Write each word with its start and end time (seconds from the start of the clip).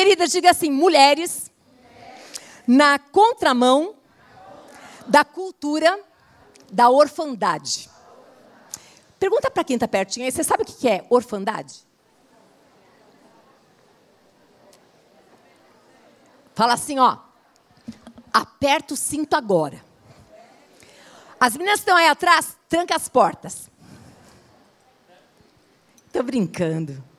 Querida, 0.00 0.26
diga 0.26 0.50
assim: 0.50 0.70
mulheres 0.70 1.52
na 2.66 2.98
contramão 2.98 3.96
da 5.06 5.26
cultura 5.26 6.02
da 6.72 6.88
orfandade. 6.88 7.90
Pergunta 9.18 9.50
para 9.50 9.62
quem 9.62 9.74
está 9.74 9.86
pertinho 9.86 10.24
aí, 10.24 10.32
você 10.32 10.42
sabe 10.42 10.62
o 10.62 10.64
que 10.64 10.88
é 10.88 11.04
orfandade? 11.10 11.86
Fala 16.54 16.72
assim, 16.72 16.98
ó. 16.98 17.18
Aperta 18.32 18.94
o 18.94 18.96
cinto 18.96 19.36
agora. 19.36 19.84
As 21.38 21.54
meninas 21.58 21.80
estão 21.80 21.98
aí 21.98 22.08
atrás, 22.08 22.56
tranca 22.70 22.96
as 22.96 23.06
portas. 23.06 23.70
Estou 26.06 26.22
brincando. 26.22 27.09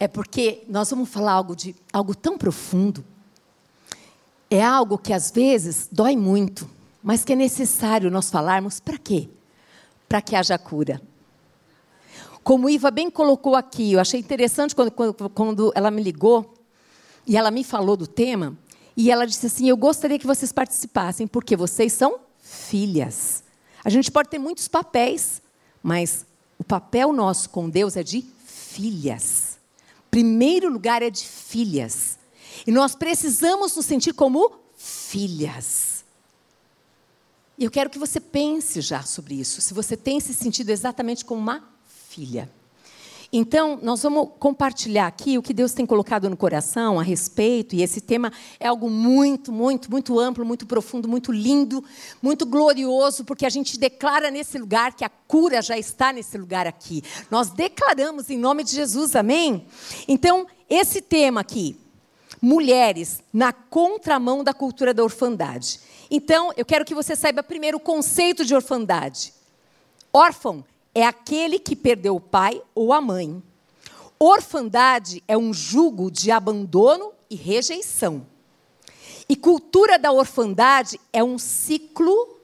É 0.00 0.08
porque 0.08 0.64
nós 0.66 0.88
vamos 0.88 1.10
falar 1.10 1.32
algo 1.32 1.54
de 1.54 1.76
algo 1.92 2.14
tão 2.14 2.38
profundo. 2.38 3.04
É 4.50 4.64
algo 4.64 4.96
que 4.96 5.12
às 5.12 5.30
vezes 5.30 5.90
dói 5.92 6.16
muito, 6.16 6.68
mas 7.02 7.22
que 7.22 7.34
é 7.34 7.36
necessário 7.36 8.10
nós 8.10 8.30
falarmos 8.30 8.80
para 8.80 8.96
quê? 8.96 9.28
Para 10.08 10.22
que 10.22 10.34
haja 10.34 10.58
cura. 10.58 11.00
Como 12.42 12.70
Iva 12.70 12.90
bem 12.90 13.10
colocou 13.10 13.54
aqui, 13.54 13.92
eu 13.92 14.00
achei 14.00 14.18
interessante 14.18 14.74
quando, 14.74 14.90
quando, 14.90 15.28
quando 15.28 15.72
ela 15.74 15.90
me 15.90 16.02
ligou 16.02 16.54
e 17.26 17.36
ela 17.36 17.50
me 17.50 17.62
falou 17.62 17.96
do 17.96 18.06
tema, 18.06 18.56
e 18.96 19.10
ela 19.10 19.26
disse 19.26 19.46
assim: 19.46 19.68
Eu 19.68 19.76
gostaria 19.76 20.18
que 20.18 20.26
vocês 20.26 20.50
participassem, 20.50 21.26
porque 21.26 21.54
vocês 21.54 21.92
são 21.92 22.20
filhas. 22.38 23.44
A 23.84 23.90
gente 23.90 24.10
pode 24.10 24.30
ter 24.30 24.38
muitos 24.38 24.66
papéis, 24.66 25.42
mas 25.82 26.26
o 26.58 26.64
papel 26.64 27.12
nosso 27.12 27.50
com 27.50 27.68
Deus 27.68 27.96
é 27.96 28.02
de 28.02 28.24
filhas. 28.44 29.49
Primeiro 30.10 30.68
lugar 30.70 31.02
é 31.02 31.10
de 31.10 31.24
filhas. 31.24 32.18
E 32.66 32.72
nós 32.72 32.94
precisamos 32.94 33.76
nos 33.76 33.86
sentir 33.86 34.12
como 34.12 34.58
filhas. 34.76 36.04
E 37.56 37.64
eu 37.64 37.70
quero 37.70 37.90
que 37.90 37.98
você 37.98 38.18
pense 38.18 38.80
já 38.80 39.02
sobre 39.02 39.34
isso, 39.34 39.60
se 39.60 39.74
você 39.74 39.96
tem 39.96 40.18
se 40.18 40.32
sentido 40.32 40.70
exatamente 40.70 41.24
como 41.24 41.40
uma 41.40 41.62
filha. 42.08 42.50
Então, 43.32 43.78
nós 43.80 44.02
vamos 44.02 44.30
compartilhar 44.40 45.06
aqui 45.06 45.38
o 45.38 45.42
que 45.42 45.54
Deus 45.54 45.72
tem 45.72 45.86
colocado 45.86 46.28
no 46.28 46.36
coração 46.36 46.98
a 46.98 47.02
respeito, 47.02 47.76
e 47.76 47.82
esse 47.82 48.00
tema 48.00 48.32
é 48.58 48.66
algo 48.66 48.90
muito, 48.90 49.52
muito, 49.52 49.88
muito 49.88 50.18
amplo, 50.18 50.44
muito 50.44 50.66
profundo, 50.66 51.08
muito 51.08 51.30
lindo, 51.30 51.84
muito 52.20 52.44
glorioso, 52.44 53.24
porque 53.24 53.46
a 53.46 53.50
gente 53.50 53.78
declara 53.78 54.32
nesse 54.32 54.58
lugar 54.58 54.94
que 54.94 55.04
a 55.04 55.08
cura 55.08 55.62
já 55.62 55.78
está 55.78 56.12
nesse 56.12 56.36
lugar 56.36 56.66
aqui. 56.66 57.04
Nós 57.30 57.50
declaramos 57.50 58.30
em 58.30 58.36
nome 58.36 58.64
de 58.64 58.72
Jesus, 58.72 59.14
amém? 59.14 59.64
Então, 60.08 60.44
esse 60.68 61.00
tema 61.00 61.40
aqui, 61.40 61.76
mulheres 62.42 63.20
na 63.32 63.52
contramão 63.52 64.42
da 64.42 64.52
cultura 64.52 64.92
da 64.92 65.04
orfandade. 65.04 65.78
Então, 66.10 66.52
eu 66.56 66.64
quero 66.64 66.84
que 66.84 66.94
você 66.96 67.14
saiba 67.14 67.44
primeiro 67.44 67.76
o 67.76 67.80
conceito 67.80 68.44
de 68.44 68.56
orfandade. 68.56 69.32
Órfão 70.12 70.64
é 70.94 71.04
aquele 71.04 71.58
que 71.58 71.76
perdeu 71.76 72.16
o 72.16 72.20
pai 72.20 72.60
ou 72.74 72.92
a 72.92 73.00
mãe. 73.00 73.42
Orfandade 74.18 75.22
é 75.26 75.36
um 75.36 75.52
jugo 75.52 76.10
de 76.10 76.30
abandono 76.30 77.12
e 77.28 77.34
rejeição. 77.34 78.26
E 79.28 79.36
cultura 79.36 79.98
da 79.98 80.10
orfandade 80.10 81.00
é 81.12 81.22
um 81.22 81.38
ciclo, 81.38 82.36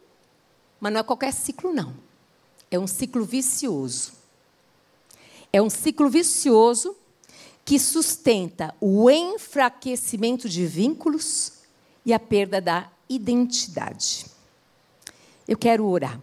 mas 0.81 0.93
não 0.93 1.01
é 1.01 1.03
qualquer 1.03 1.33
ciclo, 1.33 1.73
não. 1.73 1.95
É 2.71 2.79
um 2.79 2.87
ciclo 2.87 3.25
vicioso. 3.25 4.13
É 5.53 5.61
um 5.61 5.69
ciclo 5.69 6.09
vicioso 6.09 6.97
que 7.65 7.79
sustenta 7.79 8.73
o 8.81 9.11
enfraquecimento 9.11 10.49
de 10.49 10.65
vínculos 10.65 11.55
e 12.05 12.15
a 12.15 12.21
perda 12.21 12.61
da 12.61 12.89
identidade. 13.09 14.27
Eu 15.49 15.59
quero 15.59 15.85
orar. 15.87 16.21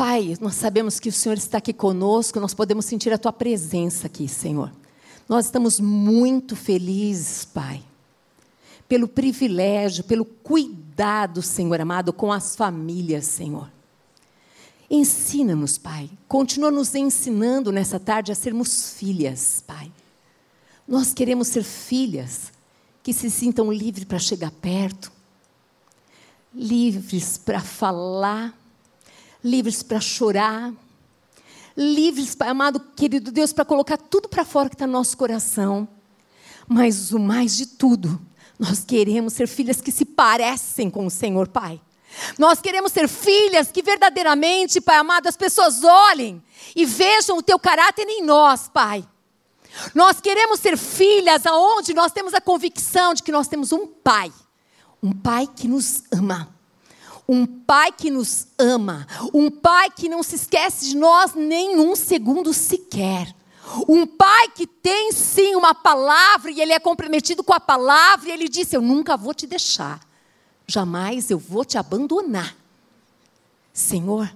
Pai, 0.00 0.34
nós 0.40 0.54
sabemos 0.54 0.98
que 0.98 1.10
o 1.10 1.12
Senhor 1.12 1.36
está 1.36 1.58
aqui 1.58 1.74
conosco, 1.74 2.40
nós 2.40 2.54
podemos 2.54 2.86
sentir 2.86 3.12
a 3.12 3.18
tua 3.18 3.34
presença 3.34 4.06
aqui, 4.06 4.26
Senhor. 4.26 4.72
Nós 5.28 5.44
estamos 5.44 5.78
muito 5.78 6.56
felizes, 6.56 7.44
Pai, 7.44 7.82
pelo 8.88 9.06
privilégio, 9.06 10.02
pelo 10.02 10.24
cuidado, 10.24 11.42
Senhor 11.42 11.78
amado, 11.78 12.14
com 12.14 12.32
as 12.32 12.56
famílias, 12.56 13.26
Senhor. 13.26 13.70
Ensina-nos, 14.90 15.76
Pai. 15.76 16.08
Continua 16.26 16.70
nos 16.70 16.94
ensinando 16.94 17.70
nessa 17.70 18.00
tarde 18.00 18.32
a 18.32 18.34
sermos 18.34 18.94
filhas, 18.94 19.62
Pai. 19.66 19.92
Nós 20.88 21.12
queremos 21.12 21.48
ser 21.48 21.62
filhas 21.62 22.50
que 23.02 23.12
se 23.12 23.28
sintam 23.28 23.70
livres 23.70 24.06
para 24.06 24.18
chegar 24.18 24.50
perto, 24.50 25.12
livres 26.54 27.36
para 27.36 27.60
falar 27.60 28.58
livres 29.42 29.82
para 29.82 30.00
chorar, 30.00 30.72
livres, 31.76 32.36
amado 32.40 32.80
querido 32.94 33.32
Deus, 33.32 33.52
para 33.52 33.64
colocar 33.64 33.96
tudo 33.96 34.28
para 34.28 34.44
fora 34.44 34.68
que 34.68 34.74
está 34.74 34.86
no 34.86 34.92
nosso 34.92 35.16
coração. 35.16 35.88
Mas 36.68 37.12
o 37.12 37.18
mais 37.18 37.56
de 37.56 37.66
tudo, 37.66 38.20
nós 38.58 38.84
queremos 38.84 39.32
ser 39.32 39.48
filhas 39.48 39.80
que 39.80 39.90
se 39.90 40.04
parecem 40.04 40.90
com 40.90 41.06
o 41.06 41.10
Senhor 41.10 41.48
Pai. 41.48 41.80
Nós 42.38 42.60
queremos 42.60 42.92
ser 42.92 43.08
filhas 43.08 43.70
que 43.70 43.82
verdadeiramente, 43.82 44.80
Pai 44.80 44.96
amado, 44.96 45.26
as 45.28 45.36
pessoas 45.36 45.82
olhem 45.82 46.42
e 46.74 46.84
vejam 46.84 47.38
o 47.38 47.42
teu 47.42 47.58
caráter 47.58 48.06
em 48.08 48.22
nós, 48.22 48.68
Pai. 48.68 49.04
Nós 49.94 50.20
queremos 50.20 50.60
ser 50.60 50.76
filhas 50.76 51.46
aonde 51.46 51.94
nós 51.94 52.12
temos 52.12 52.34
a 52.34 52.40
convicção 52.40 53.14
de 53.14 53.22
que 53.22 53.32
nós 53.32 53.48
temos 53.48 53.72
um 53.72 53.86
Pai, 53.86 54.32
um 55.02 55.12
Pai 55.12 55.46
que 55.46 55.68
nos 55.68 56.02
ama 56.12 56.59
um 57.30 57.46
pai 57.46 57.92
que 57.92 58.10
nos 58.10 58.48
ama, 58.58 59.06
um 59.32 59.48
pai 59.48 59.88
que 59.88 60.08
não 60.08 60.20
se 60.20 60.34
esquece 60.34 60.86
de 60.86 60.96
nós 60.96 61.32
nem 61.32 61.78
um 61.78 61.94
segundo 61.94 62.52
sequer. 62.52 63.32
Um 63.88 64.04
pai 64.04 64.48
que 64.48 64.66
tem 64.66 65.12
sim 65.12 65.54
uma 65.54 65.72
palavra 65.72 66.50
e 66.50 66.60
ele 66.60 66.72
é 66.72 66.80
comprometido 66.80 67.44
com 67.44 67.54
a 67.54 67.60
palavra 67.60 68.28
e 68.28 68.32
ele 68.32 68.48
disse: 68.48 68.76
Eu 68.76 68.82
nunca 68.82 69.16
vou 69.16 69.32
te 69.32 69.46
deixar, 69.46 70.00
jamais 70.66 71.30
eu 71.30 71.38
vou 71.38 71.64
te 71.64 71.78
abandonar. 71.78 72.56
Senhor, 73.72 74.28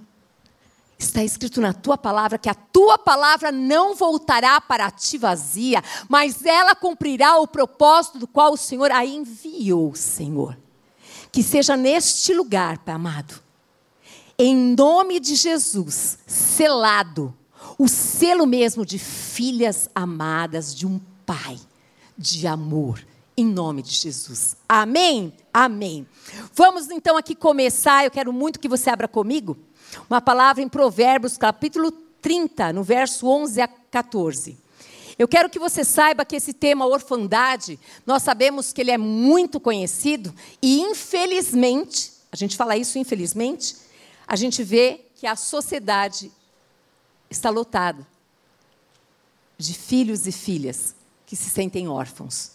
está 0.97 1.21
escrito 1.21 1.59
na 1.59 1.73
tua 1.73 1.97
palavra 1.97 2.37
que 2.37 2.47
a 2.47 2.55
tua 2.55 2.97
palavra 2.97 3.51
não 3.51 3.93
voltará 3.93 4.61
para 4.61 4.89
ti 4.89 5.17
vazia, 5.17 5.83
mas 6.07 6.45
ela 6.45 6.73
cumprirá 6.73 7.39
o 7.39 7.47
propósito 7.47 8.19
do 8.19 8.27
qual 8.27 8.53
o 8.53 8.57
Senhor 8.57 8.89
a 8.89 9.05
enviou, 9.05 9.93
Senhor. 9.93 10.55
Que 11.35 11.43
seja 11.43 11.75
neste 11.75 12.33
lugar, 12.33 12.77
Pai 12.77 12.95
amado, 12.95 13.41
em 14.39 14.55
nome 14.55 15.19
de 15.19 15.35
Jesus, 15.35 16.17
selado, 16.25 17.35
o 17.77 17.89
selo 17.89 18.45
mesmo 18.47 18.85
de 18.85 18.97
filhas 18.97 19.89
amadas 19.93 20.73
de 20.73 20.87
um 20.87 20.97
Pai 21.25 21.59
de 22.17 22.47
amor, 22.47 23.05
em 23.35 23.45
nome 23.45 23.81
de 23.81 23.91
Jesus. 23.91 24.55
Amém? 24.69 25.33
Amém. 25.53 26.07
Vamos 26.53 26.89
então 26.89 27.17
aqui 27.17 27.35
começar. 27.35 28.05
Eu 28.05 28.11
quero 28.11 28.31
muito 28.31 28.57
que 28.57 28.69
você 28.69 28.89
abra 28.89 29.05
comigo 29.05 29.57
uma 30.09 30.21
palavra 30.21 30.63
em 30.63 30.69
Provérbios, 30.69 31.35
capítulo 31.35 31.91
30, 32.21 32.71
no 32.71 32.81
verso 32.81 33.27
11 33.27 33.59
a 33.59 33.67
14. 33.67 34.57
Eu 35.17 35.27
quero 35.27 35.49
que 35.49 35.57
você 35.57 35.83
saiba 35.83 36.25
que 36.25 36.35
esse 36.35 36.53
tema 36.53 36.85
orfandade, 36.85 37.79
nós 38.05 38.23
sabemos 38.23 38.73
que 38.73 38.81
ele 38.81 38.91
é 38.91 38.97
muito 38.97 39.59
conhecido 39.59 40.33
e 40.61 40.81
infelizmente, 40.81 42.11
a 42.31 42.35
gente 42.35 42.57
fala 42.57 42.75
isso 42.75 42.97
infelizmente, 42.97 43.77
a 44.27 44.35
gente 44.35 44.63
vê 44.63 45.05
que 45.15 45.25
a 45.25 45.35
sociedade 45.35 46.31
está 47.29 47.49
lotada 47.49 48.05
de 49.57 49.73
filhos 49.73 50.27
e 50.27 50.31
filhas 50.31 50.93
que 51.25 51.35
se 51.35 51.49
sentem 51.49 51.87
órfãos. 51.87 52.51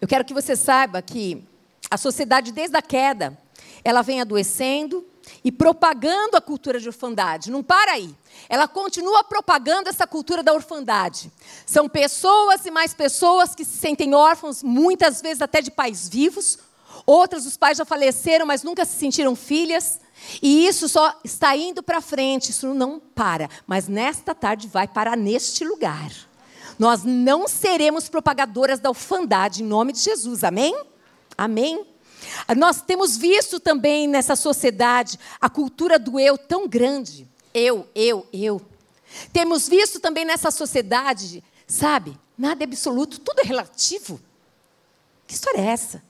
Eu 0.00 0.06
quero 0.06 0.24
que 0.24 0.34
você 0.34 0.54
saiba 0.54 1.02
que 1.02 1.42
a 1.90 1.96
sociedade 1.96 2.52
desde 2.52 2.76
a 2.76 2.82
queda, 2.82 3.36
ela 3.82 4.02
vem 4.02 4.20
adoecendo, 4.20 5.04
e 5.44 5.50
propagando 5.52 6.36
a 6.36 6.40
cultura 6.40 6.80
de 6.80 6.88
orfandade. 6.88 7.50
Não 7.50 7.62
para 7.62 7.92
aí. 7.92 8.14
Ela 8.48 8.68
continua 8.68 9.24
propagando 9.24 9.88
essa 9.88 10.06
cultura 10.06 10.42
da 10.42 10.52
orfandade. 10.52 11.30
São 11.64 11.88
pessoas 11.88 12.64
e 12.66 12.70
mais 12.70 12.94
pessoas 12.94 13.54
que 13.54 13.64
se 13.64 13.78
sentem 13.78 14.14
órfãos, 14.14 14.62
muitas 14.62 15.20
vezes 15.20 15.42
até 15.42 15.60
de 15.60 15.70
pais 15.70 16.08
vivos. 16.08 16.58
Outras, 17.04 17.46
os 17.46 17.56
pais 17.56 17.78
já 17.78 17.84
faleceram, 17.84 18.46
mas 18.46 18.62
nunca 18.62 18.84
se 18.84 18.96
sentiram 18.96 19.36
filhas. 19.36 20.00
E 20.42 20.66
isso 20.66 20.88
só 20.88 21.18
está 21.22 21.56
indo 21.56 21.82
para 21.82 22.00
frente, 22.00 22.50
isso 22.50 22.72
não 22.74 22.98
para. 22.98 23.48
Mas 23.66 23.86
nesta 23.86 24.34
tarde 24.34 24.68
vai 24.68 24.88
parar 24.88 25.16
neste 25.16 25.64
lugar. 25.64 26.10
Nós 26.78 27.04
não 27.04 27.48
seremos 27.48 28.08
propagadoras 28.08 28.78
da 28.78 28.90
orfandade 28.90 29.62
em 29.62 29.66
nome 29.66 29.92
de 29.92 30.00
Jesus. 30.00 30.44
Amém? 30.44 30.78
Amém? 31.36 31.86
Nós 32.56 32.80
temos 32.80 33.16
visto 33.16 33.58
também 33.60 34.06
nessa 34.06 34.36
sociedade 34.36 35.18
a 35.40 35.48
cultura 35.48 35.98
do 35.98 36.18
eu 36.18 36.36
tão 36.38 36.68
grande. 36.68 37.26
Eu, 37.52 37.88
eu, 37.94 38.26
eu. 38.32 38.60
Temos 39.32 39.68
visto 39.68 40.00
também 40.00 40.24
nessa 40.24 40.50
sociedade, 40.50 41.42
sabe, 41.66 42.18
Nada 42.36 42.62
é 42.62 42.66
absoluto, 42.66 43.18
tudo 43.20 43.40
é 43.40 43.46
relativo. 43.46 44.20
Que 45.26 45.34
história 45.34 45.58
é 45.58 45.66
essa? 45.66 46.02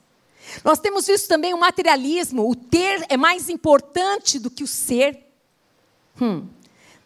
Nós 0.64 0.78
temos 0.78 1.06
visto 1.06 1.28
também 1.28 1.54
o 1.54 1.60
materialismo, 1.60 2.48
o 2.48 2.54
ter 2.54 3.04
é 3.08 3.16
mais 3.16 3.48
importante 3.48 4.38
do 4.38 4.50
que 4.50 4.64
o 4.64 4.66
ser. 4.66 5.18
Hum, 6.20 6.46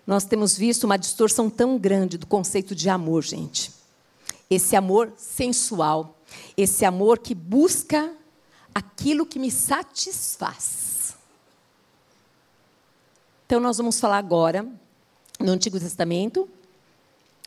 nós 0.06 0.24
temos 0.24 0.56
visto 0.56 0.84
uma 0.84 0.96
distorção 0.96 1.50
tão 1.50 1.78
grande 1.78 2.16
do 2.16 2.26
conceito 2.26 2.74
de 2.74 2.88
amor, 2.88 3.22
gente. 3.22 3.72
Esse 4.48 4.74
amor 4.74 5.12
sensual, 5.16 6.18
esse 6.56 6.84
amor 6.84 7.18
que 7.18 7.34
busca 7.34 8.12
aquilo 8.80 9.26
que 9.26 9.38
me 9.38 9.50
satisfaz. 9.50 11.14
Então, 13.46 13.60
nós 13.60 13.76
vamos 13.76 14.00
falar 14.00 14.18
agora, 14.18 14.66
no 15.38 15.52
Antigo 15.52 15.78
Testamento, 15.78 16.48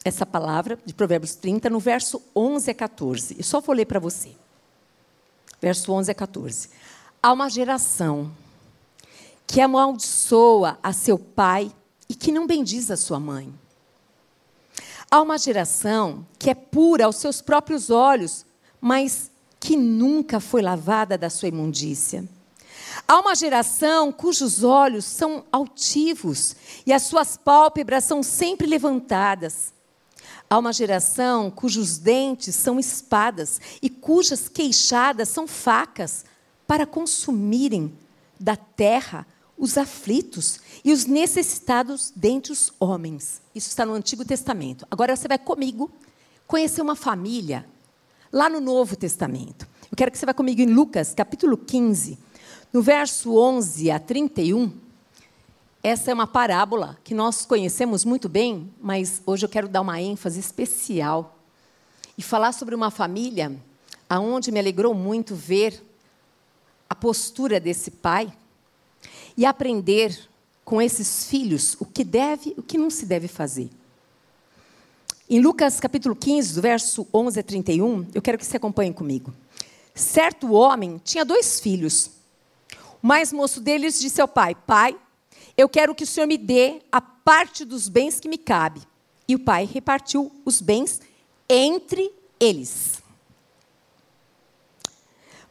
essa 0.06 0.26
palavra 0.26 0.78
de 0.86 0.94
Provérbios 0.94 1.36
30, 1.36 1.70
no 1.70 1.80
verso 1.80 2.22
11 2.36 2.70
a 2.70 2.74
14. 2.74 3.36
E 3.40 3.44
só 3.44 3.60
vou 3.60 3.74
ler 3.74 3.86
para 3.86 4.00
você. 4.00 4.36
Verso 5.62 5.92
11 5.92 6.12
a 6.12 6.16
14. 6.16 6.70
Há 7.22 7.32
uma 7.32 7.50
geração 7.50 8.32
que 9.48 9.62
amaldiçoa 9.62 10.78
a 10.84 10.92
seu 10.92 11.18
pai 11.18 11.72
e 12.10 12.16
que 12.16 12.32
não 12.32 12.46
bendiz 12.46 12.92
a 12.92 12.98
sua 12.98 13.20
mãe. 13.20 13.54
Há 15.10 15.22
uma 15.22 15.38
geração 15.38 16.26
que 16.38 16.50
é 16.50 16.56
pura 16.56 17.06
aos 17.06 17.16
seus 17.16 17.42
próprios 17.42 17.90
olhos, 17.90 18.46
mas 18.82 19.32
que 19.64 19.78
nunca 19.78 20.42
foi 20.42 20.62
lavada 20.62 21.18
da 21.18 21.30
sua 21.30 21.48
imundícia. 21.48 22.28
Há 23.08 23.18
uma 23.22 23.34
geração 23.34 24.12
cujos 24.12 24.62
olhos 24.62 25.06
são 25.06 25.46
altivos 25.50 26.54
e 26.86 26.92
as 26.92 27.04
suas 27.04 27.38
pálpebras 27.38 28.04
são 28.04 28.22
sempre 28.22 28.68
levantadas. 28.68 29.72
Há 30.50 30.58
uma 30.58 30.74
geração 30.74 31.50
cujos 31.50 31.98
dentes 31.98 32.58
são 32.58 32.78
espadas 32.78 33.62
e 33.82 33.90
cujas 33.90 34.50
queixadas 34.50 35.30
são 35.30 35.48
facas 35.48 36.26
para 36.68 36.86
consumirem 36.86 37.98
da 38.38 38.58
terra 38.58 39.26
os 39.58 39.78
aflitos 39.78 40.60
e 40.84 40.92
os 40.92 41.06
necessitados 41.06 42.12
dentre 42.14 42.52
os 42.52 42.74
homens. 42.82 43.42
Isso 43.56 43.70
está 43.70 43.86
no 43.86 43.94
Antigo 43.94 44.26
Testamento. 44.26 44.86
Agora 44.92 45.16
você 45.16 45.30
vai 45.30 45.38
comigo 45.38 45.90
conhecer 46.46 46.82
uma 46.82 46.98
família 46.98 47.66
lá 48.34 48.50
no 48.50 48.60
Novo 48.60 48.96
Testamento. 48.96 49.68
Eu 49.92 49.96
quero 49.96 50.10
que 50.10 50.18
você 50.18 50.26
vá 50.26 50.34
comigo 50.34 50.60
em 50.60 50.66
Lucas, 50.66 51.14
capítulo 51.14 51.56
15, 51.56 52.18
no 52.74 52.82
verso 52.82 53.38
11 53.38 53.92
a 53.92 54.00
31. 54.00 54.72
Essa 55.84 56.10
é 56.10 56.14
uma 56.16 56.26
parábola 56.26 56.98
que 57.04 57.14
nós 57.14 57.46
conhecemos 57.46 58.04
muito 58.04 58.28
bem, 58.28 58.74
mas 58.82 59.22
hoje 59.24 59.46
eu 59.46 59.50
quero 59.50 59.68
dar 59.68 59.82
uma 59.82 60.02
ênfase 60.02 60.40
especial 60.40 61.38
e 62.18 62.24
falar 62.24 62.54
sobre 62.54 62.74
uma 62.74 62.90
família 62.90 63.56
aonde 64.10 64.52
me 64.52 64.60
alegrou 64.60 64.96
muito 64.96 65.36
ver 65.36 65.84
a 66.90 66.96
postura 66.96 67.60
desse 67.60 67.92
pai 67.92 68.34
e 69.38 69.46
aprender 69.46 70.28
com 70.66 70.82
esses 70.82 71.26
filhos 71.26 71.78
o 71.80 71.86
que 71.86 72.04
deve 72.04 72.56
o 72.58 72.64
que 72.64 72.80
não 72.80 72.90
se 72.90 73.06
deve 73.06 73.28
fazer. 73.28 73.70
Em 75.34 75.40
Lucas 75.40 75.80
capítulo 75.80 76.16
15, 76.16 76.54
do 76.54 76.62
verso 76.62 77.08
11 77.12 77.40
a 77.40 77.44
31, 77.44 78.06
eu 78.14 78.22
quero 78.22 78.38
que 78.38 78.46
você 78.46 78.58
acompanhe 78.58 78.94
comigo. 78.94 79.34
Certo 79.96 80.52
homem 80.52 81.02
tinha 81.04 81.26
dois 81.26 81.60
filhos. 81.60 82.12
O 83.02 83.08
mais 83.08 83.34
moço 83.34 83.60
deles 83.60 84.00
disse 84.00 84.22
ao 84.22 84.28
pai: 84.28 84.54
Pai, 84.54 84.96
eu 85.58 85.68
quero 85.68 85.96
que 85.96 86.04
o 86.04 86.06
senhor 86.06 86.28
me 86.28 86.38
dê 86.38 86.84
a 86.92 87.02
parte 87.02 87.66
dos 87.66 87.90
bens 87.90 88.20
que 88.20 88.30
me 88.30 88.38
cabe. 88.38 88.84
E 89.28 89.34
o 89.34 89.40
pai 89.40 89.66
repartiu 89.66 90.32
os 90.46 90.62
bens 90.62 91.02
entre 91.50 92.14
eles. 92.40 93.02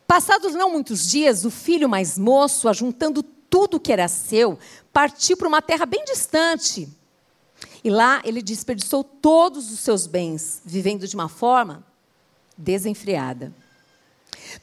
Passados 0.06 0.54
não 0.54 0.70
muitos 0.70 1.10
dias, 1.10 1.44
o 1.44 1.50
filho 1.50 1.88
mais 1.88 2.16
moço, 2.16 2.68
ajuntando 2.68 3.20
tudo 3.20 3.80
que 3.80 3.92
era 3.92 4.06
seu, 4.06 4.56
partiu 4.92 5.36
para 5.36 5.48
uma 5.48 5.60
terra 5.60 5.86
bem 5.86 6.04
distante. 6.04 6.88
E 7.84 7.90
lá 7.90 8.22
ele 8.24 8.42
desperdiçou 8.42 9.02
todos 9.02 9.72
os 9.72 9.80
seus 9.80 10.06
bens, 10.06 10.62
vivendo 10.64 11.06
de 11.06 11.14
uma 11.14 11.28
forma 11.28 11.84
desenfreada. 12.56 13.52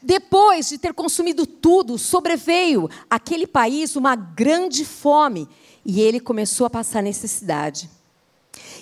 Depois 0.01 0.69
de 0.69 0.77
ter 0.77 0.94
consumido 0.94 1.45
tudo, 1.45 1.98
sobreveio 1.98 2.89
àquele 3.10 3.48
país 3.48 3.95
uma 3.95 4.16
grande 4.16 4.86
fome 4.86 5.48
e 5.86 6.01
ele 6.01 6.19
começou 6.19 6.66
a 6.66 6.69
passar 6.69 7.01
necessidade. 7.01 7.89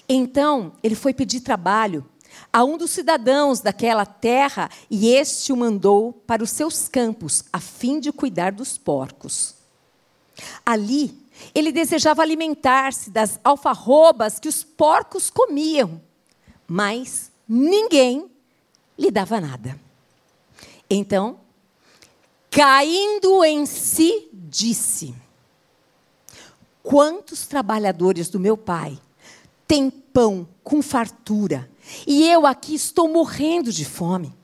Então, 0.08 0.74
ele 0.84 0.96
foi 0.96 1.14
pedir 1.14 1.42
trabalho 1.42 2.06
a 2.52 2.64
um 2.64 2.78
dos 2.78 2.92
cidadãos 2.92 3.60
daquela 3.60 4.06
terra 4.06 4.70
e 4.90 5.10
este 5.10 5.52
o 5.52 5.58
mandou 5.58 6.14
para 6.14 6.44
os 6.44 6.50
seus 6.50 6.88
campos, 6.88 7.44
a 7.52 7.60
fim 7.60 8.00
de 8.00 8.12
cuidar 8.12 8.52
dos 8.52 8.78
porcos. 8.78 9.56
Ali, 10.66 11.18
ele 11.54 11.72
desejava 11.72 12.22
alimentar-se 12.22 13.10
das 13.10 13.40
alfarrobas 13.44 14.40
que 14.40 14.48
os 14.48 14.64
porcos 14.64 15.30
comiam, 15.30 16.02
mas 16.68 17.32
ninguém 17.48 18.30
lhe 18.98 19.12
dava 19.12 19.40
nada. 19.40 19.80
Então, 20.90 21.40
caindo 22.50 23.44
em 23.44 23.66
si, 23.66 24.30
disse: 24.34 25.14
Quantos 26.82 27.46
trabalhadores 27.46 28.30
do 28.30 28.40
meu 28.40 28.58
pai 28.58 28.98
têm 29.68 29.90
pão 29.90 30.48
com 30.64 30.82
fartura, 30.82 31.70
e 32.06 32.30
eu 32.30 32.46
aqui 32.46 32.76
estou 32.76 33.08
morrendo 33.08 33.72
de 33.72 33.86
fome? 33.86 34.36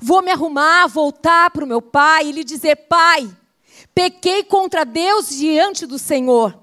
Vou 0.00 0.22
me 0.22 0.30
arrumar, 0.30 0.86
voltar 0.86 1.50
para 1.50 1.64
o 1.64 1.68
meu 1.68 1.82
pai 1.82 2.28
e 2.28 2.32
lhe 2.32 2.44
dizer: 2.44 2.76
Pai, 2.76 3.28
Pequei 3.94 4.42
contra 4.42 4.84
Deus 4.84 5.28
diante 5.28 5.86
do 5.86 5.98
Senhor. 5.98 6.58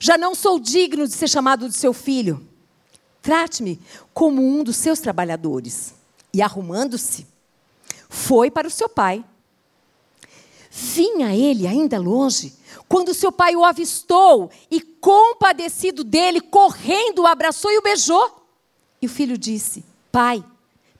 Já 0.00 0.18
não 0.18 0.34
sou 0.34 0.58
digno 0.58 1.06
de 1.06 1.14
ser 1.14 1.28
chamado 1.28 1.68
de 1.68 1.76
seu 1.76 1.92
filho. 1.92 2.46
Trate-me 3.22 3.80
como 4.12 4.42
um 4.42 4.64
dos 4.64 4.76
seus 4.76 4.98
trabalhadores. 4.98 5.94
E 6.32 6.42
arrumando-se, 6.42 7.26
foi 8.08 8.50
para 8.50 8.66
o 8.66 8.70
seu 8.70 8.88
pai. 8.88 9.24
Vinha 10.70 11.32
ele 11.32 11.68
ainda 11.68 12.00
longe, 12.00 12.52
quando 12.88 13.14
seu 13.14 13.30
pai 13.30 13.54
o 13.54 13.64
avistou 13.64 14.50
e, 14.68 14.80
compadecido 14.80 16.02
dele, 16.02 16.40
correndo, 16.40 17.22
o 17.22 17.26
abraçou 17.26 17.70
e 17.70 17.78
o 17.78 17.82
beijou. 17.82 18.44
E 19.00 19.06
o 19.06 19.08
filho 19.08 19.38
disse: 19.38 19.84
Pai, 20.10 20.44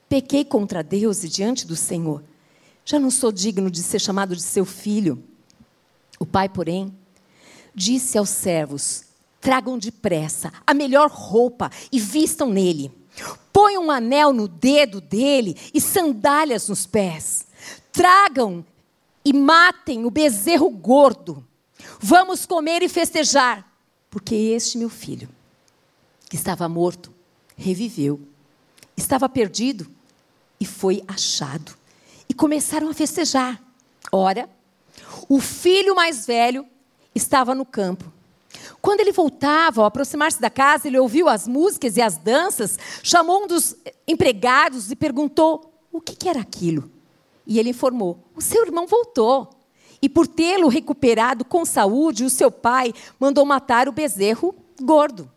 pequei 0.07 0.45
contra 0.45 0.81
Deus 0.81 1.25
e 1.25 1.29
diante 1.29 1.67
do 1.67 1.75
Senhor. 1.75 2.23
Já 2.85 2.97
não 2.97 3.11
sou 3.11 3.31
digno 3.31 3.69
de 3.69 3.83
ser 3.83 3.99
chamado 3.99 4.33
de 4.33 4.43
seu 4.43 4.63
filho. 4.63 5.21
O 6.19 6.25
pai, 6.25 6.49
porém, 6.49 6.93
disse 7.73 8.17
aos 8.17 8.29
servos: 8.29 9.05
Tragam 9.41 9.77
depressa 9.77 10.51
a 10.65 10.73
melhor 10.73 11.09
roupa 11.11 11.69
e 11.91 11.99
vistam 11.99 12.49
nele. 12.49 12.91
Ponham 13.53 13.85
um 13.85 13.91
anel 13.91 14.33
no 14.33 14.47
dedo 14.47 14.99
dele 14.99 15.55
e 15.73 15.79
sandálias 15.79 16.67
nos 16.67 16.85
pés. 16.85 17.47
Tragam 17.91 18.65
e 19.23 19.31
matem 19.33 20.05
o 20.05 20.11
bezerro 20.11 20.69
gordo. 20.69 21.45
Vamos 21.99 22.45
comer 22.45 22.83
e 22.83 22.89
festejar, 22.89 23.65
porque 24.09 24.35
este 24.35 24.77
meu 24.77 24.89
filho, 24.89 25.29
que 26.29 26.35
estava 26.35 26.67
morto, 26.67 27.13
reviveu. 27.55 28.19
Estava 28.97 29.27
perdido 29.29 29.87
e 30.59 30.65
foi 30.65 31.03
achado. 31.07 31.75
E 32.27 32.33
começaram 32.33 32.89
a 32.89 32.93
festejar. 32.93 33.61
Ora, 34.11 34.49
o 35.29 35.39
filho 35.39 35.95
mais 35.95 36.25
velho 36.25 36.65
estava 37.13 37.55
no 37.55 37.65
campo. 37.65 38.11
Quando 38.81 38.99
ele 38.99 39.11
voltava, 39.11 39.81
ao 39.81 39.87
aproximar-se 39.87 40.39
da 40.39 40.49
casa, 40.49 40.87
ele 40.87 40.99
ouviu 40.99 41.27
as 41.27 41.47
músicas 41.47 41.97
e 41.97 42.01
as 42.01 42.17
danças, 42.17 42.77
chamou 43.01 43.43
um 43.43 43.47
dos 43.47 43.75
empregados 44.07 44.91
e 44.91 44.95
perguntou 44.95 45.73
o 45.91 45.99
que, 45.99 46.27
era 46.27 46.39
aquilo. 46.39 46.89
E 47.47 47.59
ele 47.59 47.69
informou: 47.69 48.19
o 48.35 48.41
seu 48.41 48.63
irmão 48.63 48.85
voltou. 48.85 49.49
E 50.01 50.09
por 50.09 50.27
tê-lo 50.27 50.67
recuperado 50.67 51.43
com 51.43 51.65
saúde, 51.65 52.25
o 52.25 52.29
seu 52.29 52.51
pai 52.51 52.93
mandou 53.19 53.45
matar 53.45 53.87
o 53.89 53.91
bezerro 53.91 54.53
gordo. 54.79 55.31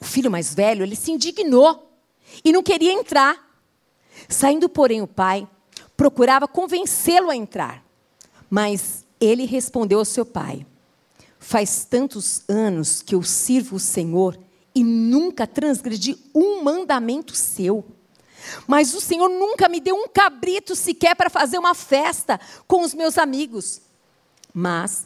O 0.00 0.04
filho 0.04 0.30
mais 0.30 0.52
velho, 0.52 0.82
ele 0.82 0.96
se 0.96 1.12
indignou 1.12 1.92
e 2.44 2.50
não 2.50 2.62
queria 2.62 2.92
entrar. 2.92 3.38
Saindo, 4.28 4.68
porém, 4.68 5.00
o 5.00 5.06
pai 5.06 5.46
procurava 5.96 6.48
convencê-lo 6.48 7.30
a 7.30 7.36
entrar. 7.36 7.83
Mas 8.54 9.04
ele 9.20 9.46
respondeu 9.46 9.98
ao 9.98 10.04
seu 10.04 10.24
pai: 10.24 10.64
Faz 11.40 11.84
tantos 11.84 12.44
anos 12.48 13.02
que 13.02 13.12
eu 13.12 13.20
sirvo 13.20 13.74
o 13.74 13.80
Senhor 13.80 14.38
e 14.72 14.84
nunca 14.84 15.44
transgredi 15.44 16.16
um 16.32 16.62
mandamento 16.62 17.34
seu. 17.34 17.84
Mas 18.64 18.94
o 18.94 19.00
Senhor 19.00 19.28
nunca 19.28 19.68
me 19.68 19.80
deu 19.80 19.96
um 19.96 20.06
cabrito 20.06 20.76
sequer 20.76 21.16
para 21.16 21.28
fazer 21.28 21.58
uma 21.58 21.74
festa 21.74 22.38
com 22.68 22.82
os 22.82 22.94
meus 22.94 23.18
amigos. 23.18 23.80
Mas, 24.52 25.04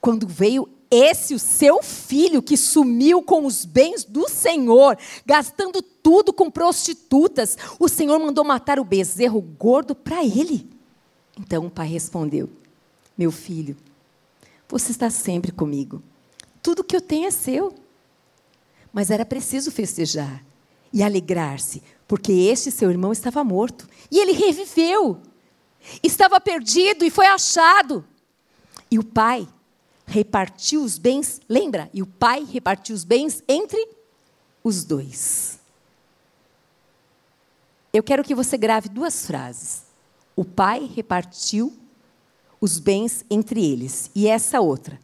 quando 0.00 0.28
veio 0.28 0.68
esse 0.88 1.34
o 1.34 1.40
seu 1.40 1.82
filho 1.82 2.40
que 2.40 2.56
sumiu 2.56 3.20
com 3.20 3.46
os 3.46 3.64
bens 3.64 4.04
do 4.04 4.28
Senhor, 4.28 4.96
gastando 5.26 5.82
tudo 5.82 6.32
com 6.32 6.48
prostitutas, 6.48 7.58
o 7.80 7.88
Senhor 7.88 8.16
mandou 8.20 8.44
matar 8.44 8.78
o 8.78 8.84
bezerro 8.84 9.40
gordo 9.40 9.92
para 9.92 10.22
ele. 10.22 10.77
Então 11.38 11.66
o 11.66 11.70
pai 11.70 11.86
respondeu: 11.86 12.50
Meu 13.16 13.30
filho, 13.30 13.76
você 14.68 14.90
está 14.90 15.08
sempre 15.08 15.52
comigo. 15.52 16.02
Tudo 16.62 16.84
que 16.84 16.96
eu 16.96 17.00
tenho 17.00 17.26
é 17.26 17.30
seu. 17.30 17.74
Mas 18.92 19.10
era 19.10 19.24
preciso 19.24 19.70
festejar 19.70 20.42
e 20.92 21.02
alegrar-se, 21.02 21.82
porque 22.06 22.32
este 22.32 22.70
seu 22.70 22.90
irmão 22.90 23.12
estava 23.12 23.44
morto 23.44 23.86
e 24.10 24.18
ele 24.18 24.32
reviveu. 24.32 25.20
Estava 26.02 26.40
perdido 26.40 27.04
e 27.04 27.10
foi 27.10 27.26
achado. 27.26 28.04
E 28.90 28.98
o 28.98 29.04
pai 29.04 29.46
repartiu 30.06 30.82
os 30.82 30.98
bens, 30.98 31.40
lembra? 31.48 31.90
E 31.92 32.02
o 32.02 32.06
pai 32.06 32.44
repartiu 32.44 32.94
os 32.94 33.04
bens 33.04 33.42
entre 33.46 33.86
os 34.64 34.82
dois. 34.84 35.58
Eu 37.92 38.02
quero 38.02 38.24
que 38.24 38.34
você 38.34 38.56
grave 38.56 38.88
duas 38.88 39.26
frases. 39.26 39.87
O 40.38 40.44
pai 40.44 40.88
repartiu 40.94 41.76
os 42.60 42.78
bens 42.78 43.24
entre 43.28 43.60
eles. 43.60 44.08
E 44.14 44.28
essa 44.28 44.60
outra. 44.60 45.00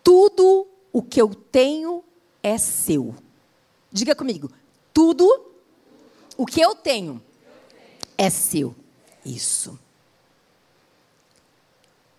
Tudo 0.00 0.64
o 0.92 1.02
que 1.02 1.20
eu 1.20 1.34
tenho 1.34 2.04
é 2.40 2.56
seu. 2.56 3.12
Diga 3.90 4.14
comigo. 4.14 4.48
Tudo 4.94 5.26
o 6.36 6.46
que 6.46 6.60
eu 6.60 6.76
tenho 6.76 7.20
é 8.16 8.30
seu. 8.30 8.72
Isso. 9.26 9.76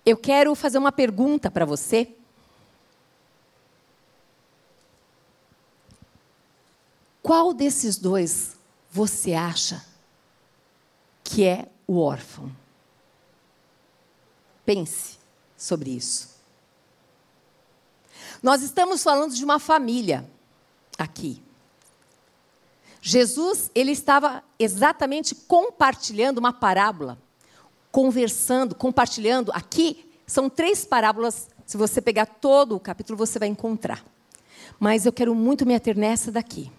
Eu 0.05 0.17
quero 0.17 0.53
fazer 0.53 0.77
uma 0.77 0.91
pergunta 0.91 1.49
para 1.49 1.63
você. 1.63 2.13
Qual 7.23 7.53
desses 7.53 7.95
dois 7.95 8.57
você 8.91 9.33
acha 9.35 9.85
que 11.23 11.45
é 11.45 11.69
o 11.91 11.99
órfão? 11.99 12.49
Pense 14.65 15.17
sobre 15.57 15.89
isso. 15.89 16.29
Nós 18.41 18.61
estamos 18.61 19.03
falando 19.03 19.33
de 19.33 19.43
uma 19.43 19.59
família 19.59 20.25
aqui. 20.97 21.41
Jesus, 23.01 23.69
ele 23.75 23.91
estava 23.91 24.41
exatamente 24.57 25.35
compartilhando 25.35 26.37
uma 26.37 26.53
parábola 26.53 27.17
conversando, 27.91 28.73
compartilhando. 28.73 29.51
Aqui 29.51 30.09
são 30.25 30.49
três 30.49 30.85
parábolas. 30.85 31.49
Se 31.65 31.75
você 31.75 32.01
pegar 32.01 32.25
todo 32.25 32.75
o 32.75 32.79
capítulo, 32.79 33.17
você 33.17 33.37
vai 33.37 33.49
encontrar. 33.49 34.01
Mas 34.79 35.05
eu 35.05 35.11
quero 35.11 35.35
muito 35.35 35.65
me 35.65 35.75
ater 35.75 35.97
nessa 35.97 36.31
daqui. 36.31 36.71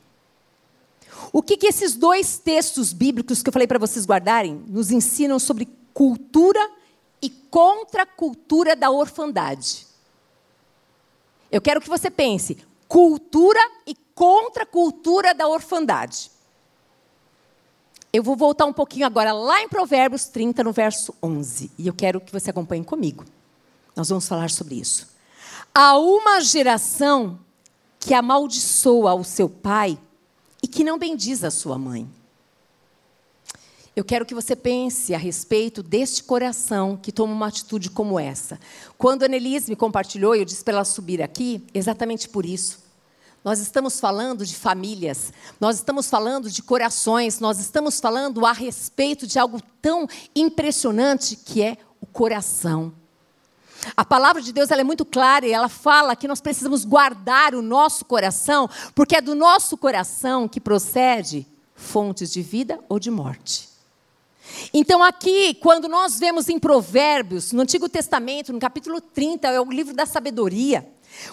O 1.31 1.43
que, 1.43 1.57
que 1.57 1.67
esses 1.67 1.95
dois 1.95 2.39
textos 2.39 2.93
bíblicos 2.93 3.43
que 3.43 3.49
eu 3.49 3.53
falei 3.53 3.69
para 3.69 3.79
vocês 3.79 4.07
guardarem 4.07 4.65
nos 4.67 4.91
ensinam 4.91 5.39
sobre 5.39 5.69
cultura 5.93 6.71
e 7.21 7.29
contracultura 7.29 8.75
da 8.75 8.91
orfandade? 8.91 9.87
Eu 11.51 11.61
quero 11.61 11.81
que 11.81 11.89
você 11.89 12.11
pense: 12.11 12.57
cultura 12.89 13.61
e 13.87 13.95
contracultura 14.15 15.35
da 15.35 15.47
orfandade. 15.47 16.31
Eu 18.13 18.23
vou 18.23 18.37
voltar 18.37 18.67
um 18.67 18.73
pouquinho 18.73 19.07
agora 19.07 19.33
lá 19.33 19.63
em 19.63 19.69
Provérbios 19.69 20.27
30, 20.27 20.63
no 20.65 20.73
verso 20.73 21.15
11. 21.23 21.71
E 21.79 21.87
eu 21.87 21.95
quero 21.95 22.21
que 22.21 22.33
você 22.33 22.51
acompanhe 22.51 22.85
comigo. 22.85 23.25
Nós 23.97 24.09
vamos 24.09 24.29
falar 24.29 24.51
sobre 24.51 24.75
isso. 24.75 25.09
Há 25.75 25.97
uma 25.99 26.41
geração 26.41 27.39
que 27.99 28.13
amaldiçoa 28.13 29.15
o 29.15 29.25
seu 29.25 29.49
pai 29.49 29.99
que 30.73 30.83
não 30.83 30.99
bendiz 30.99 31.45
a 31.45 31.51
sua 31.51 31.79
mãe. 31.79 32.09
Eu 33.95 34.03
quero 34.03 34.25
que 34.25 34.35
você 34.35 34.57
pense 34.57 35.15
a 35.15 35.19
respeito 35.19 35.83
deste 35.83 36.25
coração 36.25 36.97
que 36.97 37.13
toma 37.13 37.35
uma 37.35 37.49
atitude 37.49 37.91
como 37.91 38.19
essa. 38.19 38.59
Quando 38.97 39.23
a 39.23 39.27
Annelise 39.27 39.69
me 39.69 39.77
compartilhou, 39.77 40.35
eu 40.35 40.47
disse 40.47 40.65
para 40.65 40.75
ela 40.75 40.85
subir 40.85 41.21
aqui, 41.21 41.63
exatamente 41.75 42.27
por 42.27 42.47
isso. 42.47 42.81
Nós 43.45 43.59
estamos 43.59 44.01
falando 44.01 44.47
de 44.47 44.57
famílias, 44.57 45.31
nós 45.61 45.77
estamos 45.77 46.09
falando 46.09 46.51
de 46.51 46.63
corações, 46.63 47.39
nós 47.39 47.61
estamos 47.61 48.01
falando 48.01 48.47
a 48.47 48.53
respeito 48.53 49.27
de 49.27 49.39
algo 49.39 49.61
tão 49.83 50.09
impressionante 50.35 51.37
que 51.37 51.61
é 51.61 51.77
o 52.01 52.07
coração. 52.07 52.95
A 53.97 54.05
palavra 54.05 54.41
de 54.41 54.53
Deus 54.53 54.71
é 54.71 54.85
muito 54.85 55.05
clara 55.05 55.47
e 55.47 55.53
ela 55.53 55.69
fala 55.69 56.17
que 56.17 56.29
nós 56.29 56.41
precisamos 56.41 56.85
guardar 56.85 57.55
o 57.55 57.63
nosso 57.63 58.05
coração, 58.05 58.69
porque 58.95 59.17
é 59.17 59.21
do 59.21 59.35
nosso 59.35 59.77
coração 59.77 60.49
que 60.49 60.61
procede 60.61 61.47
fontes 61.75 62.33
de 62.33 62.43
vida 62.43 62.79
ou 62.89 62.99
de 62.99 63.11
morte. 63.11 63.69
Então, 64.73 65.03
aqui, 65.03 65.55
quando 65.55 65.89
nós 65.89 66.19
vemos 66.19 66.49
em 66.49 66.59
Provérbios, 66.59 67.53
no 67.53 67.63
Antigo 67.63 67.89
Testamento, 67.89 68.53
no 68.53 68.59
capítulo 68.59 69.01
30, 69.01 69.49
é 69.49 69.61
o 69.61 69.71
livro 69.71 69.95
da 69.95 70.07
sabedoria. 70.07 70.87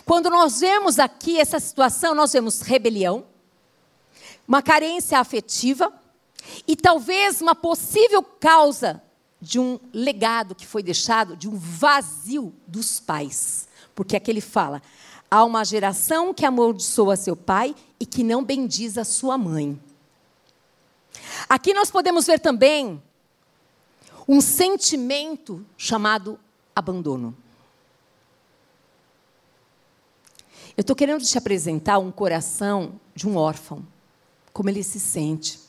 Quando 0.05 0.29
nós 0.29 0.59
vemos 0.59 0.99
aqui 0.99 1.39
essa 1.39 1.59
situação, 1.59 2.13
nós 2.13 2.33
vemos 2.33 2.61
rebelião, 2.61 3.25
uma 4.47 4.61
carência 4.61 5.19
afetiva 5.19 5.93
e 6.67 6.75
talvez 6.75 7.41
uma 7.41 7.55
possível 7.55 8.23
causa 8.23 9.01
de 9.41 9.59
um 9.59 9.79
legado 9.93 10.53
que 10.53 10.67
foi 10.67 10.83
deixado, 10.83 11.35
de 11.35 11.47
um 11.47 11.55
vazio 11.55 12.53
dos 12.67 12.99
pais. 12.99 13.67
Porque 13.95 14.15
aqui 14.15 14.31
ele 14.31 14.41
fala: 14.41 14.81
há 15.29 15.43
uma 15.43 15.63
geração 15.63 16.33
que 16.33 16.45
amaldiçoa 16.45 17.15
seu 17.15 17.35
pai 17.35 17.75
e 17.99 18.05
que 18.05 18.23
não 18.23 18.43
bendiz 18.43 18.97
a 18.97 19.03
sua 19.03 19.37
mãe. 19.37 19.79
Aqui 21.47 21.73
nós 21.73 21.89
podemos 21.89 22.25
ver 22.25 22.39
também 22.39 23.01
um 24.27 24.41
sentimento 24.41 25.65
chamado 25.77 26.39
abandono. 26.75 27.35
Eu 30.77 30.81
estou 30.81 30.95
querendo 30.95 31.23
te 31.25 31.37
apresentar 31.37 31.97
um 31.99 32.11
coração 32.11 32.99
de 33.13 33.27
um 33.27 33.35
órfão, 33.35 33.85
como 34.53 34.69
ele 34.69 34.83
se 34.83 34.99
sente, 34.99 35.59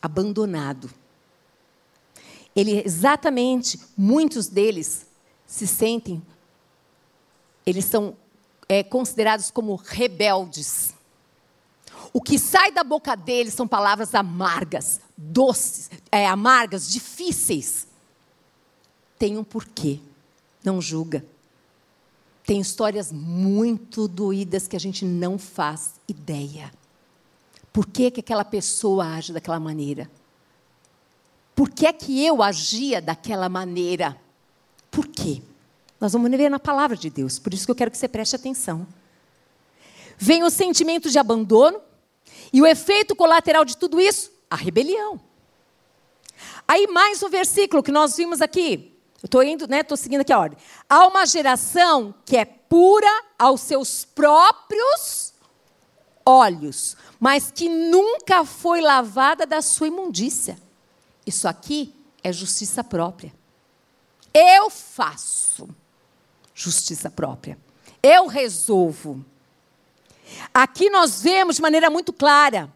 abandonado. 0.00 0.90
Ele 2.54 2.82
exatamente, 2.84 3.80
muitos 3.96 4.46
deles 4.48 5.06
se 5.46 5.66
sentem, 5.66 6.22
eles 7.66 7.84
são 7.84 8.16
é, 8.68 8.82
considerados 8.82 9.50
como 9.50 9.74
rebeldes. 9.74 10.94
O 12.12 12.20
que 12.20 12.38
sai 12.38 12.70
da 12.70 12.84
boca 12.84 13.16
deles 13.16 13.54
são 13.54 13.66
palavras 13.66 14.14
amargas, 14.14 15.00
doces, 15.16 15.90
é, 16.12 16.26
amargas, 16.26 16.88
difíceis. 16.88 17.88
Tem 19.18 19.36
um 19.36 19.44
porquê. 19.44 20.00
Não 20.62 20.80
julga. 20.80 21.24
Tem 22.46 22.60
histórias 22.60 23.10
muito 23.10 24.06
doídas 24.06 24.68
que 24.68 24.76
a 24.76 24.80
gente 24.80 25.04
não 25.04 25.38
faz 25.38 25.94
ideia. 26.06 26.72
Por 27.72 27.86
que, 27.86 28.10
que 28.10 28.20
aquela 28.20 28.44
pessoa 28.44 29.14
age 29.14 29.32
daquela 29.32 29.58
maneira? 29.58 30.10
Por 31.54 31.70
que 31.70 31.86
é 31.86 31.92
que 31.92 32.24
eu 32.24 32.42
agia 32.42 33.00
daquela 33.00 33.48
maneira? 33.48 34.16
Por 34.90 35.06
quê? 35.06 35.40
Nós 36.00 36.12
vamos 36.12 36.30
ver 36.30 36.50
na 36.50 36.58
palavra 36.58 36.96
de 36.96 37.08
Deus, 37.08 37.38
por 37.38 37.54
isso 37.54 37.64
que 37.64 37.70
eu 37.70 37.74
quero 37.74 37.90
que 37.90 37.96
você 37.96 38.08
preste 38.08 38.36
atenção. 38.36 38.86
Vem 40.18 40.42
o 40.42 40.50
sentimento 40.50 41.10
de 41.10 41.18
abandono 41.18 41.80
e 42.52 42.60
o 42.60 42.66
efeito 42.66 43.16
colateral 43.16 43.64
de 43.64 43.76
tudo 43.76 44.00
isso, 44.00 44.30
a 44.50 44.56
rebelião. 44.56 45.20
Aí 46.66 46.86
mais 46.86 47.22
um 47.22 47.28
versículo 47.28 47.82
que 47.82 47.92
nós 47.92 48.16
vimos 48.16 48.40
aqui, 48.40 48.92
eu 49.22 49.26
estou 49.26 49.42
indo, 49.42 49.66
né? 49.66 49.80
Estou 49.80 49.96
seguindo 49.96 50.20
aqui 50.20 50.32
a 50.32 50.38
ordem. 50.38 50.58
Há 50.88 51.06
uma 51.06 51.24
geração 51.24 52.14
que 52.26 52.36
é 52.36 52.44
pura 52.44 53.24
aos 53.38 53.62
seus 53.62 54.04
próprios 54.04 55.32
olhos, 56.26 56.96
mas 57.18 57.50
que 57.50 57.68
nunca 57.68 58.44
foi 58.44 58.80
lavada 58.80 59.46
da 59.46 59.62
sua 59.62 59.86
imundícia. 59.86 60.58
Isso 61.26 61.48
aqui 61.48 61.94
é 62.22 62.32
justiça 62.32 62.82
própria. 62.82 63.32
Eu 64.32 64.70
faço 64.70 65.68
justiça 66.54 67.10
própria. 67.10 67.58
Eu 68.02 68.26
resolvo. 68.26 69.24
Aqui 70.52 70.90
nós 70.90 71.22
vemos 71.22 71.56
de 71.56 71.62
maneira 71.62 71.90
muito 71.90 72.12
clara 72.12 72.72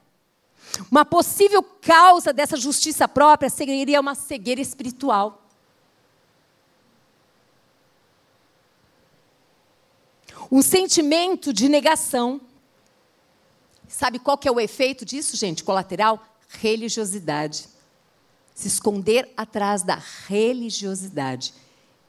uma 0.90 1.04
possível 1.04 1.62
causa 1.62 2.32
dessa 2.32 2.56
justiça 2.56 3.08
própria 3.08 3.50
seria 3.50 4.00
uma 4.00 4.14
cegueira 4.14 4.60
espiritual. 4.60 5.44
Um 10.50 10.62
sentimento 10.62 11.52
de 11.52 11.68
negação. 11.68 12.40
Sabe 13.86 14.18
qual 14.18 14.38
que 14.38 14.48
é 14.48 14.52
o 14.52 14.60
efeito 14.60 15.04
disso, 15.04 15.36
gente? 15.36 15.64
Colateral? 15.64 16.22
Religiosidade. 16.48 17.68
Se 18.58 18.66
esconder 18.66 19.32
atrás 19.36 19.84
da 19.84 20.02
religiosidade. 20.26 21.54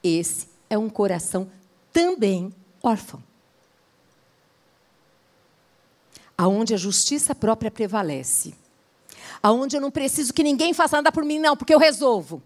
Esse 0.04 0.48
é 0.68 0.76
um 0.76 0.90
coração 0.90 1.48
também 1.94 2.52
órfão. 2.82 3.22
Aonde 6.36 6.74
a 6.74 6.78
justiça 6.78 7.36
própria 7.36 7.70
prevalece. 7.70 8.56
Aonde 9.44 9.78
eu 9.78 9.82
não 9.82 9.92
preciso 9.92 10.34
que 10.34 10.42
ninguém 10.42 10.74
faça 10.74 10.96
nada 10.96 11.12
por 11.12 11.24
mim, 11.24 11.38
não, 11.38 11.56
porque 11.56 11.72
eu 11.72 11.78
resolvo. 11.78 12.42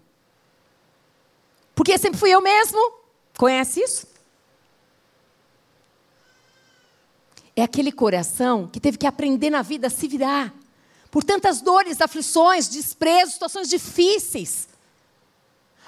Porque 1.74 1.96
sempre 1.96 2.20
fui 2.20 2.28
eu 2.28 2.42
mesmo. 2.42 2.78
Conhece 3.38 3.80
isso? 3.80 4.06
É 7.56 7.62
aquele 7.62 7.90
coração 7.90 8.68
que 8.68 8.78
teve 8.78 8.98
que 8.98 9.06
aprender 9.06 9.48
na 9.48 9.62
vida 9.62 9.86
a 9.86 9.90
se 9.90 10.06
virar. 10.06 10.52
Por 11.14 11.22
tantas 11.22 11.60
dores, 11.60 12.00
aflições, 12.00 12.68
desprezos, 12.68 13.34
situações 13.34 13.68
difíceis. 13.68 14.66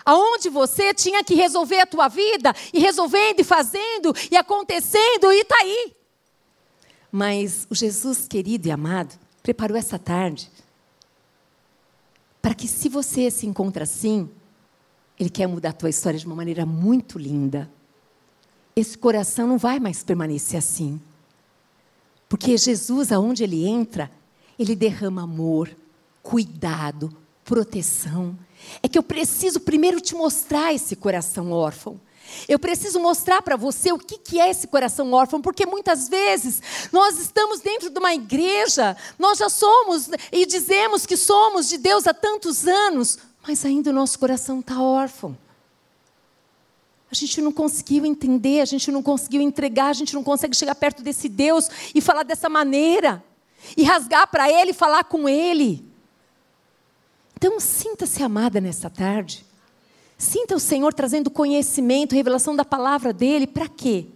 Aonde 0.04 0.48
você 0.48 0.94
tinha 0.94 1.24
que 1.24 1.34
resolver 1.34 1.80
a 1.80 1.86
tua 1.86 2.06
vida, 2.06 2.54
e 2.72 2.78
resolvendo, 2.78 3.40
e 3.40 3.42
fazendo, 3.42 4.14
e 4.30 4.36
acontecendo, 4.36 5.32
e 5.32 5.40
está 5.40 5.56
aí. 5.56 5.92
Mas 7.10 7.66
o 7.68 7.74
Jesus 7.74 8.28
querido 8.28 8.68
e 8.68 8.70
amado 8.70 9.18
preparou 9.42 9.76
essa 9.76 9.98
tarde 9.98 10.48
para 12.40 12.54
que, 12.54 12.68
se 12.68 12.88
você 12.88 13.28
se 13.28 13.48
encontra 13.48 13.82
assim, 13.82 14.30
Ele 15.18 15.28
quer 15.28 15.48
mudar 15.48 15.70
a 15.70 15.72
tua 15.72 15.90
história 15.90 16.20
de 16.20 16.26
uma 16.26 16.36
maneira 16.36 16.64
muito 16.64 17.18
linda. 17.18 17.68
Esse 18.76 18.96
coração 18.96 19.48
não 19.48 19.58
vai 19.58 19.80
mais 19.80 20.04
permanecer 20.04 20.56
assim. 20.56 21.00
Porque 22.28 22.56
Jesus, 22.56 23.10
aonde 23.10 23.42
ele 23.42 23.66
entra, 23.66 24.08
ele 24.58 24.74
derrama 24.74 25.22
amor, 25.22 25.70
cuidado, 26.22 27.14
proteção. 27.44 28.36
É 28.82 28.88
que 28.88 28.98
eu 28.98 29.02
preciso 29.02 29.60
primeiro 29.60 30.00
te 30.00 30.14
mostrar 30.14 30.72
esse 30.72 30.96
coração 30.96 31.52
órfão. 31.52 32.00
Eu 32.48 32.58
preciso 32.58 32.98
mostrar 32.98 33.40
para 33.42 33.56
você 33.56 33.92
o 33.92 33.98
que, 33.98 34.18
que 34.18 34.40
é 34.40 34.50
esse 34.50 34.66
coração 34.66 35.12
órfão, 35.12 35.40
porque 35.40 35.64
muitas 35.64 36.08
vezes 36.08 36.60
nós 36.92 37.18
estamos 37.18 37.60
dentro 37.60 37.88
de 37.88 37.98
uma 37.98 38.14
igreja, 38.14 38.96
nós 39.18 39.38
já 39.38 39.48
somos 39.48 40.10
e 40.32 40.44
dizemos 40.44 41.06
que 41.06 41.16
somos 41.16 41.68
de 41.68 41.78
Deus 41.78 42.06
há 42.06 42.12
tantos 42.12 42.66
anos, 42.66 43.18
mas 43.46 43.64
ainda 43.64 43.90
o 43.90 43.92
nosso 43.92 44.18
coração 44.18 44.60
está 44.60 44.80
órfão. 44.80 45.36
A 47.10 47.14
gente 47.14 47.40
não 47.40 47.52
conseguiu 47.52 48.04
entender, 48.04 48.60
a 48.60 48.64
gente 48.64 48.90
não 48.90 49.02
conseguiu 49.02 49.40
entregar, 49.40 49.86
a 49.86 49.92
gente 49.92 50.12
não 50.14 50.24
consegue 50.24 50.56
chegar 50.56 50.74
perto 50.74 51.02
desse 51.02 51.28
Deus 51.28 51.68
e 51.94 52.00
falar 52.00 52.24
dessa 52.24 52.48
maneira. 52.48 53.22
E 53.76 53.84
rasgar 53.84 54.28
para 54.28 54.50
Ele 54.50 54.72
falar 54.72 55.04
com 55.04 55.28
Ele. 55.28 55.84
Então, 57.36 57.60
sinta-se 57.60 58.22
amada 58.22 58.60
nessa 58.60 58.88
tarde. 58.88 59.44
Sinta 60.18 60.56
o 60.56 60.60
Senhor 60.60 60.94
trazendo 60.94 61.30
conhecimento, 61.30 62.14
revelação 62.14 62.56
da 62.56 62.64
palavra 62.64 63.12
dEle. 63.12 63.46
Para 63.46 63.68
quê? 63.68 64.06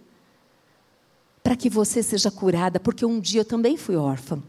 Para 1.43 1.55
que 1.55 1.69
você 1.69 2.01
seja 2.01 2.31
curada, 2.31 2.79
porque 2.79 3.05
um 3.05 3.19
dia 3.19 3.41
eu 3.41 3.45
também 3.45 3.77
fui 3.77 3.95
órfã. 3.95 4.41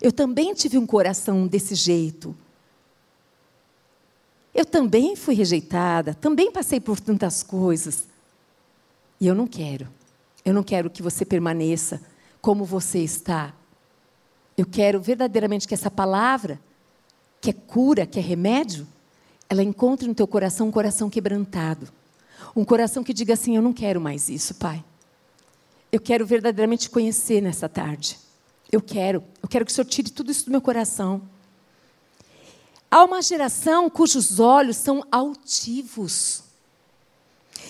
Eu 0.00 0.12
também 0.12 0.52
tive 0.54 0.76
um 0.76 0.86
coração 0.86 1.46
desse 1.46 1.74
jeito. 1.74 2.36
Eu 4.52 4.64
também 4.64 5.16
fui 5.16 5.34
rejeitada, 5.34 6.14
também 6.14 6.50
passei 6.50 6.80
por 6.80 7.00
tantas 7.00 7.42
coisas. 7.42 8.06
E 9.20 9.26
eu 9.26 9.34
não 9.34 9.46
quero. 9.46 9.88
Eu 10.44 10.52
não 10.52 10.62
quero 10.62 10.90
que 10.90 11.02
você 11.02 11.24
permaneça 11.24 12.00
como 12.40 12.64
você 12.64 12.98
está. 12.98 13.54
Eu 14.56 14.66
quero 14.66 15.00
verdadeiramente 15.00 15.66
que 15.66 15.74
essa 15.74 15.90
palavra, 15.90 16.60
que 17.40 17.50
é 17.50 17.52
cura, 17.52 18.06
que 18.06 18.18
é 18.18 18.22
remédio, 18.22 18.86
ela 19.48 19.62
encontre 19.62 20.06
no 20.08 20.14
teu 20.14 20.26
coração 20.26 20.68
um 20.68 20.70
coração 20.70 21.10
quebrantado. 21.10 21.88
Um 22.54 22.64
coração 22.64 23.02
que 23.02 23.12
diga 23.12 23.34
assim: 23.34 23.56
Eu 23.56 23.62
não 23.62 23.72
quero 23.72 24.00
mais 24.00 24.28
isso, 24.28 24.54
Pai. 24.54 24.84
Eu 25.90 26.00
quero 26.00 26.26
verdadeiramente 26.26 26.82
te 26.82 26.90
conhecer 26.90 27.40
nessa 27.40 27.68
tarde. 27.68 28.18
Eu 28.70 28.80
quero. 28.80 29.22
Eu 29.42 29.48
quero 29.48 29.64
que 29.64 29.72
o 29.72 29.74
Senhor 29.74 29.86
tire 29.86 30.10
tudo 30.10 30.30
isso 30.30 30.44
do 30.46 30.50
meu 30.50 30.60
coração. 30.60 31.22
Há 32.90 33.04
uma 33.04 33.20
geração 33.22 33.90
cujos 33.90 34.38
olhos 34.38 34.76
são 34.76 35.04
altivos. 35.10 36.44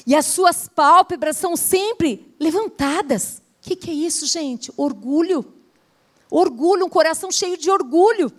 E 0.07 0.15
as 0.15 0.27
suas 0.27 0.69
pálpebras 0.69 1.37
são 1.37 1.57
sempre 1.57 2.35
levantadas. 2.39 3.43
O 3.61 3.69
que, 3.69 3.77
que 3.77 3.91
é 3.91 3.95
isso, 3.95 4.27
gente? 4.27 4.71
Orgulho. 4.77 5.54
Orgulho, 6.35 6.87
um 6.87 6.89
coração 6.89 7.31
cheio 7.31 7.57
de 7.57 7.71
orgulho. 7.71 8.33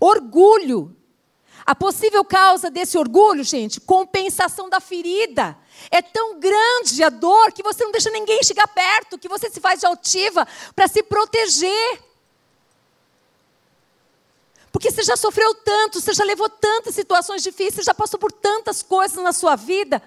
Orgulho. 0.00 0.96
A 1.66 1.74
possível 1.74 2.24
causa 2.24 2.70
desse 2.70 2.96
orgulho, 2.96 3.44
gente, 3.44 3.78
compensação 3.78 4.70
da 4.70 4.80
ferida. 4.80 5.54
É 5.90 6.00
tão 6.00 6.40
grande 6.40 7.04
a 7.04 7.10
dor 7.10 7.52
que 7.52 7.62
você 7.62 7.84
não 7.84 7.92
deixa 7.92 8.08
ninguém 8.08 8.42
chegar 8.42 8.66
perto, 8.68 9.18
que 9.18 9.28
você 9.28 9.50
se 9.50 9.60
faz 9.60 9.80
de 9.80 9.86
altiva 9.86 10.48
para 10.74 10.88
se 10.88 11.02
proteger. 11.02 12.02
Porque 14.72 14.90
você 14.90 15.02
já 15.02 15.14
sofreu 15.14 15.54
tanto, 15.56 16.00
você 16.00 16.14
já 16.14 16.24
levou 16.24 16.48
tantas 16.48 16.94
situações 16.94 17.42
difíceis, 17.42 17.84
já 17.84 17.92
passou 17.92 18.18
por 18.18 18.32
tantas 18.32 18.82
coisas 18.82 19.22
na 19.22 19.34
sua 19.34 19.56
vida, 19.56 20.02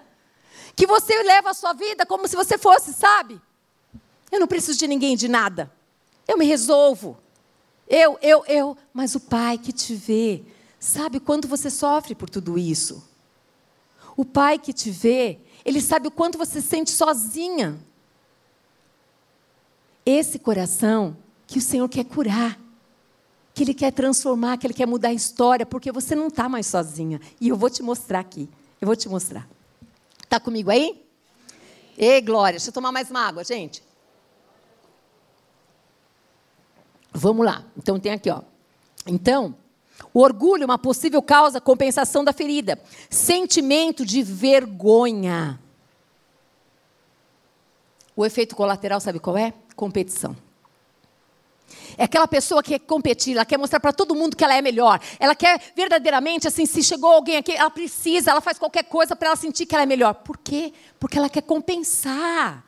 que 0.75 0.87
você 0.87 1.21
leva 1.21 1.51
a 1.51 1.53
sua 1.53 1.73
vida 1.73 2.07
como 2.07 2.27
se 2.27 2.35
você 2.35 2.57
fosse, 2.57 2.91
sabe? 2.91 3.39
Eu 4.31 4.39
não 4.39 4.47
preciso 4.47 4.79
de 4.79 4.87
ninguém, 4.87 5.15
de 5.15 5.27
nada. 5.27 5.77
Eu 6.29 6.37
me 6.37 6.45
resolvo. 6.45 7.17
Eu, 7.87 8.19
eu, 8.21 8.45
eu. 8.45 8.77
Mas 8.93 9.15
o 9.15 9.19
Pai 9.19 9.57
que 9.57 9.71
te 9.71 9.95
vê, 9.95 10.43
sabe 10.79 11.19
quanto 11.19 11.47
você 11.47 11.71
sofre 11.71 12.13
por 12.13 12.29
tudo 12.29 12.59
isso. 12.59 13.03
O 14.15 14.23
Pai 14.23 14.59
que 14.59 14.71
te 14.71 14.91
vê, 14.91 15.39
Ele 15.65 15.81
sabe 15.81 16.07
o 16.07 16.11
quanto 16.11 16.37
você 16.37 16.61
se 16.61 16.67
sente 16.67 16.91
sozinha. 16.91 17.79
Esse 20.05 20.37
coração 20.37 21.17
que 21.47 21.57
o 21.57 21.61
Senhor 21.61 21.89
quer 21.89 22.05
curar 22.05 22.59
que 23.59 23.63
Ele 23.63 23.73
quer 23.73 23.91
transformar, 23.91 24.57
que 24.57 24.65
Ele 24.65 24.73
quer 24.73 24.87
mudar 24.87 25.09
a 25.09 25.13
história, 25.13 25.65
porque 25.65 25.91
você 25.91 26.15
não 26.15 26.27
está 26.27 26.47
mais 26.47 26.65
sozinha. 26.65 27.19
E 27.41 27.49
eu 27.49 27.57
vou 27.57 27.69
te 27.69 27.83
mostrar 27.83 28.19
aqui. 28.19 28.47
Eu 28.79 28.85
vou 28.85 28.95
te 28.95 29.09
mostrar. 29.09 29.49
Está 30.23 30.39
comigo 30.39 30.71
aí? 30.71 31.03
Ei, 31.97 32.21
Glória, 32.21 32.57
deixa 32.57 32.69
eu 32.69 32.73
tomar 32.73 32.93
mais 32.93 33.09
uma 33.09 33.19
água, 33.19 33.43
gente. 33.43 33.83
Vamos 37.11 37.45
lá. 37.45 37.65
Então 37.77 37.99
tem 37.99 38.11
aqui, 38.11 38.29
ó. 38.29 38.41
Então, 39.05 39.55
o 40.13 40.21
orgulho, 40.21 40.65
uma 40.65 40.77
possível 40.77 41.21
causa, 41.21 41.59
compensação 41.59 42.23
da 42.23 42.33
ferida. 42.33 42.79
Sentimento 43.09 44.05
de 44.05 44.23
vergonha. 44.23 45.59
O 48.15 48.25
efeito 48.25 48.55
colateral, 48.55 48.99
sabe 48.99 49.19
qual 49.19 49.37
é? 49.37 49.53
Competição. 49.75 50.35
É 51.97 52.05
aquela 52.05 52.27
pessoa 52.27 52.63
que 52.63 52.71
quer 52.71 52.79
competir, 52.79 53.35
ela 53.35 53.45
quer 53.45 53.57
mostrar 53.57 53.79
para 53.79 53.93
todo 53.93 54.15
mundo 54.15 54.35
que 54.35 54.43
ela 54.43 54.55
é 54.55 54.61
melhor. 54.61 54.99
Ela 55.19 55.35
quer 55.35 55.61
verdadeiramente, 55.75 56.47
assim, 56.47 56.65
se 56.65 56.83
chegou 56.83 57.11
alguém 57.11 57.37
aqui, 57.37 57.51
ela 57.51 57.69
precisa, 57.69 58.31
ela 58.31 58.41
faz 58.41 58.57
qualquer 58.57 58.83
coisa 58.83 59.15
para 59.15 59.29
ela 59.29 59.35
sentir 59.35 59.65
que 59.65 59.75
ela 59.75 59.83
é 59.83 59.85
melhor. 59.85 60.15
Por 60.15 60.37
quê? 60.37 60.73
Porque 60.99 61.17
ela 61.17 61.29
quer 61.29 61.41
compensar. 61.41 62.65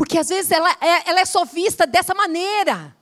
Porque 0.00 0.16
às 0.16 0.30
vezes 0.30 0.50
ela 0.50 0.70
é, 0.80 1.10
ela 1.10 1.20
é 1.20 1.26
só 1.26 1.44
vista 1.44 1.86
dessa 1.86 2.14
maneira. 2.14 2.96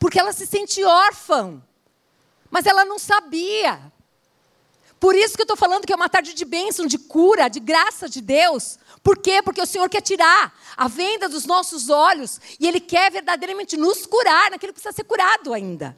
Porque 0.00 0.18
ela 0.18 0.32
se 0.32 0.48
sente 0.48 0.82
órfã. 0.82 1.62
Mas 2.50 2.66
ela 2.66 2.84
não 2.84 2.98
sabia. 2.98 3.92
Por 4.98 5.14
isso 5.14 5.36
que 5.36 5.42
eu 5.42 5.44
estou 5.44 5.56
falando 5.56 5.86
que 5.86 5.92
é 5.92 5.96
uma 5.96 6.08
tarde 6.08 6.34
de 6.34 6.44
bênção, 6.44 6.88
de 6.88 6.98
cura, 6.98 7.46
de 7.46 7.60
graça 7.60 8.08
de 8.08 8.20
Deus. 8.20 8.76
Por 9.00 9.16
quê? 9.16 9.40
Porque 9.40 9.62
o 9.62 9.66
Senhor 9.66 9.88
quer 9.88 10.00
tirar 10.00 10.52
a 10.76 10.88
venda 10.88 11.28
dos 11.28 11.46
nossos 11.46 11.88
olhos 11.88 12.40
e 12.58 12.66
Ele 12.66 12.80
quer 12.80 13.12
verdadeiramente 13.12 13.76
nos 13.76 14.04
curar 14.06 14.50
naquilo 14.50 14.72
que 14.72 14.80
precisa 14.80 14.96
ser 14.96 15.04
curado 15.04 15.54
ainda. 15.54 15.96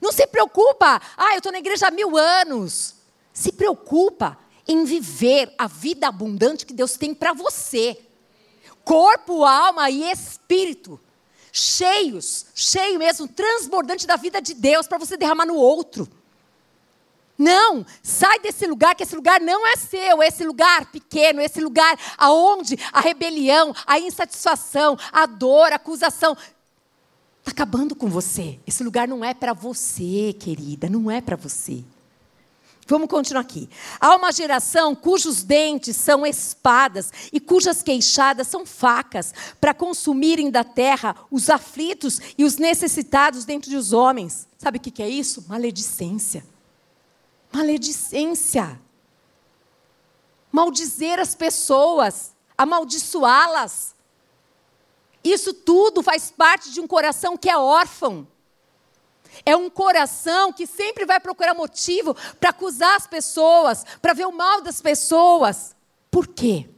Não 0.00 0.12
se 0.12 0.24
preocupa, 0.28 1.02
ah, 1.16 1.32
eu 1.32 1.38
estou 1.38 1.50
na 1.50 1.58
igreja 1.58 1.88
há 1.88 1.90
mil 1.90 2.16
anos. 2.16 2.94
Se 3.32 3.50
preocupa 3.50 4.38
em 4.70 4.84
viver 4.84 5.52
a 5.58 5.66
vida 5.66 6.06
abundante 6.06 6.64
que 6.64 6.72
Deus 6.72 6.96
tem 6.96 7.12
para 7.12 7.32
você. 7.32 7.98
Corpo, 8.84 9.44
alma 9.44 9.90
e 9.90 10.08
espírito. 10.08 11.00
Cheios, 11.52 12.46
cheio 12.54 12.96
mesmo, 12.96 13.26
transbordante 13.26 14.06
da 14.06 14.14
vida 14.14 14.40
de 14.40 14.54
Deus 14.54 14.86
para 14.86 14.96
você 14.96 15.16
derramar 15.16 15.44
no 15.44 15.56
outro. 15.56 16.08
Não, 17.36 17.84
sai 18.00 18.38
desse 18.38 18.64
lugar, 18.64 18.94
que 18.94 19.02
esse 19.02 19.16
lugar 19.16 19.40
não 19.40 19.66
é 19.66 19.74
seu, 19.74 20.22
esse 20.22 20.44
lugar 20.44 20.86
pequeno, 20.92 21.40
esse 21.40 21.60
lugar 21.60 21.98
aonde 22.16 22.78
a 22.92 23.00
rebelião, 23.00 23.74
a 23.84 23.98
insatisfação, 23.98 24.96
a 25.10 25.26
dor, 25.26 25.72
a 25.72 25.76
acusação 25.76 26.36
está 27.40 27.50
acabando 27.50 27.96
com 27.96 28.08
você. 28.08 28.60
Esse 28.64 28.84
lugar 28.84 29.08
não 29.08 29.24
é 29.24 29.34
para 29.34 29.52
você, 29.52 30.32
querida, 30.38 30.88
não 30.88 31.10
é 31.10 31.20
para 31.20 31.34
você. 31.34 31.82
Vamos 32.90 33.08
continuar 33.08 33.42
aqui. 33.42 33.70
Há 34.00 34.16
uma 34.16 34.32
geração 34.32 34.96
cujos 34.96 35.44
dentes 35.44 35.96
são 35.96 36.26
espadas 36.26 37.12
e 37.32 37.38
cujas 37.38 37.84
queixadas 37.84 38.48
são 38.48 38.66
facas, 38.66 39.32
para 39.60 39.72
consumirem 39.72 40.50
da 40.50 40.64
terra 40.64 41.14
os 41.30 41.48
aflitos 41.48 42.20
e 42.36 42.44
os 42.44 42.56
necessitados 42.56 43.44
dentre 43.44 43.76
os 43.76 43.92
homens. 43.92 44.48
Sabe 44.58 44.78
o 44.78 44.80
que 44.80 45.00
é 45.00 45.08
isso? 45.08 45.44
Maledicência. 45.48 46.44
Maledicência. 47.52 48.80
maldizer 50.50 51.20
as 51.20 51.32
pessoas, 51.32 52.32
amaldiçoá-las. 52.58 53.94
Isso 55.22 55.54
tudo 55.54 56.02
faz 56.02 56.32
parte 56.32 56.72
de 56.72 56.80
um 56.80 56.88
coração 56.88 57.36
que 57.36 57.48
é 57.48 57.56
órfão. 57.56 58.26
É 59.44 59.56
um 59.56 59.70
coração 59.70 60.52
que 60.52 60.66
sempre 60.66 61.04
vai 61.04 61.18
procurar 61.20 61.54
motivo 61.54 62.14
para 62.38 62.50
acusar 62.50 62.96
as 62.96 63.06
pessoas, 63.06 63.84
para 64.00 64.12
ver 64.12 64.26
o 64.26 64.32
mal 64.32 64.60
das 64.62 64.80
pessoas. 64.80 65.74
Por 66.10 66.26
quê? 66.26 66.68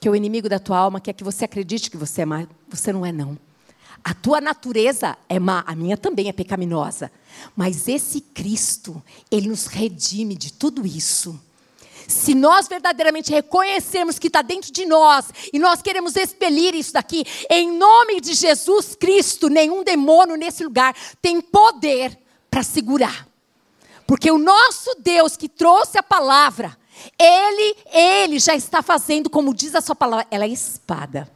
Que 0.00 0.08
o 0.08 0.16
inimigo 0.16 0.48
da 0.48 0.58
tua 0.58 0.78
alma 0.78 1.00
quer 1.00 1.12
que 1.12 1.24
você 1.24 1.44
acredite 1.44 1.90
que 1.90 1.96
você 1.96 2.22
é 2.22 2.26
má. 2.26 2.46
Você 2.68 2.92
não 2.92 3.04
é, 3.04 3.12
não. 3.12 3.38
A 4.02 4.14
tua 4.14 4.40
natureza 4.40 5.16
é 5.28 5.38
má, 5.38 5.62
a 5.66 5.74
minha 5.74 5.96
também 5.96 6.28
é 6.28 6.32
pecaminosa. 6.32 7.12
Mas 7.54 7.86
esse 7.86 8.20
Cristo, 8.20 9.02
ele 9.30 9.48
nos 9.48 9.66
redime 9.66 10.34
de 10.34 10.52
tudo 10.52 10.86
isso. 10.86 11.38
Se 12.10 12.34
nós 12.34 12.68
verdadeiramente 12.68 13.30
reconhecermos 13.30 14.18
que 14.18 14.26
está 14.26 14.42
dentro 14.42 14.72
de 14.72 14.84
nós 14.84 15.26
e 15.52 15.58
nós 15.58 15.80
queremos 15.80 16.16
expelir 16.16 16.74
isso 16.74 16.92
daqui, 16.92 17.24
em 17.48 17.70
nome 17.72 18.20
de 18.20 18.34
Jesus 18.34 18.94
Cristo, 18.94 19.48
nenhum 19.48 19.84
demônio 19.84 20.36
nesse 20.36 20.64
lugar 20.64 20.94
tem 21.22 21.40
poder 21.40 22.18
para 22.50 22.62
segurar. 22.62 23.28
Porque 24.06 24.30
o 24.30 24.38
nosso 24.38 24.96
Deus 24.98 25.36
que 25.36 25.48
trouxe 25.48 25.96
a 25.96 26.02
palavra, 26.02 26.76
ele, 27.18 27.76
ele 27.92 28.38
já 28.40 28.54
está 28.56 28.82
fazendo, 28.82 29.30
como 29.30 29.54
diz 29.54 29.74
a 29.74 29.80
sua 29.80 29.94
palavra, 29.94 30.26
ela 30.30 30.44
é 30.44 30.48
espada 30.48 31.30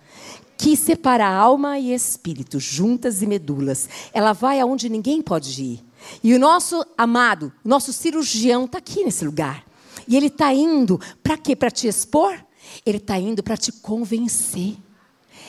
que 0.56 0.76
separa 0.76 1.26
alma 1.26 1.78
e 1.78 1.92
espírito, 1.92 2.58
juntas 2.58 3.22
e 3.22 3.26
medulas. 3.26 3.88
Ela 4.12 4.32
vai 4.32 4.60
aonde 4.60 4.88
ninguém 4.88 5.20
pode 5.20 5.62
ir. 5.62 5.84
E 6.22 6.34
o 6.34 6.38
nosso 6.38 6.84
amado, 6.96 7.52
nosso 7.64 7.92
cirurgião 7.92 8.64
está 8.64 8.78
aqui 8.78 9.04
nesse 9.04 9.24
lugar. 9.24 9.64
E 10.06 10.16
ele 10.16 10.26
está 10.26 10.52
indo 10.52 11.00
para 11.22 11.36
quê? 11.36 11.54
Para 11.56 11.70
te 11.70 11.86
expor? 11.86 12.38
Ele 12.84 12.98
está 12.98 13.18
indo 13.18 13.42
para 13.42 13.56
te 13.56 13.72
convencer. 13.72 14.76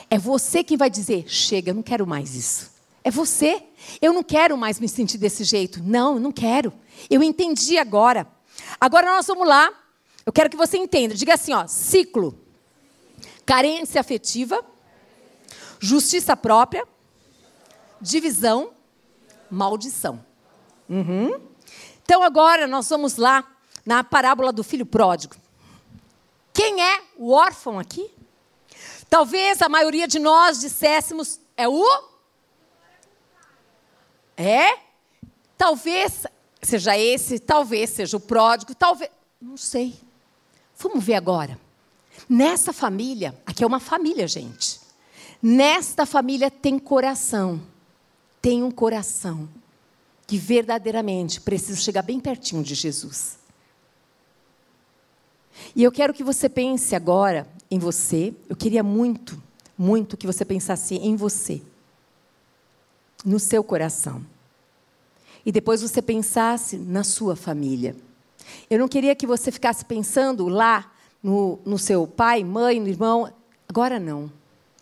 É 0.09 0.17
você 0.17 0.63
quem 0.63 0.77
vai 0.77 0.89
dizer: 0.89 1.25
chega, 1.27 1.71
eu 1.71 1.75
não 1.75 1.83
quero 1.83 2.05
mais 2.05 2.35
isso. 2.35 2.71
É 3.03 3.11
você. 3.11 3.61
Eu 4.01 4.13
não 4.13 4.23
quero 4.23 4.57
mais 4.57 4.79
me 4.79 4.89
sentir 4.89 5.17
desse 5.17 5.43
jeito. 5.43 5.81
Não, 5.83 6.19
não 6.19 6.31
quero. 6.31 6.73
Eu 7.09 7.21
entendi 7.21 7.77
agora. 7.77 8.27
Agora 8.79 9.07
nós 9.07 9.27
vamos 9.27 9.47
lá. 9.47 9.71
Eu 10.25 10.33
quero 10.33 10.49
que 10.49 10.57
você 10.57 10.77
entenda. 10.77 11.13
Diga 11.13 11.35
assim, 11.35 11.53
ó, 11.53 11.67
ciclo. 11.67 12.39
Carência 13.45 14.01
afetiva, 14.01 14.59
justiça 15.79 16.35
própria, 16.35 16.87
divisão, 18.01 18.71
maldição. 19.51 20.25
Uhum. 20.89 21.39
Então 22.03 22.23
agora 22.23 22.65
nós 22.65 22.89
vamos 22.89 23.17
lá 23.17 23.54
na 23.85 24.03
parábola 24.03 24.51
do 24.51 24.63
filho 24.63 24.85
pródigo. 24.85 25.35
Quem 26.53 26.81
é 26.81 27.01
o 27.17 27.31
órfão 27.31 27.77
aqui? 27.77 28.09
Talvez 29.09 29.61
a 29.61 29.69
maioria 29.69 30.07
de 30.07 30.19
nós 30.19 30.59
disséssemos 30.59 31.39
é 31.55 31.67
o 31.67 31.85
é? 34.37 34.77
Talvez 35.57 36.25
seja 36.61 36.97
esse, 36.97 37.39
talvez 37.39 37.91
seja 37.91 38.17
o 38.17 38.19
pródigo, 38.19 38.75
talvez, 38.75 39.09
não 39.41 39.55
sei. 39.55 39.95
Vamos 40.77 41.03
ver 41.03 41.15
agora. 41.15 41.59
Nessa 42.27 42.73
família, 42.73 43.39
aqui 43.45 43.63
é 43.63 43.67
uma 43.67 43.79
família, 43.79 44.27
gente. 44.27 44.79
Nesta 45.41 46.05
família 46.05 46.49
tem 46.49 46.77
coração. 46.77 47.61
Tem 48.41 48.63
um 48.63 48.71
coração 48.71 49.47
que 50.27 50.37
verdadeiramente 50.37 51.39
precisa 51.39 51.79
chegar 51.79 52.01
bem 52.01 52.19
pertinho 52.19 52.63
de 52.63 52.75
Jesus. 52.75 53.37
E 55.75 55.83
eu 55.83 55.91
quero 55.91 56.13
que 56.13 56.23
você 56.23 56.47
pense 56.49 56.95
agora 56.95 57.47
em 57.69 57.79
você. 57.79 58.33
Eu 58.49 58.55
queria 58.55 58.83
muito, 58.83 59.41
muito 59.77 60.17
que 60.17 60.27
você 60.27 60.45
pensasse 60.45 60.95
em 60.95 61.15
você, 61.15 61.61
no 63.23 63.39
seu 63.39 63.63
coração. 63.63 64.25
E 65.45 65.51
depois 65.51 65.81
você 65.81 66.01
pensasse 66.01 66.77
na 66.77 67.03
sua 67.03 67.35
família. 67.35 67.95
Eu 68.69 68.79
não 68.79 68.87
queria 68.87 69.15
que 69.15 69.27
você 69.27 69.51
ficasse 69.51 69.85
pensando 69.85 70.47
lá 70.47 70.91
no, 71.21 71.59
no 71.65 71.77
seu 71.77 72.07
pai, 72.07 72.43
mãe, 72.43 72.79
no 72.79 72.87
irmão. 72.87 73.31
Agora 73.67 73.99
não. 73.99 74.31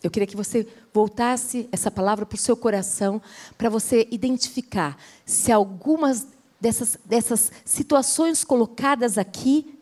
Eu 0.02 0.12
queria 0.12 0.28
que 0.28 0.36
você 0.36 0.68
voltasse 0.94 1.68
essa 1.72 1.90
palavra 1.90 2.26
para 2.26 2.36
o 2.36 2.40
seu 2.40 2.58
coração, 2.58 3.22
para 3.58 3.70
você 3.70 4.08
identificar 4.12 4.98
se 5.26 5.52
algumas 5.52 6.28
dessas, 6.60 6.98
dessas 7.06 7.52
situações 7.64 8.44
colocadas 8.44 9.18
aqui 9.18 9.80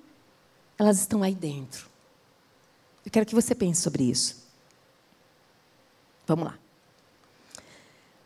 elas 0.81 0.97
estão 0.97 1.21
aí 1.21 1.35
dentro. 1.35 1.85
Eu 3.05 3.11
quero 3.11 3.23
que 3.23 3.35
você 3.35 3.53
pense 3.53 3.81
sobre 3.81 4.03
isso. 4.03 4.43
Vamos 6.25 6.45
lá. 6.45 6.57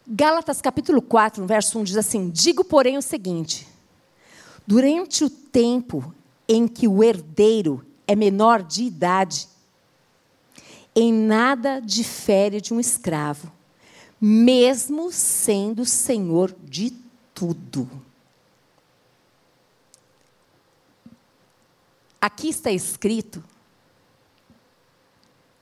Gálatas 0.07 0.61
capítulo 0.61 1.01
4, 1.01 1.41
no 1.41 1.47
verso 1.47 1.77
1 1.77 1.83
diz 1.83 1.97
assim: 1.97 2.29
Digo, 2.29 2.63
porém, 2.63 2.97
o 2.97 3.01
seguinte: 3.01 3.67
durante 4.65 5.25
o 5.25 5.29
tempo 5.29 6.15
em 6.47 6.65
que 6.65 6.87
o 6.87 7.03
herdeiro 7.03 7.85
é 8.07 8.15
menor 8.15 8.63
de 8.63 8.83
idade, 8.83 9.49
em 10.95 11.11
nada 11.11 11.81
difere 11.81 12.61
de 12.61 12.73
um 12.73 12.79
escravo, 12.79 13.51
mesmo 14.21 15.11
sendo 15.11 15.83
senhor 15.83 16.55
de 16.63 16.93
tudo. 17.33 17.89
Aqui 22.21 22.49
está 22.49 22.71
escrito 22.71 23.43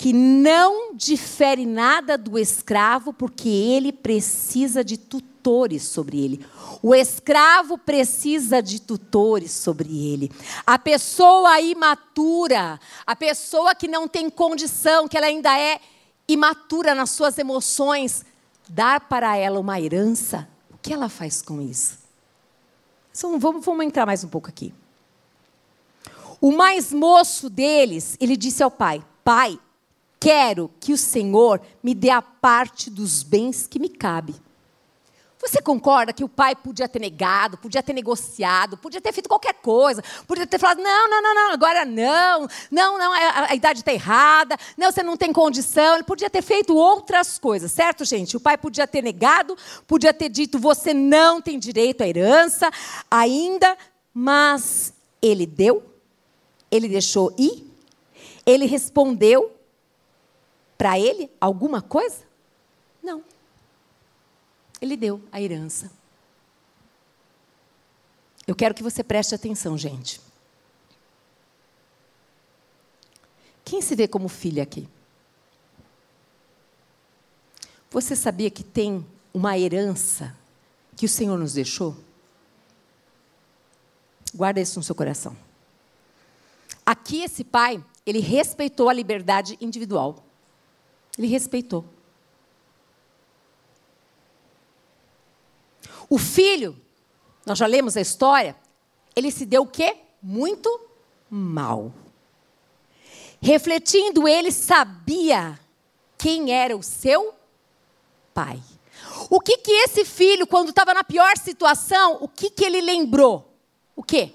que 0.04 0.12
não 0.12 0.94
difere 0.94 1.66
nada 1.66 2.18
do 2.18 2.38
escravo, 2.38 3.14
porque 3.14 3.48
ele 3.48 3.94
precisa 3.94 4.84
de 4.84 4.98
tutores 4.98 5.84
sobre 5.84 6.22
ele. 6.22 6.46
O 6.82 6.94
escravo 6.94 7.78
precisa 7.78 8.62
de 8.62 8.82
tutores 8.82 9.52
sobre 9.52 10.12
ele. 10.12 10.30
A 10.68 10.78
pessoa 10.78 11.62
imatura, 11.62 12.78
a 13.08 13.16
pessoa 13.16 13.74
que 13.74 13.88
não 13.88 14.06
tem 14.06 14.30
condição, 14.30 15.08
que 15.08 15.16
ela 15.16 15.28
ainda 15.28 15.58
é 15.58 15.80
imatura 16.28 16.94
nas 16.94 17.12
suas 17.12 17.38
emoções, 17.38 18.26
dar 18.68 19.08
para 19.08 19.38
ela 19.38 19.58
uma 19.58 19.80
herança, 19.80 20.50
o 20.70 20.78
que 20.80 20.92
ela 20.92 21.08
faz 21.08 21.42
com 21.42 21.62
isso? 21.62 21.98
Então, 23.18 23.40
vamos, 23.40 23.64
vamos 23.64 23.86
entrar 23.86 24.06
mais 24.06 24.22
um 24.22 24.28
pouco 24.28 24.50
aqui. 24.50 24.74
O 26.44 26.52
mais 26.52 26.92
moço 26.92 27.50
deles, 27.50 28.18
ele 28.20 28.36
disse 28.36 28.62
ao 28.62 28.70
pai: 28.70 29.02
Pai, 29.24 29.58
quero 30.20 30.70
que 30.78 30.92
o 30.92 30.98
Senhor 30.98 31.62
me 31.82 31.96
dê 31.96 32.10
a 32.10 32.22
parte 32.22 32.90
dos 32.90 33.24
bens 33.24 33.66
que 33.66 33.80
me 33.80 33.88
cabe. 33.88 34.36
Você 35.40 35.62
concorda 35.62 36.12
que 36.12 36.22
o 36.22 36.28
pai 36.28 36.54
podia 36.54 36.90
ter 36.90 37.00
negado, 37.00 37.58
podia 37.58 37.82
ter 37.82 37.94
negociado, 37.94 38.76
podia 38.76 39.00
ter 39.00 39.14
feito 39.14 39.30
qualquer 39.30 39.54
coisa, 39.54 40.04
podia 40.28 40.46
ter 40.46 40.60
falado: 40.60 40.82
não, 40.82 41.10
não, 41.10 41.22
não, 41.22 41.34
não, 41.34 41.54
agora 41.54 41.86
não, 41.86 42.46
não, 42.70 42.98
não, 42.98 43.14
a, 43.14 43.52
a 43.52 43.56
idade 43.56 43.80
está 43.80 43.94
errada, 43.94 44.58
não, 44.76 44.92
você 44.92 45.02
não 45.02 45.16
tem 45.16 45.32
condição. 45.32 45.96
Ele 45.96 46.04
podia 46.04 46.30
ter 46.30 46.42
feito 46.42 46.76
outras 46.76 47.40
coisas, 47.40 47.72
certo, 47.72 48.04
gente? 48.04 48.36
O 48.36 48.42
pai 48.42 48.58
podia 48.58 48.86
ter 48.86 49.02
negado, 49.02 49.58
podia 49.88 50.14
ter 50.14 50.28
dito: 50.28 50.60
você 50.60 50.94
não 50.94 51.42
tem 51.42 51.58
direito 51.58 52.02
à 52.02 52.08
herança 52.10 52.70
ainda, 53.10 53.78
mas 54.14 54.94
ele 55.22 55.46
deu 55.46 55.93
ele 56.74 56.90
deixou 56.90 57.32
ir? 57.38 57.72
Ele 58.44 58.66
respondeu 58.66 59.56
para 60.76 61.00
ele 61.00 61.30
alguma 61.40 61.84
coisa? 61.84 62.24
Não. 63.02 63.24
Ele 64.82 64.98
deu 64.98 65.22
a 65.32 65.40
herança. 65.40 65.92
Eu 68.48 68.56
quero 68.56 68.74
que 68.74 68.82
você 68.82 69.04
preste 69.04 69.36
atenção, 69.36 69.78
gente. 69.78 70.20
Quem 73.64 73.80
se 73.80 73.96
vê 73.96 74.08
como 74.08 74.28
filha 74.28 74.64
aqui? 74.64 74.90
Você 77.92 78.16
sabia 78.16 78.50
que 78.50 78.64
tem 78.64 79.06
uma 79.32 79.58
herança 79.58 80.36
que 80.98 81.06
o 81.06 81.10
Senhor 81.10 81.38
nos 81.38 81.54
deixou? 81.54 81.96
Guarda 84.34 84.60
isso 84.60 84.80
no 84.80 84.84
seu 84.84 84.96
coração. 84.96 85.38
Aqui 86.86 87.24
esse 87.24 87.44
pai, 87.44 87.84
ele 88.06 88.20
respeitou 88.20 88.90
a 88.90 88.94
liberdade 88.94 89.58
individual. 89.62 90.24
Ele 91.18 91.28
respeitou. 91.28 91.86
O 96.10 96.18
filho, 96.18 96.80
nós 97.46 97.58
já 97.58 97.66
lemos 97.66 97.96
a 97.96 98.02
história, 98.02 98.56
ele 99.16 99.32
se 99.32 99.46
deu 99.46 99.64
o 99.64 99.68
quê? 99.68 99.98
Muito 100.22 100.70
mal. 101.30 101.94
Refletindo, 103.42 104.28
ele 104.28 104.52
sabia 104.52 105.60
quem 106.18 106.52
era 106.52 106.76
o 106.76 106.84
seu 106.84 107.34
pai. 108.34 108.62
O 109.30 109.40
que 109.40 109.58
que 109.58 109.72
esse 109.72 110.06
filho, 110.06 110.48
quando 110.48 110.70
estava 110.70 110.94
na 110.94 111.04
pior 111.04 111.38
situação, 111.38 112.18
o 112.22 112.28
que 112.28 112.50
que 112.50 112.64
ele 112.64 112.82
lembrou? 112.82 113.52
O 113.96 114.04
quê? 114.04 114.34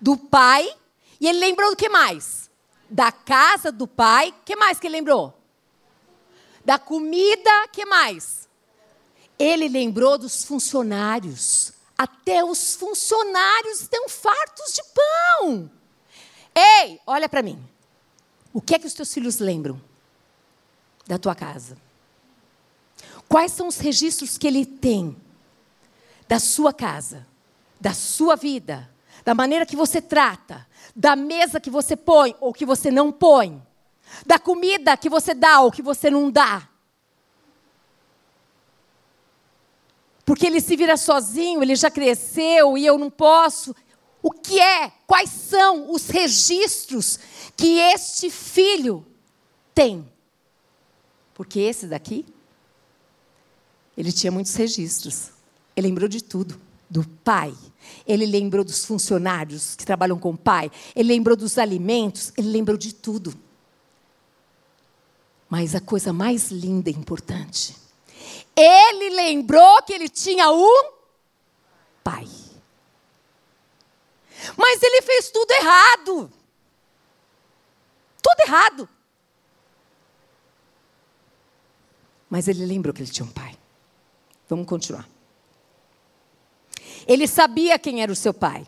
Do 0.00 0.16
pai 0.16 0.74
E 1.22 1.28
ele 1.28 1.38
lembrou 1.38 1.70
do 1.70 1.76
que 1.76 1.88
mais? 1.88 2.50
Da 2.90 3.12
casa 3.12 3.70
do 3.70 3.86
pai. 3.86 4.34
que 4.44 4.56
mais 4.56 4.80
que 4.80 4.88
ele 4.88 4.96
lembrou? 4.96 5.32
Da 6.64 6.80
comida. 6.80 7.68
que 7.72 7.86
mais? 7.86 8.48
Ele 9.38 9.68
lembrou 9.68 10.18
dos 10.18 10.42
funcionários. 10.44 11.74
Até 11.96 12.44
os 12.44 12.74
funcionários 12.74 13.82
estão 13.82 14.08
fartos 14.08 14.74
de 14.74 14.82
pão. 14.92 15.70
Ei, 16.52 17.00
olha 17.06 17.28
para 17.28 17.40
mim. 17.40 17.64
O 18.52 18.60
que 18.60 18.74
é 18.74 18.78
que 18.80 18.88
os 18.88 18.92
teus 18.92 19.14
filhos 19.14 19.38
lembram 19.38 19.80
da 21.06 21.18
tua 21.18 21.36
casa? 21.36 21.78
Quais 23.28 23.52
são 23.52 23.68
os 23.68 23.78
registros 23.78 24.36
que 24.36 24.48
ele 24.48 24.66
tem 24.66 25.16
da 26.26 26.40
sua 26.40 26.72
casa, 26.72 27.24
da 27.80 27.94
sua 27.94 28.34
vida, 28.34 28.91
da 29.24 29.34
maneira 29.34 29.66
que 29.66 29.76
você 29.76 30.00
trata, 30.00 30.66
da 30.94 31.16
mesa 31.16 31.60
que 31.60 31.70
você 31.70 31.96
põe 31.96 32.34
ou 32.40 32.52
que 32.52 32.66
você 32.66 32.90
não 32.90 33.12
põe, 33.12 33.62
da 34.26 34.38
comida 34.38 34.96
que 34.96 35.08
você 35.08 35.34
dá 35.34 35.60
ou 35.60 35.70
que 35.70 35.82
você 35.82 36.10
não 36.10 36.30
dá? 36.30 36.68
Porque 40.24 40.46
ele 40.46 40.60
se 40.60 40.76
vira 40.76 40.96
sozinho, 40.96 41.62
ele 41.62 41.74
já 41.74 41.90
cresceu 41.90 42.78
e 42.78 42.86
eu 42.86 42.96
não 42.96 43.10
posso. 43.10 43.74
O 44.22 44.30
que 44.30 44.60
é? 44.60 44.92
Quais 45.06 45.30
são 45.30 45.90
os 45.90 46.08
registros 46.08 47.18
que 47.56 47.78
este 47.78 48.30
filho 48.30 49.04
tem? 49.74 50.08
Porque 51.34 51.58
esse 51.58 51.86
daqui, 51.86 52.24
ele 53.96 54.12
tinha 54.12 54.30
muitos 54.30 54.54
registros. 54.54 55.30
Ele 55.74 55.88
lembrou 55.88 56.08
de 56.08 56.22
tudo. 56.22 56.60
Do 56.88 57.08
pai. 57.24 57.54
Ele 58.06 58.26
lembrou 58.26 58.64
dos 58.64 58.84
funcionários 58.84 59.74
que 59.74 59.84
trabalham 59.84 60.18
com 60.18 60.30
o 60.30 60.38
pai. 60.38 60.70
Ele 60.94 61.08
lembrou 61.08 61.36
dos 61.36 61.58
alimentos. 61.58 62.32
Ele 62.36 62.48
lembrou 62.48 62.76
de 62.76 62.94
tudo. 62.94 63.34
Mas 65.48 65.74
a 65.74 65.80
coisa 65.80 66.12
mais 66.12 66.50
linda 66.50 66.90
e 66.90 66.94
importante 66.94 67.82
ele 68.56 69.10
lembrou 69.10 69.82
que 69.82 69.92
ele 69.92 70.08
tinha 70.08 70.50
um 70.50 70.92
pai. 72.02 72.26
Mas 74.56 74.82
ele 74.82 75.02
fez 75.02 75.30
tudo 75.30 75.50
errado. 75.52 76.32
Tudo 78.22 78.40
errado. 78.40 78.88
Mas 82.28 82.48
ele 82.48 82.64
lembrou 82.66 82.94
que 82.94 83.02
ele 83.02 83.10
tinha 83.10 83.24
um 83.24 83.32
pai. 83.32 83.56
Vamos 84.48 84.66
continuar. 84.66 85.08
Ele 87.06 87.26
sabia 87.26 87.78
quem 87.78 88.02
era 88.02 88.12
o 88.12 88.16
seu 88.16 88.32
pai. 88.32 88.66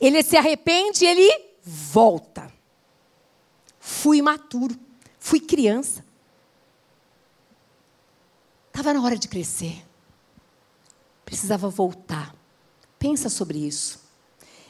Ele 0.00 0.22
se 0.22 0.36
arrepende 0.36 1.04
e 1.04 1.08
ele 1.08 1.44
volta. 1.62 2.52
Fui 3.78 4.18
imaturo, 4.18 4.78
fui 5.18 5.40
criança. 5.40 6.04
Estava 8.68 8.94
na 8.94 9.02
hora 9.02 9.18
de 9.18 9.28
crescer. 9.28 9.84
Precisava 11.24 11.68
voltar. 11.68 12.34
Pensa 12.98 13.28
sobre 13.28 13.58
isso. 13.58 14.00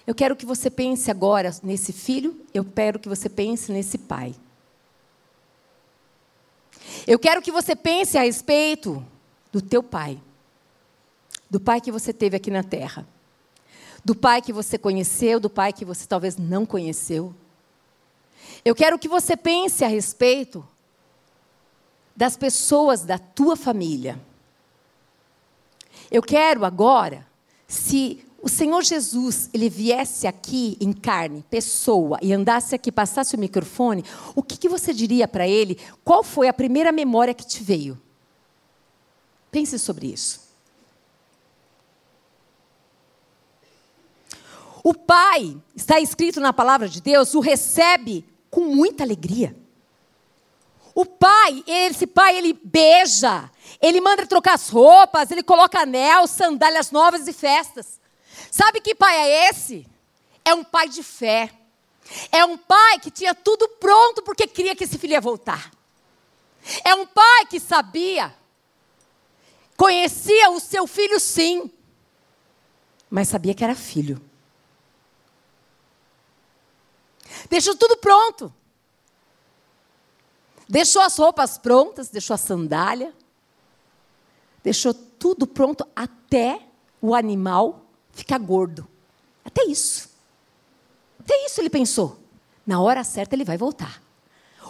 Eu 0.07 0.15
quero 0.15 0.35
que 0.35 0.47
você 0.47 0.71
pense 0.71 1.11
agora 1.11 1.55
nesse 1.63 1.93
filho, 1.93 2.41
eu 2.55 2.65
quero 2.65 2.99
que 2.99 3.09
você 3.09 3.29
pense 3.29 3.71
nesse 3.71 3.99
pai. 3.99 4.35
Eu 7.07 7.19
quero 7.19 7.43
que 7.43 7.53
você 7.53 7.77
pense 7.77 8.17
a 8.17 8.23
respeito 8.23 9.07
do 9.53 9.61
teu 9.61 9.83
pai. 9.83 10.21
Do 11.51 11.59
pai 11.59 11.81
que 11.81 11.91
você 11.91 12.13
teve 12.13 12.37
aqui 12.37 12.51
na 12.51 12.63
terra. 12.63 13.07
Do 14.05 14.15
pai 14.15 14.43
que 14.43 14.53
você 14.53 14.79
conheceu, 14.79 15.41
do 15.41 15.51
pai 15.51 15.73
que 15.73 15.85
você 15.85 16.07
talvez 16.07 16.37
não 16.37 16.65
conheceu. 16.67 17.35
Eu 18.65 18.75
quero 18.75 18.99
que 18.99 19.09
você 19.09 19.37
pense 19.37 19.85
a 19.85 19.89
respeito 19.89 20.67
das 22.15 22.37
pessoas 22.37 23.03
da 23.03 23.19
tua 23.19 23.57
família. 23.57 24.21
Eu 26.11 26.23
quero 26.23 26.65
agora, 26.65 27.27
se 27.67 28.25
o 28.43 28.49
Senhor 28.49 28.83
Jesus 28.83 29.51
ele 29.53 29.69
viesse 29.69 30.27
aqui 30.27 30.77
em 30.81 30.93
carne, 30.93 31.45
pessoa, 31.51 32.19
e 32.23 32.33
andasse 32.33 32.75
aqui, 32.75 32.91
passasse 32.91 33.35
o 33.35 33.39
microfone, 33.39 34.05
o 34.35 34.43
que, 34.43 34.57
que 34.57 34.69
você 34.69 34.93
diria 34.93 35.29
para 35.29 35.47
ele? 35.47 35.79
Qual 36.05 36.23
foi 36.23 36.49
a 36.49 36.53
primeira 36.53 36.91
memória 36.93 37.35
que 37.35 37.47
te 37.47 37.63
veio? 37.63 38.01
Pense 39.51 39.79
sobre 39.79 40.07
isso. 40.09 40.48
O 44.89 44.95
pai, 44.95 45.55
está 45.77 46.01
escrito 46.01 46.41
na 46.41 46.51
palavra 46.51 46.89
de 46.89 47.03
Deus, 47.03 47.35
o 47.35 47.41
recebe 47.41 48.25
com 48.51 48.63
muita 48.75 49.05
alegria. 49.05 49.55
O 50.95 51.05
pai, 51.05 51.63
esse 51.67 52.07
pai, 52.07 52.39
ele 52.39 52.59
beija, 52.65 53.51
ele 53.83 54.01
manda 54.01 54.27
trocar 54.27 54.55
as 54.55 54.71
roupas, 54.71 55.31
ele 55.31 55.43
coloca 55.43 55.81
anel, 55.81 56.27
sandálias 56.27 56.91
novas 56.91 57.29
e 57.29 57.35
festas. 57.35 58.01
Sabe 58.51 58.81
que 58.81 58.95
pai 58.95 59.15
é 59.15 59.51
esse? 59.51 59.87
É 60.43 60.55
um 60.55 60.65
pai 60.65 60.89
de 60.89 61.03
fé. 61.03 61.53
É 62.33 62.43
um 62.47 62.57
pai 62.57 62.99
que 62.99 63.11
tinha 63.11 63.35
tudo 63.35 63.69
pronto 63.79 64.23
porque 64.23 64.47
queria 64.47 64.75
que 64.75 64.85
esse 64.85 64.97
filho 64.97 65.13
ia 65.13 65.21
voltar. 65.21 65.71
É 66.83 66.95
um 66.95 67.07
pai 67.07 67.45
que 67.45 67.61
sabia, 67.61 68.35
conhecia 69.77 70.49
o 70.49 70.59
seu 70.59 70.87
filho 70.87 71.21
sim, 71.21 71.71
mas 73.11 73.29
sabia 73.29 73.53
que 73.53 73.63
era 73.63 73.75
filho. 73.75 74.27
Deixou 77.49 77.77
tudo 77.77 77.97
pronto. 77.97 78.53
Deixou 80.69 81.01
as 81.01 81.17
roupas 81.17 81.57
prontas, 81.57 82.11
deixou 82.11 82.35
a 82.35 82.39
sandália, 82.39 83.15
deixou 84.63 84.93
tudo 84.93 85.47
pronto 85.47 85.87
até 85.97 86.63
o 87.01 87.15
animal 87.15 87.87
ficar 88.13 88.39
gordo. 88.39 88.87
Até 89.45 89.65
isso. 89.65 90.11
Até 91.21 91.47
isso 91.47 91.61
ele 91.61 91.71
pensou. 91.71 92.19
Na 92.67 92.81
hora 92.81 93.03
certa 93.03 93.35
ele 93.35 93.45
vai 93.45 93.57
voltar. 93.57 94.03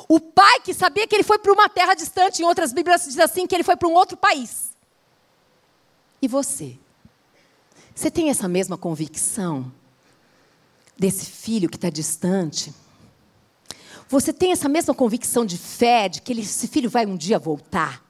O 0.08 0.20
pai 0.20 0.60
que 0.60 0.72
sabia 0.72 1.06
que 1.06 1.16
ele 1.16 1.24
foi 1.24 1.38
para 1.38 1.52
uma 1.52 1.68
terra 1.68 1.94
distante, 1.94 2.42
em 2.42 2.44
outras 2.44 2.72
Bíblias 2.72 3.04
diz 3.04 3.18
assim 3.18 3.46
que 3.46 3.54
ele 3.54 3.64
foi 3.64 3.76
para 3.76 3.88
um 3.88 3.94
outro 3.94 4.16
país. 4.16 4.70
E 6.22 6.28
você? 6.28 6.78
Você 7.94 8.10
tem 8.10 8.30
essa 8.30 8.48
mesma 8.48 8.78
convicção 8.78 9.72
desse 10.98 11.26
filho 11.26 11.68
que 11.68 11.76
está 11.76 11.88
distante? 11.88 12.74
Você 14.08 14.32
tem 14.32 14.52
essa 14.52 14.68
mesma 14.68 14.94
convicção 14.94 15.44
de 15.44 15.56
fé, 15.56 16.08
de 16.08 16.20
que 16.20 16.32
esse 16.32 16.66
filho 16.66 16.90
vai 16.90 17.06
um 17.06 17.16
dia 17.16 17.38
voltar? 17.38 18.02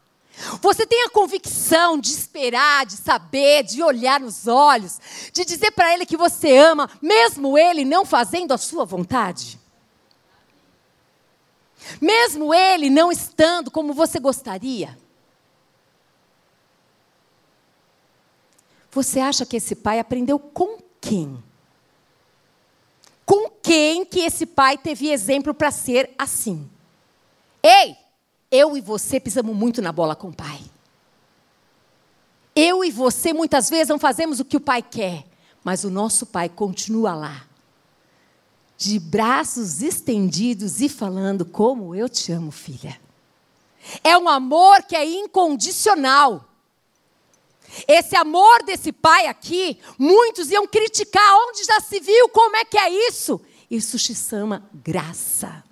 Você 0.63 0.87
tem 0.87 1.03
a 1.03 1.11
convicção 1.11 1.99
de 1.99 2.13
esperar, 2.13 2.87
de 2.87 2.93
saber, 2.93 3.65
de 3.65 3.83
olhar 3.83 4.21
nos 4.21 4.47
olhos, 4.47 5.01
de 5.33 5.45
dizer 5.45 5.73
para 5.73 5.93
ele 5.93 6.07
que 6.07 6.17
você 6.17 6.57
ama, 6.57 6.89
mesmo 7.03 7.59
ele 7.59 7.85
não 7.85 8.07
fazendo 8.07 8.53
a 8.53 8.59
sua 8.59 8.85
vontade? 8.85 9.59
Mesmo 12.01 12.55
ele 12.55 12.89
não 12.89 13.11
estando 13.11 13.71
como 13.71 13.93
você 13.93 14.21
gostaria? 14.21 14.97
Você 18.93 19.19
acha 19.19 19.45
que 19.45 19.57
esse 19.57 19.75
pai 19.75 19.99
aprendeu 19.99 20.39
com 20.39 20.79
quem? 21.01 21.43
Com 23.29 23.51
quem 23.63 24.07
que 24.07 24.21
esse 24.21 24.47
pai 24.47 24.79
teve 24.79 25.11
exemplo 25.11 25.53
para 25.53 25.71
ser 25.71 26.15
assim. 26.17 26.67
Ei, 27.63 27.95
eu 28.51 28.75
e 28.75 28.81
você 28.81 29.21
pisamos 29.21 29.55
muito 29.55 29.83
na 29.83 29.93
bola 29.93 30.17
com 30.17 30.29
o 30.29 30.35
pai. 30.35 30.59
Eu 32.57 32.83
e 32.83 32.91
você 32.91 33.35
muitas 33.35 33.69
vezes 33.69 33.91
não 33.91 33.99
fazemos 33.99 34.41
o 34.41 34.47
que 34.47 34.57
o 34.57 34.61
pai 34.61 34.81
quer, 34.81 35.27
mas 35.63 35.85
o 35.85 35.91
nosso 35.91 36.25
pai 36.25 36.49
continua 36.49 37.15
lá, 37.15 37.45
de 38.79 38.99
braços 38.99 39.83
estendidos 39.83 40.81
e 40.81 40.89
falando: 40.89 41.45
Como 41.45 41.95
eu 41.95 42.09
te 42.09 42.33
amo, 42.33 42.51
filha. 42.51 42.99
É 44.03 44.17
um 44.17 44.27
amor 44.27 44.85
que 44.85 44.97
é 44.97 45.05
incondicional. 45.05 46.48
Esse 47.87 48.17
amor 48.17 48.63
desse 48.65 48.93
pai 48.93 49.27
aqui, 49.27 49.79
muitos 49.99 50.51
iam 50.51 50.67
criticar, 50.67 51.35
onde 51.49 51.65
já 51.65 51.81
se 51.81 52.01
viu, 52.01 52.29
como 52.31 52.57
é 52.57 52.65
que 52.65 52.79
é 52.79 53.09
isso? 53.09 53.41
Isso 53.71 53.99
se 53.99 54.15
chama 54.15 54.69
graça. 54.73 55.63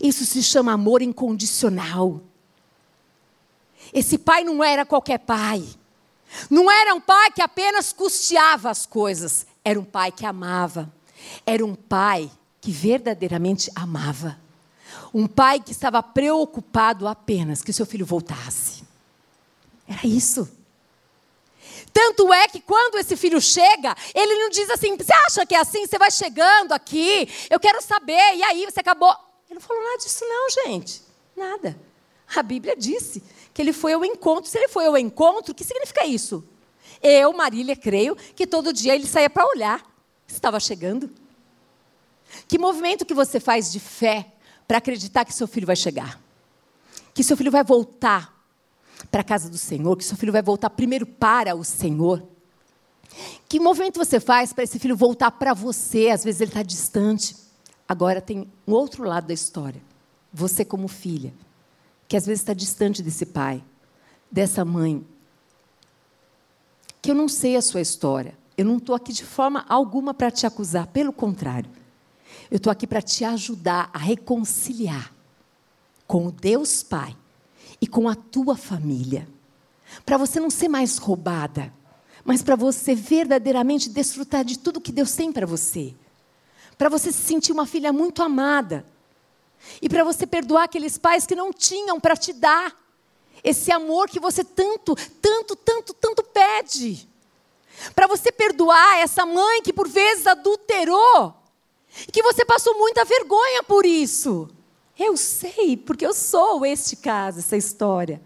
Isso 0.00 0.24
se 0.24 0.42
chama 0.42 0.72
amor 0.72 1.02
incondicional. 1.02 2.20
Esse 3.92 4.18
pai 4.18 4.44
não 4.44 4.62
era 4.62 4.86
qualquer 4.86 5.18
pai. 5.18 5.64
Não 6.48 6.70
era 6.70 6.94
um 6.94 7.00
pai 7.00 7.30
que 7.30 7.42
apenas 7.42 7.92
custeava 7.92 8.70
as 8.70 8.86
coisas. 8.86 9.46
Era 9.64 9.78
um 9.78 9.84
pai 9.84 10.10
que 10.10 10.24
amava. 10.24 10.92
Era 11.44 11.64
um 11.64 11.74
pai 11.74 12.30
que 12.60 12.70
verdadeiramente 12.70 13.70
amava. 13.74 14.38
Um 15.12 15.26
pai 15.26 15.60
que 15.60 15.72
estava 15.72 16.02
preocupado 16.02 17.06
apenas 17.06 17.62
que 17.62 17.72
seu 17.72 17.84
filho 17.84 18.06
voltasse. 18.06 18.82
Era 19.86 20.06
isso. 20.06 20.48
Tanto 21.92 22.32
é 22.32 22.48
que 22.48 22.60
quando 22.60 22.98
esse 22.98 23.16
filho 23.16 23.40
chega, 23.40 23.94
ele 24.14 24.34
não 24.36 24.48
diz 24.48 24.70
assim: 24.70 24.96
você 24.96 25.12
acha 25.26 25.44
que 25.44 25.54
é 25.54 25.60
assim? 25.60 25.86
Você 25.86 25.98
vai 25.98 26.10
chegando 26.10 26.72
aqui, 26.72 27.28
eu 27.50 27.60
quero 27.60 27.82
saber, 27.82 28.36
e 28.36 28.42
aí 28.42 28.64
você 28.64 28.80
acabou. 28.80 29.14
Ele 29.48 29.60
não 29.60 29.60
falou 29.60 29.82
nada 29.82 29.98
disso, 29.98 30.24
não, 30.24 30.48
gente. 30.64 31.02
Nada. 31.36 31.78
A 32.34 32.42
Bíblia 32.42 32.74
disse 32.74 33.22
que 33.52 33.60
ele 33.60 33.72
foi 33.72 33.92
ao 33.92 34.04
encontro. 34.04 34.50
Se 34.50 34.56
ele 34.56 34.68
foi 34.68 34.86
ao 34.86 34.96
encontro, 34.96 35.52
o 35.52 35.54
que 35.54 35.64
significa 35.64 36.06
isso? 36.06 36.42
Eu, 37.02 37.32
Marília, 37.32 37.76
creio 37.76 38.16
que 38.16 38.46
todo 38.46 38.72
dia 38.72 38.94
ele 38.94 39.06
saía 39.06 39.28
para 39.28 39.46
olhar. 39.46 39.84
Estava 40.26 40.58
chegando. 40.58 41.10
Que 42.48 42.58
movimento 42.58 43.04
que 43.04 43.12
você 43.12 43.38
faz 43.38 43.70
de 43.70 43.78
fé 43.78 44.32
para 44.66 44.78
acreditar 44.78 45.24
que 45.24 45.34
seu 45.34 45.46
filho 45.46 45.66
vai 45.66 45.76
chegar? 45.76 46.18
Que 47.12 47.22
seu 47.22 47.36
filho 47.36 47.50
vai 47.50 47.62
voltar 47.62 48.31
para 49.10 49.20
a 49.20 49.24
casa 49.24 49.48
do 49.48 49.58
Senhor, 49.58 49.96
que 49.96 50.04
seu 50.04 50.16
filho 50.16 50.32
vai 50.32 50.42
voltar 50.42 50.70
primeiro 50.70 51.06
para 51.06 51.54
o 51.54 51.64
Senhor. 51.64 52.22
Que 53.48 53.60
movimento 53.60 53.98
você 53.98 54.18
faz 54.18 54.52
para 54.52 54.64
esse 54.64 54.78
filho 54.78 54.96
voltar 54.96 55.30
para 55.32 55.52
você? 55.52 56.08
Às 56.08 56.24
vezes 56.24 56.40
ele 56.40 56.50
está 56.50 56.62
distante. 56.62 57.36
Agora 57.88 58.20
tem 58.20 58.50
um 58.66 58.72
outro 58.72 59.04
lado 59.04 59.26
da 59.26 59.34
história. 59.34 59.82
Você, 60.32 60.64
como 60.64 60.88
filha, 60.88 61.32
que 62.08 62.16
às 62.16 62.24
vezes 62.24 62.40
está 62.40 62.54
distante 62.54 63.02
desse 63.02 63.26
pai, 63.26 63.62
dessa 64.30 64.64
mãe. 64.64 65.04
Que 67.02 67.10
eu 67.10 67.14
não 67.14 67.28
sei 67.28 67.56
a 67.56 67.62
sua 67.62 67.80
história. 67.80 68.34
Eu 68.56 68.64
não 68.64 68.78
estou 68.78 68.94
aqui 68.94 69.12
de 69.12 69.24
forma 69.24 69.64
alguma 69.68 70.14
para 70.14 70.30
te 70.30 70.46
acusar. 70.46 70.86
Pelo 70.86 71.12
contrário, 71.12 71.70
eu 72.50 72.56
estou 72.56 72.70
aqui 72.70 72.86
para 72.86 73.02
te 73.02 73.24
ajudar 73.24 73.90
a 73.92 73.98
reconciliar 73.98 75.12
com 76.06 76.26
o 76.26 76.32
Deus 76.32 76.82
Pai 76.82 77.16
e 77.82 77.86
com 77.88 78.08
a 78.08 78.14
tua 78.14 78.56
família. 78.56 79.28
Para 80.06 80.16
você 80.16 80.38
não 80.38 80.48
ser 80.48 80.68
mais 80.68 80.98
roubada, 80.98 81.74
mas 82.24 82.40
para 82.40 82.54
você 82.54 82.94
verdadeiramente 82.94 83.90
desfrutar 83.90 84.44
de 84.44 84.56
tudo 84.56 84.80
que 84.80 84.92
Deus 84.92 85.12
tem 85.12 85.32
para 85.32 85.44
você. 85.44 85.92
Para 86.78 86.88
você 86.88 87.10
se 87.10 87.20
sentir 87.20 87.50
uma 87.50 87.66
filha 87.66 87.92
muito 87.92 88.22
amada. 88.22 88.86
E 89.80 89.88
para 89.88 90.04
você 90.04 90.24
perdoar 90.24 90.64
aqueles 90.64 90.96
pais 90.96 91.26
que 91.26 91.34
não 91.34 91.52
tinham 91.52 91.98
para 91.98 92.16
te 92.16 92.32
dar 92.32 92.72
esse 93.42 93.72
amor 93.72 94.08
que 94.08 94.20
você 94.20 94.44
tanto, 94.44 94.94
tanto, 95.20 95.56
tanto, 95.56 95.92
tanto 95.92 96.22
pede. 96.22 97.08
Para 97.96 98.06
você 98.06 98.30
perdoar 98.30 98.98
essa 98.98 99.26
mãe 99.26 99.60
que 99.60 99.72
por 99.72 99.88
vezes 99.88 100.28
adulterou, 100.28 101.34
que 102.12 102.22
você 102.22 102.44
passou 102.44 102.78
muita 102.78 103.04
vergonha 103.04 103.64
por 103.64 103.84
isso. 103.84 104.48
Eu 105.02 105.16
sei, 105.16 105.76
porque 105.76 106.06
eu 106.06 106.14
sou 106.14 106.64
este 106.64 106.94
caso, 106.94 107.40
essa 107.40 107.56
história. 107.56 108.22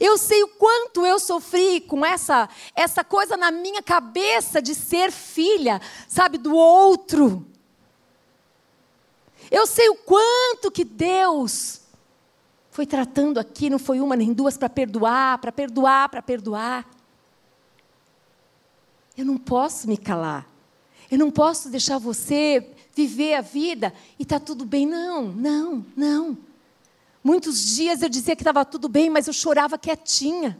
Eu 0.00 0.18
sei 0.18 0.42
o 0.42 0.48
quanto 0.48 1.06
eu 1.06 1.20
sofri 1.20 1.80
com 1.80 2.04
essa 2.04 2.48
essa 2.74 3.04
coisa 3.04 3.36
na 3.36 3.52
minha 3.52 3.80
cabeça 3.80 4.60
de 4.60 4.74
ser 4.74 5.12
filha, 5.12 5.80
sabe, 6.08 6.36
do 6.36 6.52
outro. 6.52 7.46
Eu 9.50 9.66
sei 9.68 9.88
o 9.88 9.94
quanto 9.94 10.72
que 10.72 10.84
Deus 10.84 11.82
foi 12.72 12.86
tratando 12.86 13.38
aqui, 13.38 13.70
não 13.70 13.78
foi 13.78 14.00
uma 14.00 14.16
nem 14.16 14.32
duas 14.32 14.58
para 14.58 14.68
perdoar, 14.68 15.38
para 15.38 15.52
perdoar, 15.52 16.08
para 16.08 16.22
perdoar. 16.22 16.86
Eu 19.16 19.24
não 19.24 19.38
posso 19.38 19.88
me 19.88 19.96
calar. 19.96 20.46
Eu 21.08 21.18
não 21.18 21.30
posso 21.30 21.68
deixar 21.68 21.98
você 21.98 22.74
viver 22.96 23.34
a 23.34 23.42
vida 23.42 23.92
e 24.18 24.22
está 24.22 24.40
tudo 24.40 24.64
bem. 24.64 24.86
Não, 24.86 25.24
não, 25.24 25.84
não. 25.94 26.38
Muitos 27.22 27.76
dias 27.76 28.00
eu 28.00 28.08
dizia 28.08 28.34
que 28.34 28.40
estava 28.40 28.64
tudo 28.64 28.88
bem, 28.88 29.10
mas 29.10 29.26
eu 29.26 29.34
chorava 29.34 29.76
quietinha. 29.76 30.58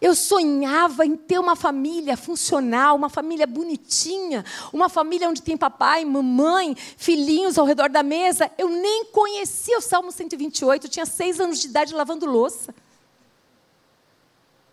Eu 0.00 0.14
sonhava 0.16 1.06
em 1.06 1.16
ter 1.16 1.38
uma 1.38 1.54
família 1.54 2.16
funcional, 2.16 2.96
uma 2.96 3.08
família 3.08 3.46
bonitinha, 3.46 4.44
uma 4.72 4.88
família 4.88 5.28
onde 5.28 5.40
tem 5.40 5.56
papai, 5.56 6.04
mamãe, 6.04 6.74
filhinhos 6.74 7.56
ao 7.56 7.64
redor 7.64 7.88
da 7.88 8.02
mesa. 8.02 8.50
Eu 8.58 8.68
nem 8.68 9.04
conhecia 9.06 9.78
o 9.78 9.80
Salmo 9.80 10.10
128, 10.10 10.86
eu 10.86 10.90
tinha 10.90 11.06
seis 11.06 11.38
anos 11.38 11.60
de 11.60 11.68
idade 11.68 11.94
lavando 11.94 12.26
louça. 12.26 12.74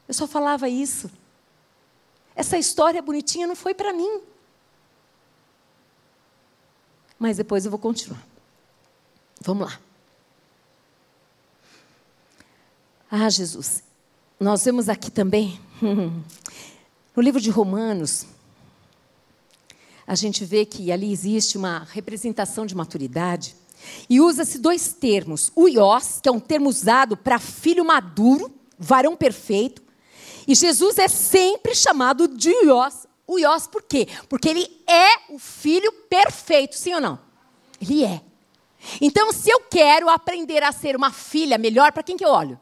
Eu 0.08 0.16
só 0.16 0.26
falava 0.26 0.68
isso. 0.68 1.10
Essa 2.36 2.58
história 2.58 3.02
bonitinha 3.02 3.46
não 3.46 3.56
foi 3.56 3.76
para 3.76 3.94
mim 3.94 4.31
mas 7.22 7.38
depois 7.38 7.64
eu 7.64 7.70
vou 7.70 7.80
continuar. 7.80 8.26
Vamos 9.42 9.68
lá. 9.68 9.80
Ah, 13.12 13.30
Jesus, 13.30 13.84
nós 14.40 14.66
vemos 14.66 14.90
aqui 14.90 15.12
também, 15.12 15.62
no 17.16 17.22
livro 17.22 17.40
de 17.40 17.52
Romanos, 17.52 18.26
a 20.08 20.16
gente 20.16 20.44
vê 20.44 20.66
que 20.66 20.92
ali 20.92 21.14
existe 21.14 21.60
uma 21.60 21.88
representação 21.92 22.66
de 22.66 22.74
maturidade. 22.74 23.56
E 24.10 24.20
usa-se 24.20 24.58
dois 24.58 24.92
termos. 24.92 25.52
O 25.56 25.68
iós, 25.68 26.20
que 26.20 26.28
é 26.28 26.32
um 26.32 26.40
termo 26.40 26.70
usado 26.70 27.16
para 27.16 27.38
filho 27.38 27.86
maduro, 27.86 28.52
varão 28.80 29.16
perfeito. 29.16 29.84
E 30.48 30.56
Jesus 30.56 30.98
é 30.98 31.08
sempre 31.08 31.76
chamado 31.76 32.28
de 32.28 32.50
iós, 32.50 33.01
o 33.32 33.40
Iós 33.40 33.66
por 33.66 33.82
quê? 33.84 34.08
Porque 34.28 34.50
ele 34.50 34.84
é 34.86 35.34
o 35.34 35.40
filho 35.40 35.92
perfeito, 36.10 36.76
sim 36.76 36.94
ou 36.94 37.02
não? 37.02 37.20
Ele 37.82 38.04
é. 38.04 38.22
Então, 39.00 39.32
se 39.32 39.50
eu 39.50 39.62
quero 39.62 40.10
aprender 40.10 40.64
a 40.64 40.72
ser 40.72 40.96
uma 40.96 41.12
filha 41.12 41.58
melhor, 41.58 41.92
para 41.92 42.04
quem 42.04 42.18
que 42.18 42.26
eu 42.26 42.30
olho? 42.30 42.60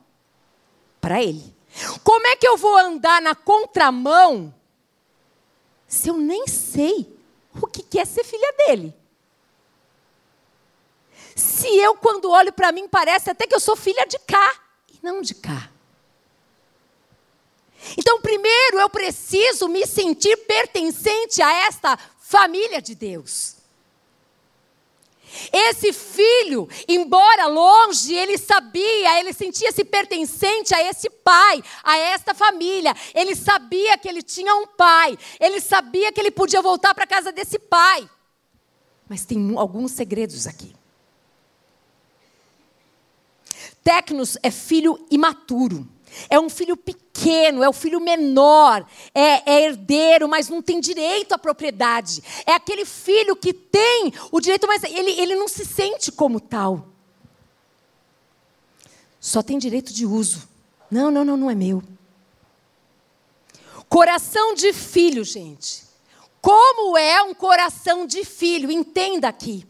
Para 1.01 1.23
ele. 1.23 1.55
Como 2.03 2.27
é 2.27 2.35
que 2.35 2.47
eu 2.47 2.57
vou 2.57 2.77
andar 2.77 3.21
na 3.21 3.33
contramão 3.33 4.53
se 5.87 6.09
eu 6.09 6.17
nem 6.17 6.45
sei 6.47 7.17
o 7.59 7.65
que 7.65 7.99
é 7.99 8.05
ser 8.05 8.23
filha 8.23 8.53
dele? 8.57 8.93
Se 11.35 11.67
eu, 11.77 11.95
quando 11.95 12.29
olho 12.29 12.51
para 12.53 12.71
mim, 12.71 12.87
parece 12.87 13.29
até 13.29 13.47
que 13.47 13.55
eu 13.55 13.59
sou 13.59 13.75
filha 13.75 14.05
de 14.05 14.19
cá 14.19 14.55
e 14.91 14.99
não 15.01 15.21
de 15.21 15.33
cá. 15.33 15.71
Então, 17.97 18.21
primeiro 18.21 18.79
eu 18.79 18.89
preciso 18.89 19.67
me 19.67 19.85
sentir 19.85 20.35
pertencente 20.45 21.41
a 21.41 21.51
esta 21.67 21.97
família 22.19 22.81
de 22.81 22.95
Deus. 22.95 23.59
Esse 25.53 25.93
filho, 25.93 26.67
embora 26.87 27.45
longe, 27.45 28.13
ele 28.13 28.37
sabia, 28.37 29.19
ele 29.19 29.31
sentia-se 29.31 29.83
pertencente 29.85 30.73
a 30.73 30.81
esse 30.83 31.09
pai, 31.09 31.63
a 31.83 31.97
esta 31.97 32.33
família. 32.33 32.95
Ele 33.13 33.35
sabia 33.35 33.97
que 33.97 34.07
ele 34.07 34.23
tinha 34.23 34.55
um 34.55 34.65
pai, 34.65 35.17
ele 35.39 35.61
sabia 35.61 36.11
que 36.11 36.19
ele 36.19 36.31
podia 36.31 36.61
voltar 36.61 36.95
para 36.95 37.03
a 37.03 37.07
casa 37.07 37.31
desse 37.31 37.59
pai. 37.59 38.09
Mas 39.07 39.25
tem 39.25 39.55
alguns 39.55 39.91
segredos 39.91 40.47
aqui. 40.47 40.75
Tecnos 43.83 44.37
é 44.43 44.51
filho 44.51 45.05
imaturo. 45.09 45.87
É 46.29 46.39
um 46.39 46.49
filho 46.49 46.75
pequeno, 46.75 47.63
é 47.63 47.69
o 47.69 47.73
filho 47.73 47.99
menor, 47.99 48.85
é, 49.13 49.51
é, 49.51 49.65
herdeiro, 49.65 50.27
mas 50.27 50.49
não 50.49 50.61
tem 50.61 50.79
direito 50.79 51.33
à 51.33 51.37
propriedade. 51.37 52.23
É 52.45 52.53
aquele 52.53 52.85
filho 52.85 53.35
que 53.35 53.53
tem 53.53 54.13
o 54.31 54.39
direito, 54.39 54.67
mas 54.67 54.83
ele, 54.83 55.11
ele 55.11 55.35
não 55.35 55.47
se 55.47 55.65
sente 55.65 56.11
como 56.11 56.39
tal. 56.39 56.87
Só 59.19 59.41
tem 59.41 59.57
direito 59.57 59.93
de 59.93 60.05
uso. 60.05 60.47
Não, 60.89 61.11
não, 61.11 61.25
não, 61.25 61.37
não 61.37 61.51
é 61.51 61.55
meu. 61.55 61.83
Coração 63.87 64.53
de 64.53 64.71
filho, 64.71 65.23
gente. 65.23 65.83
Como 66.41 66.97
é 66.97 67.21
um 67.23 67.33
coração 67.33 68.05
de 68.05 68.23
filho? 68.23 68.71
Entenda 68.71 69.27
aqui. 69.27 69.65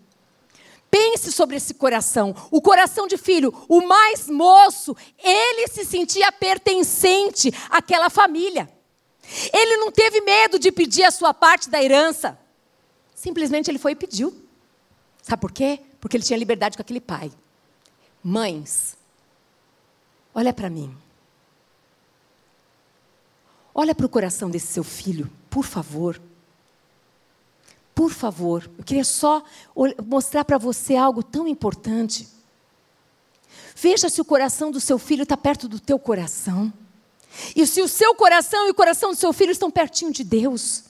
Pense 0.90 1.32
sobre 1.32 1.56
esse 1.56 1.74
coração. 1.74 2.36
O 2.50 2.62
coração 2.62 3.08
de 3.08 3.18
filho, 3.18 3.54
o 3.68 3.82
mais 3.82 4.28
moço, 4.28 4.96
ele 5.18 5.68
se 5.68 5.86
sentia 5.86 6.32
pertencente 6.32 7.52
àquela 7.70 8.10
família. 8.10 8.70
Ele 9.54 9.78
não 9.78 9.92
teve 9.92 10.22
medo 10.22 10.58
de 10.58 10.72
pedir 10.72 11.04
a 11.04 11.12
sua 11.12 11.34
parte 11.34 11.70
da 11.70 11.82
herança. 11.82 12.40
Simplesmente 13.14 13.70
ele 13.70 13.78
foi 13.78 13.92
e 13.92 13.96
pediu. 13.96 14.34
Sabe 15.22 15.42
por 15.42 15.52
quê? 15.52 15.80
Porque 16.02 16.18
ele 16.18 16.24
tinha 16.24 16.40
liberdade 16.40 16.76
com 16.76 16.82
aquele 16.82 17.02
pai. 17.02 17.32
Mães, 18.24 18.98
olha 20.34 20.54
para 20.54 20.70
mim. 20.70 20.96
Olha 23.74 23.94
para 23.94 24.06
o 24.06 24.10
coração 24.10 24.50
desse 24.50 24.68
seu 24.68 24.84
filho, 24.84 25.30
por 25.50 25.64
favor. 25.64 26.20
Por 28.00 28.14
favor, 28.14 28.72
eu 28.78 28.84
queria 28.86 29.04
só 29.04 29.44
mostrar 30.06 30.46
para 30.46 30.58
você 30.58 30.96
algo 30.96 31.22
tão 31.22 31.46
importante. 31.46 32.30
Veja 33.76 34.08
se 34.08 34.22
o 34.22 34.24
coração 34.24 34.72
do 34.72 34.80
seu 34.80 34.98
filho 34.98 35.24
está 35.24 35.36
perto 35.36 35.68
do 35.68 35.82
teu 35.82 36.00
coração. 36.00 36.72
E 37.54 37.68
se 37.68 37.82
o 37.82 37.90
seu 37.90 38.16
coração 38.16 38.66
e 38.68 38.70
o 38.70 38.74
coração 38.74 39.10
do 39.10 39.18
seu 39.18 39.34
filho 39.34 39.52
estão 39.52 39.70
pertinho 39.70 40.14
de 40.14 40.24
Deus. 40.24 40.86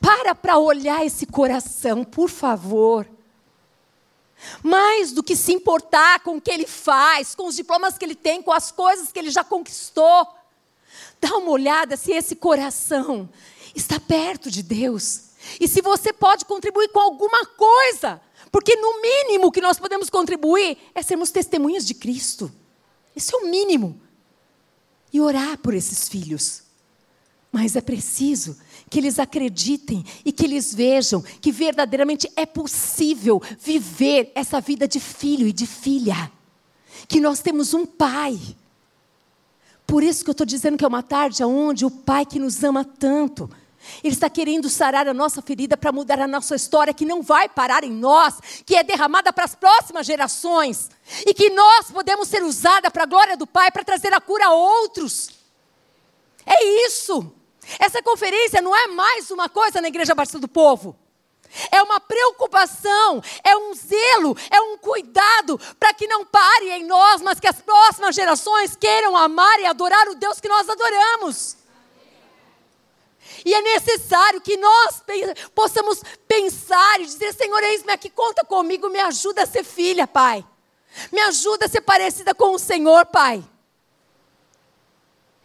Para 0.00 0.34
para 0.34 0.56
olhar 0.56 1.04
esse 1.04 1.26
coração, 1.26 2.04
por 2.04 2.30
favor. 2.30 3.06
Mais 4.62 5.12
do 5.12 5.22
que 5.22 5.36
se 5.36 5.52
importar 5.52 6.20
com 6.20 6.38
o 6.38 6.40
que 6.40 6.50
ele 6.50 6.66
faz, 6.66 7.34
com 7.34 7.48
os 7.48 7.54
diplomas 7.54 7.98
que 7.98 8.04
ele 8.06 8.14
tem, 8.14 8.40
com 8.40 8.50
as 8.50 8.72
coisas 8.72 9.12
que 9.12 9.18
ele 9.18 9.30
já 9.30 9.44
conquistou. 9.44 10.26
Dá 11.20 11.36
uma 11.36 11.50
olhada 11.50 11.98
se 11.98 12.12
esse 12.12 12.34
coração 12.34 13.28
está 13.74 14.00
perto 14.00 14.50
de 14.50 14.62
Deus. 14.62 15.27
E 15.60 15.68
se 15.68 15.80
você 15.80 16.12
pode 16.12 16.44
contribuir 16.44 16.88
com 16.88 17.00
alguma 17.00 17.46
coisa. 17.46 18.20
Porque 18.50 18.76
no 18.76 19.00
mínimo 19.00 19.52
que 19.52 19.60
nós 19.60 19.78
podemos 19.78 20.08
contribuir 20.08 20.78
é 20.94 21.02
sermos 21.02 21.30
testemunhas 21.30 21.84
de 21.86 21.94
Cristo. 21.94 22.50
Isso 23.14 23.34
é 23.34 23.38
o 23.38 23.50
mínimo. 23.50 24.00
E 25.12 25.20
orar 25.20 25.58
por 25.58 25.74
esses 25.74 26.08
filhos. 26.08 26.62
Mas 27.50 27.76
é 27.76 27.80
preciso 27.80 28.56
que 28.90 28.98
eles 28.98 29.18
acreditem 29.18 30.04
e 30.24 30.32
que 30.32 30.44
eles 30.44 30.74
vejam 30.74 31.22
que 31.22 31.50
verdadeiramente 31.50 32.30
é 32.36 32.46
possível 32.46 33.42
viver 33.58 34.30
essa 34.34 34.60
vida 34.60 34.86
de 34.86 35.00
filho 35.00 35.46
e 35.46 35.52
de 35.52 35.66
filha. 35.66 36.30
Que 37.06 37.20
nós 37.20 37.40
temos 37.40 37.72
um 37.74 37.86
pai. 37.86 38.38
Por 39.86 40.02
isso 40.02 40.22
que 40.22 40.30
eu 40.30 40.32
estou 40.32 40.46
dizendo 40.46 40.76
que 40.76 40.84
é 40.84 40.88
uma 40.88 41.02
tarde 41.02 41.42
onde 41.42 41.86
o 41.86 41.90
pai 41.90 42.26
que 42.26 42.38
nos 42.38 42.62
ama 42.62 42.84
tanto, 42.84 43.48
ele 44.02 44.14
está 44.14 44.28
querendo 44.28 44.68
sarar 44.68 45.08
a 45.08 45.14
nossa 45.14 45.42
ferida 45.42 45.76
para 45.76 45.92
mudar 45.92 46.20
a 46.20 46.26
nossa 46.26 46.54
história, 46.54 46.94
que 46.94 47.04
não 47.04 47.22
vai 47.22 47.48
parar 47.48 47.84
em 47.84 47.92
nós, 47.92 48.38
que 48.64 48.76
é 48.76 48.82
derramada 48.82 49.32
para 49.32 49.44
as 49.44 49.54
próximas 49.54 50.06
gerações. 50.06 50.90
E 51.26 51.32
que 51.32 51.50
nós 51.50 51.90
podemos 51.90 52.28
ser 52.28 52.42
usada 52.42 52.90
para 52.90 53.04
a 53.04 53.06
glória 53.06 53.36
do 53.36 53.46
Pai, 53.46 53.70
para 53.70 53.84
trazer 53.84 54.12
a 54.14 54.20
cura 54.20 54.46
a 54.46 54.52
outros. 54.52 55.30
É 56.44 56.86
isso. 56.86 57.32
Essa 57.78 58.02
conferência 58.02 58.62
não 58.62 58.74
é 58.74 58.86
mais 58.88 59.30
uma 59.30 59.48
coisa 59.48 59.80
na 59.80 59.88
Igreja 59.88 60.14
Batista 60.14 60.38
do 60.38 60.48
Povo. 60.48 60.96
É 61.70 61.82
uma 61.82 61.98
preocupação, 61.98 63.22
é 63.42 63.56
um 63.56 63.74
zelo, 63.74 64.36
é 64.50 64.60
um 64.60 64.76
cuidado 64.76 65.58
para 65.78 65.94
que 65.94 66.06
não 66.06 66.24
pare 66.24 66.70
em 66.70 66.84
nós, 66.84 67.22
mas 67.22 67.40
que 67.40 67.48
as 67.48 67.60
próximas 67.60 68.14
gerações 68.14 68.76
queiram 68.76 69.16
amar 69.16 69.58
e 69.60 69.66
adorar 69.66 70.08
o 70.08 70.14
Deus 70.14 70.40
que 70.40 70.48
nós 70.48 70.68
adoramos. 70.68 71.56
E 73.44 73.54
é 73.54 73.62
necessário 73.62 74.40
que 74.40 74.56
nós 74.56 75.02
possamos 75.54 76.02
pensar 76.26 77.00
e 77.00 77.06
dizer: 77.06 77.32
Senhor, 77.34 77.62
eis-me 77.62 77.92
aqui, 77.92 78.10
conta 78.10 78.44
comigo, 78.44 78.88
me 78.88 79.00
ajuda 79.00 79.42
a 79.42 79.46
ser 79.46 79.64
filha, 79.64 80.06
Pai. 80.06 80.44
Me 81.12 81.20
ajuda 81.20 81.66
a 81.66 81.68
ser 81.68 81.80
parecida 81.82 82.34
com 82.34 82.54
o 82.54 82.58
Senhor, 82.58 83.06
Pai. 83.06 83.44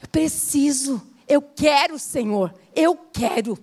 Eu 0.01 0.07
preciso 0.09 1.01
eu 1.27 1.41
quero, 1.41 1.97
Senhor, 1.97 2.53
eu 2.75 2.95
quero. 2.95 3.57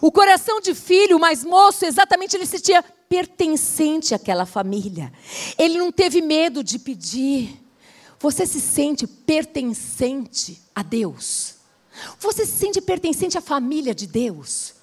O 0.00 0.10
coração 0.10 0.60
de 0.60 0.74
filho 0.74 1.18
mais 1.18 1.44
moço, 1.44 1.84
exatamente, 1.84 2.36
ele 2.36 2.46
se 2.46 2.60
tinha 2.60 2.82
pertencente 3.08 4.14
àquela 4.14 4.44
família. 4.44 5.12
Ele 5.58 5.78
não 5.78 5.90
teve 5.90 6.20
medo 6.20 6.62
de 6.62 6.78
pedir. 6.78 7.60
Você 8.18 8.46
se 8.46 8.60
sente 8.60 9.06
pertencente 9.06 10.60
a 10.74 10.82
Deus? 10.82 11.54
Você 12.18 12.44
se 12.46 12.56
sente 12.58 12.80
pertencente 12.80 13.36
à 13.36 13.40
família 13.40 13.94
de 13.94 14.06
Deus? 14.06 14.74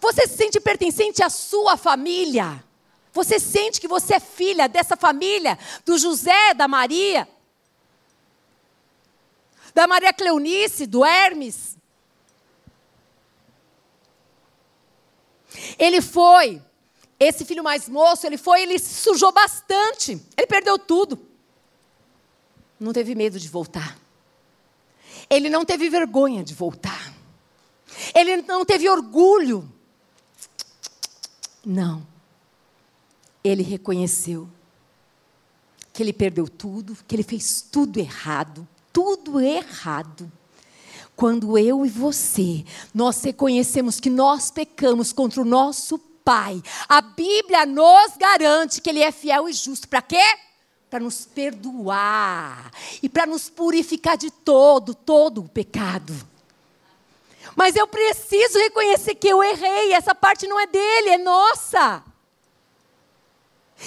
Você 0.00 0.26
se 0.26 0.36
sente 0.36 0.60
pertencente 0.60 1.22
à 1.22 1.30
sua 1.30 1.76
família? 1.76 2.64
Você 3.12 3.38
sente 3.38 3.80
que 3.80 3.88
você 3.88 4.14
é 4.14 4.20
filha 4.20 4.68
dessa 4.68 4.96
família, 4.96 5.58
do 5.84 5.98
José, 5.98 6.54
da 6.54 6.68
Maria? 6.68 7.28
da 9.78 9.86
Maria 9.86 10.12
Cleonice, 10.12 10.88
do 10.88 11.04
Hermes. 11.04 11.76
Ele 15.78 16.02
foi, 16.02 16.60
esse 17.18 17.44
filho 17.44 17.62
mais 17.62 17.88
moço, 17.88 18.26
ele 18.26 18.36
foi, 18.36 18.62
ele 18.62 18.76
sujou 18.80 19.30
bastante. 19.30 20.20
Ele 20.36 20.46
perdeu 20.48 20.80
tudo. 20.80 21.24
Não 22.80 22.92
teve 22.92 23.14
medo 23.14 23.38
de 23.38 23.48
voltar. 23.48 23.96
Ele 25.30 25.48
não 25.48 25.64
teve 25.64 25.88
vergonha 25.88 26.42
de 26.42 26.54
voltar. 26.54 27.12
Ele 28.14 28.38
não 28.42 28.64
teve 28.64 28.88
orgulho. 28.88 29.70
Não. 31.64 32.06
Ele 33.42 33.62
reconheceu 33.62 34.48
que 35.92 36.02
ele 36.02 36.12
perdeu 36.12 36.48
tudo, 36.48 36.96
que 37.06 37.14
ele 37.14 37.22
fez 37.22 37.60
tudo 37.60 37.98
errado 37.98 38.66
tudo 38.98 39.40
errado. 39.40 40.30
Quando 41.14 41.56
eu 41.56 41.86
e 41.86 41.88
você, 41.88 42.64
nós 42.92 43.22
reconhecemos 43.22 44.00
que 44.00 44.10
nós 44.10 44.50
pecamos 44.50 45.12
contra 45.12 45.40
o 45.40 45.44
nosso 45.44 46.00
Pai, 46.24 46.60
a 46.86 47.00
Bíblia 47.00 47.64
nos 47.64 48.16
garante 48.18 48.82
que 48.82 48.90
Ele 48.90 49.00
é 49.00 49.10
fiel 49.10 49.48
e 49.48 49.52
justo. 49.52 49.88
Para 49.88 50.02
quê? 50.02 50.22
Para 50.90 51.00
nos 51.00 51.26
perdoar 51.26 52.70
e 53.02 53.08
para 53.08 53.26
nos 53.26 53.50
purificar 53.50 54.16
de 54.16 54.30
todo, 54.30 54.94
todo 54.94 55.42
o 55.42 55.48
pecado. 55.48 56.14
Mas 57.54 57.76
eu 57.76 57.86
preciso 57.86 58.58
reconhecer 58.58 59.14
que 59.14 59.28
eu 59.28 59.42
errei, 59.42 59.92
essa 59.92 60.14
parte 60.14 60.46
não 60.46 60.58
é 60.58 60.66
dele, 60.66 61.10
é 61.10 61.18
nossa. 61.18 62.02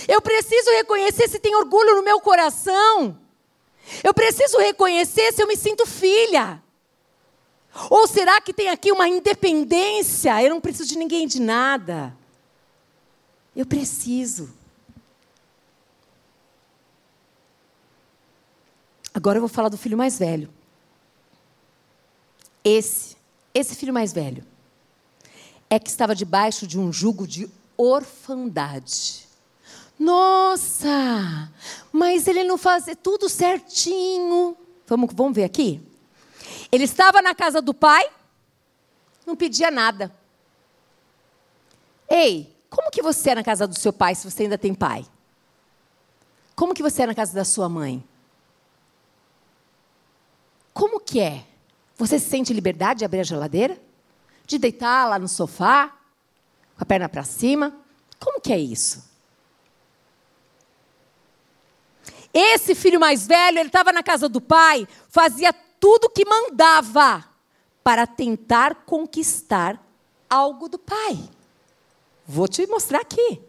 Eu 0.08 0.22
preciso 0.22 0.70
reconhecer 0.72 1.28
se 1.30 1.40
tem 1.40 1.56
orgulho 1.56 1.96
no 1.96 2.04
meu 2.04 2.20
coração. 2.20 3.18
Eu 4.04 4.14
preciso 4.14 4.58
reconhecer 4.58 5.34
se 5.34 5.42
eu 5.42 5.48
me 5.48 5.58
sinto 5.58 5.86
filha. 5.86 6.62
Ou 7.90 8.08
será 8.08 8.40
que 8.42 8.54
tem 8.54 8.70
aqui 8.70 8.92
uma 8.92 9.08
independência? 9.08 10.42
Eu 10.44 10.52
não 10.52 10.62
preciso 10.62 10.90
de 10.90 10.98
ninguém 10.98 11.28
de 11.28 11.42
nada. 11.42 12.16
Eu 13.56 13.66
preciso. 13.66 14.54
Agora 19.14 19.38
eu 19.38 19.42
vou 19.42 19.50
falar 19.50 19.70
do 19.70 19.78
filho 19.78 19.98
mais 19.98 20.18
velho. 20.18 20.50
Esse, 22.64 23.18
esse 23.54 23.76
filho 23.76 23.94
mais 23.94 24.14
velho, 24.14 24.46
é 25.70 25.80
que 25.80 25.90
estava 25.90 26.16
debaixo 26.16 26.68
de 26.68 26.80
um 26.80 26.92
jugo 26.92 27.28
de 27.28 27.50
orfandade. 27.78 29.28
Nossa, 29.98 31.52
mas 31.92 32.28
ele 32.28 32.44
não 32.44 32.58
fazia 32.58 32.96
tudo 32.96 33.30
certinho. 33.30 34.56
Vamos, 34.88 35.14
vamos 35.14 35.34
ver 35.34 35.44
aqui? 35.44 35.82
Ele 36.72 36.86
estava 36.86 37.22
na 37.22 37.36
casa 37.36 37.62
do 37.62 37.74
pai, 37.74 38.10
não 39.26 39.36
pedia 39.36 39.70
nada. 39.70 40.14
Ei, 42.10 42.54
como 42.70 42.92
que 42.92 43.02
você 43.02 43.32
é 43.32 43.36
na 43.36 43.44
casa 43.44 43.68
do 43.68 43.78
seu 43.78 43.94
pai 43.94 44.16
se 44.16 44.30
você 44.30 44.44
ainda 44.44 44.58
tem 44.58 44.74
pai? 44.74 45.06
Como 46.56 46.74
que 46.74 46.84
você 46.84 47.04
é 47.04 47.08
na 47.08 47.16
casa 47.16 47.34
da 47.34 47.46
sua 47.46 47.70
mãe? 47.70 48.04
Como 50.74 51.00
que 51.00 51.20
é? 51.20 51.46
Você 51.98 52.18
sente 52.18 52.54
liberdade 52.54 53.00
de 53.00 53.06
abrir 53.06 53.20
a 53.20 53.24
geladeira? 53.24 53.80
De 54.46 54.58
deitar 54.58 55.08
lá 55.08 55.20
no 55.20 55.28
sofá, 55.28 55.90
com 56.76 56.84
a 56.84 56.86
perna 56.86 57.08
para 57.08 57.24
cima? 57.24 57.76
Como 58.20 58.42
que 58.42 58.52
é 58.52 58.60
isso? 58.60 59.10
Esse 62.34 62.74
filho 62.74 63.00
mais 63.00 63.28
velho, 63.28 63.60
ele 63.60 63.68
estava 63.68 63.92
na 63.92 64.02
casa 64.02 64.30
do 64.30 64.40
pai, 64.40 64.88
fazia 65.10 65.52
tudo 65.52 66.06
o 66.06 66.10
que 66.10 66.26
mandava 66.26 67.26
para 67.84 68.08
tentar 68.08 68.76
conquistar 68.86 69.84
algo 70.30 70.70
do 70.70 70.80
pai. 70.80 71.30
Vou 72.26 72.48
te 72.48 72.66
mostrar 72.68 73.02
aqui. 73.02 73.42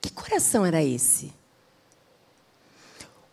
Que 0.00 0.10
coração 0.12 0.66
era 0.66 0.82
esse? 0.82 1.32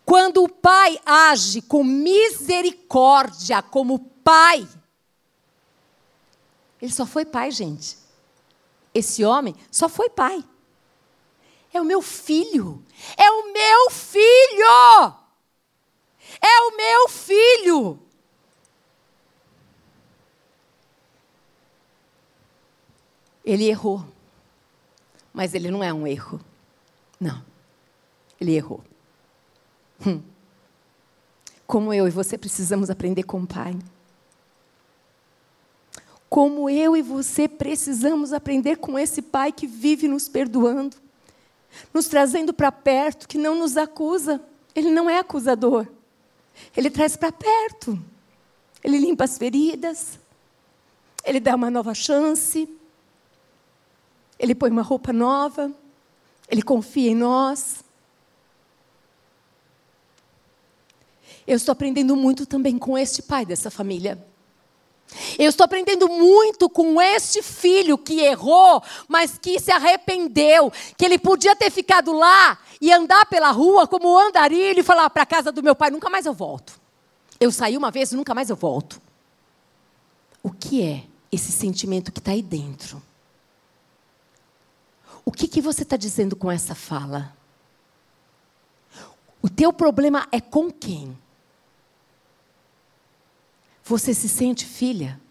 Quando 0.05 0.43
o 0.43 0.49
pai 0.49 0.99
age 1.03 1.61
com 1.63 1.83
misericórdia 1.83 3.61
como 3.61 3.99
pai, 3.99 4.67
ele 6.81 6.91
só 6.91 7.05
foi 7.05 7.25
pai, 7.25 7.49
gente. 7.49 7.97
Esse 8.93 9.25
homem 9.25 9.55
só 9.71 9.89
foi 9.89 10.09
pai. 10.09 10.43
É 11.73 11.81
o 11.81 11.85
meu 11.85 12.01
filho. 12.01 12.85
É 13.17 13.29
o 13.29 13.51
meu 13.51 13.89
filho. 13.89 15.15
É 16.41 16.61
o 16.61 16.77
meu 16.77 17.09
filho. 17.09 17.99
Ele 23.43 23.67
errou. 23.67 24.05
Mas 25.33 25.53
ele 25.53 25.69
não 25.69 25.83
é 25.83 25.91
um 25.91 26.07
erro. 26.07 26.39
Não. 27.19 27.43
Ele 28.39 28.53
errou. 28.53 28.83
Hum. 30.05 30.21
Como 31.67 31.93
eu 31.93 32.07
e 32.07 32.11
você 32.11 32.37
precisamos 32.37 32.89
aprender 32.89 33.23
com 33.23 33.41
o 33.41 33.47
Pai. 33.47 33.77
Como 36.29 36.69
eu 36.69 36.97
e 36.97 37.01
você 37.01 37.47
precisamos 37.47 38.33
aprender 38.33 38.77
com 38.77 38.97
esse 38.97 39.21
Pai 39.21 39.51
que 39.51 39.67
vive 39.67 40.07
nos 40.07 40.27
perdoando 40.27 40.97
nos 41.93 42.07
trazendo 42.07 42.53
para 42.53 42.71
perto, 42.71 43.27
que 43.27 43.37
não 43.37 43.55
nos 43.55 43.77
acusa. 43.77 44.41
Ele 44.73 44.91
não 44.91 45.09
é 45.09 45.19
acusador. 45.19 45.87
Ele 46.75 46.89
traz 46.89 47.15
para 47.15 47.31
perto. 47.31 47.99
Ele 48.83 48.97
limpa 48.97 49.23
as 49.23 49.37
feridas. 49.37 50.19
Ele 51.23 51.39
dá 51.39 51.55
uma 51.55 51.69
nova 51.69 51.93
chance. 51.93 52.69
Ele 54.37 54.53
põe 54.53 54.69
uma 54.69 54.81
roupa 54.81 55.11
nova. 55.11 55.71
Ele 56.49 56.61
confia 56.61 57.11
em 57.11 57.15
nós. 57.15 57.83
Eu 61.47 61.57
estou 61.57 61.73
aprendendo 61.73 62.15
muito 62.15 62.45
também 62.45 62.77
com 62.77 62.97
este 62.97 63.21
pai 63.21 63.45
dessa 63.45 63.69
família. 63.69 64.23
Eu 65.37 65.49
estou 65.49 65.63
aprendendo 65.63 66.09
muito 66.09 66.67
com 66.67 66.99
este 66.99 67.41
filho 67.41 67.97
que 67.97 68.21
errou, 68.21 68.81
mas 69.07 69.37
que 69.37 69.59
se 69.59 69.71
arrependeu, 69.71 70.71
que 70.97 71.05
ele 71.05 71.19
podia 71.19 71.55
ter 71.55 71.69
ficado 71.69 72.11
lá 72.11 72.57
e 72.81 72.91
andar 72.91 73.25
pela 73.27 73.51
rua 73.51 73.87
como 73.87 74.17
andarilho 74.17 74.79
e 74.79 74.83
falar 74.83 75.09
para 75.09 75.23
a 75.23 75.25
casa 75.25 75.51
do 75.51 75.63
meu 75.63 75.75
pai, 75.75 75.91
nunca 75.91 76.09
mais 76.09 76.25
eu 76.25 76.33
volto. 76.33 76.79
Eu 77.39 77.51
saí 77.51 77.77
uma 77.77 77.91
vez, 77.91 78.11
nunca 78.11 78.33
mais 78.33 78.49
eu 78.49 78.55
volto. 78.55 78.99
O 80.41 80.51
que 80.51 80.81
é 80.81 81.03
esse 81.31 81.51
sentimento 81.51 82.11
que 82.11 82.19
está 82.19 82.31
aí 82.31 82.41
dentro? 82.41 83.01
O 85.23 85.31
que, 85.31 85.47
que 85.47 85.61
você 85.61 85.83
está 85.83 85.97
dizendo 85.97 86.35
com 86.35 86.51
essa 86.51 86.75
fala? 86.75 87.35
O 89.41 89.49
teu 89.49 89.71
problema 89.71 90.27
é 90.31 90.39
com 90.39 90.71
quem? 90.71 91.17
Você 93.87 94.15
se 94.15 94.27
sente 94.27 94.65
filha? 94.65 95.21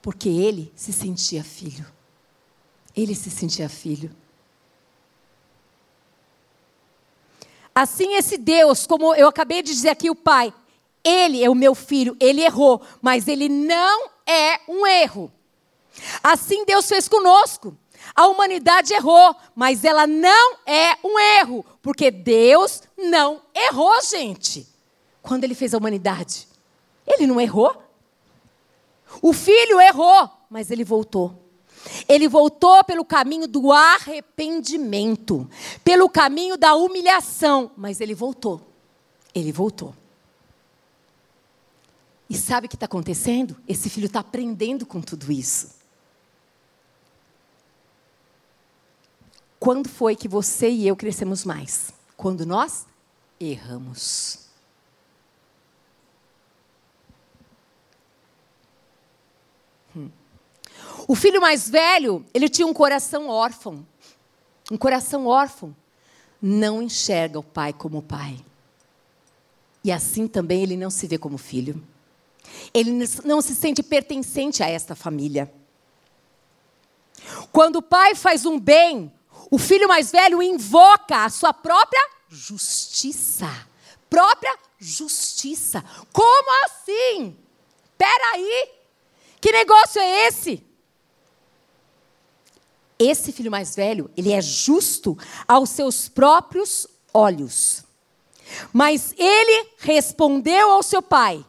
Porque 0.00 0.28
ele 0.28 0.72
se 0.76 0.92
sentia 0.92 1.42
filho. 1.42 1.84
Ele 2.94 3.12
se 3.12 3.28
sentia 3.28 3.68
filho. 3.68 4.14
Assim, 7.74 8.14
esse 8.14 8.38
Deus, 8.38 8.86
como 8.86 9.14
eu 9.16 9.26
acabei 9.26 9.62
de 9.62 9.72
dizer 9.72 9.90
aqui, 9.90 10.08
o 10.08 10.14
Pai, 10.14 10.54
ele 11.02 11.42
é 11.42 11.50
o 11.50 11.56
meu 11.56 11.74
filho, 11.74 12.16
ele 12.20 12.40
errou, 12.40 12.80
mas 13.02 13.26
ele 13.26 13.48
não 13.48 14.10
é 14.24 14.60
um 14.68 14.86
erro. 14.86 15.32
Assim 16.22 16.64
Deus 16.64 16.88
fez 16.88 17.08
conosco. 17.08 17.76
A 18.14 18.28
humanidade 18.28 18.94
errou, 18.94 19.34
mas 19.56 19.84
ela 19.84 20.06
não 20.06 20.56
é 20.64 20.96
um 21.04 21.18
erro, 21.18 21.66
porque 21.82 22.12
Deus 22.12 22.82
não 22.96 23.42
errou, 23.54 24.00
gente. 24.02 24.68
Quando 25.20 25.44
ele 25.44 25.54
fez 25.54 25.74
a 25.74 25.78
humanidade, 25.78 26.47
ele 27.14 27.26
não 27.26 27.40
errou. 27.40 27.82
O 29.22 29.32
filho 29.32 29.80
errou, 29.80 30.30
mas 30.50 30.70
ele 30.70 30.84
voltou. 30.84 31.48
Ele 32.08 32.28
voltou 32.28 32.82
pelo 32.84 33.04
caminho 33.04 33.46
do 33.46 33.72
arrependimento, 33.72 35.48
pelo 35.84 36.08
caminho 36.08 36.56
da 36.56 36.74
humilhação, 36.74 37.70
mas 37.76 38.00
ele 38.00 38.14
voltou. 38.14 38.60
Ele 39.34 39.52
voltou. 39.52 39.94
E 42.28 42.36
sabe 42.36 42.66
o 42.66 42.68
que 42.68 42.76
está 42.76 42.86
acontecendo? 42.86 43.56
Esse 43.66 43.88
filho 43.88 44.06
está 44.06 44.20
aprendendo 44.20 44.84
com 44.84 45.00
tudo 45.00 45.32
isso. 45.32 45.78
Quando 49.58 49.88
foi 49.88 50.14
que 50.14 50.28
você 50.28 50.68
e 50.68 50.86
eu 50.86 50.94
crescemos 50.94 51.44
mais? 51.44 51.92
Quando 52.16 52.44
nós 52.44 52.86
erramos. 53.40 54.47
O 61.08 61.14
filho 61.14 61.40
mais 61.40 61.70
velho, 61.70 62.22
ele 62.34 62.50
tinha 62.50 62.66
um 62.66 62.74
coração 62.74 63.28
órfão. 63.28 63.84
Um 64.70 64.76
coração 64.76 65.26
órfão. 65.26 65.74
Não 66.40 66.82
enxerga 66.82 67.38
o 67.38 67.42
pai 67.42 67.72
como 67.72 68.02
pai. 68.02 68.38
E 69.82 69.90
assim 69.90 70.28
também 70.28 70.62
ele 70.62 70.76
não 70.76 70.90
se 70.90 71.06
vê 71.06 71.16
como 71.16 71.38
filho. 71.38 71.82
Ele 72.74 72.92
não 73.24 73.40
se 73.40 73.54
sente 73.54 73.82
pertencente 73.82 74.62
a 74.62 74.68
esta 74.68 74.94
família. 74.94 75.50
Quando 77.50 77.76
o 77.76 77.82
pai 77.82 78.14
faz 78.14 78.44
um 78.44 78.60
bem, 78.60 79.10
o 79.50 79.56
filho 79.58 79.88
mais 79.88 80.12
velho 80.12 80.42
invoca 80.42 81.24
a 81.24 81.30
sua 81.30 81.54
própria 81.54 82.06
justiça. 82.28 83.48
Própria 84.10 84.58
justiça. 84.78 85.82
Como 86.12 86.66
assim? 86.66 87.34
Peraí. 87.96 88.72
Que 89.40 89.50
negócio 89.52 90.02
é 90.02 90.26
esse? 90.26 90.67
Esse 92.98 93.30
filho 93.32 93.50
mais 93.50 93.76
velho, 93.76 94.10
ele 94.16 94.32
é 94.32 94.40
justo 94.40 95.16
aos 95.46 95.70
seus 95.70 96.08
próprios 96.08 96.86
olhos. 97.14 97.84
Mas 98.72 99.14
ele 99.16 99.70
respondeu 99.78 100.72
ao 100.72 100.82
seu 100.82 101.00
pai: 101.00 101.44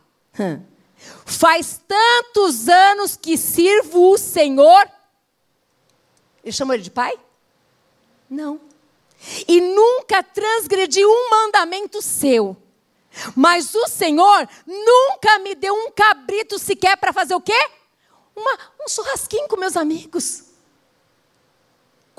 Faz 1.25 1.81
tantos 1.87 2.67
anos 2.67 3.15
que 3.15 3.37
sirvo 3.37 4.11
o 4.11 4.17
Senhor. 4.17 4.89
Ele 6.43 6.51
chamou 6.51 6.73
ele 6.73 6.83
de 6.83 6.91
pai? 6.91 7.17
Não. 8.29 8.61
E 9.47 9.59
nunca 9.59 10.23
transgredi 10.23 11.05
um 11.05 11.29
mandamento 11.29 12.01
seu. 12.01 12.55
Mas 13.35 13.73
o 13.73 13.87
Senhor 13.87 14.47
nunca 14.65 15.39
me 15.39 15.55
deu 15.55 15.73
um 15.73 15.91
cabrito 15.91 16.59
sequer 16.59 16.95
para 16.97 17.11
fazer 17.11 17.33
o 17.33 17.41
quê? 17.41 17.69
Uma, 18.35 18.57
um 18.81 18.87
churrasquinho 18.87 19.47
com 19.47 19.57
meus 19.57 19.75
amigos. 19.75 20.48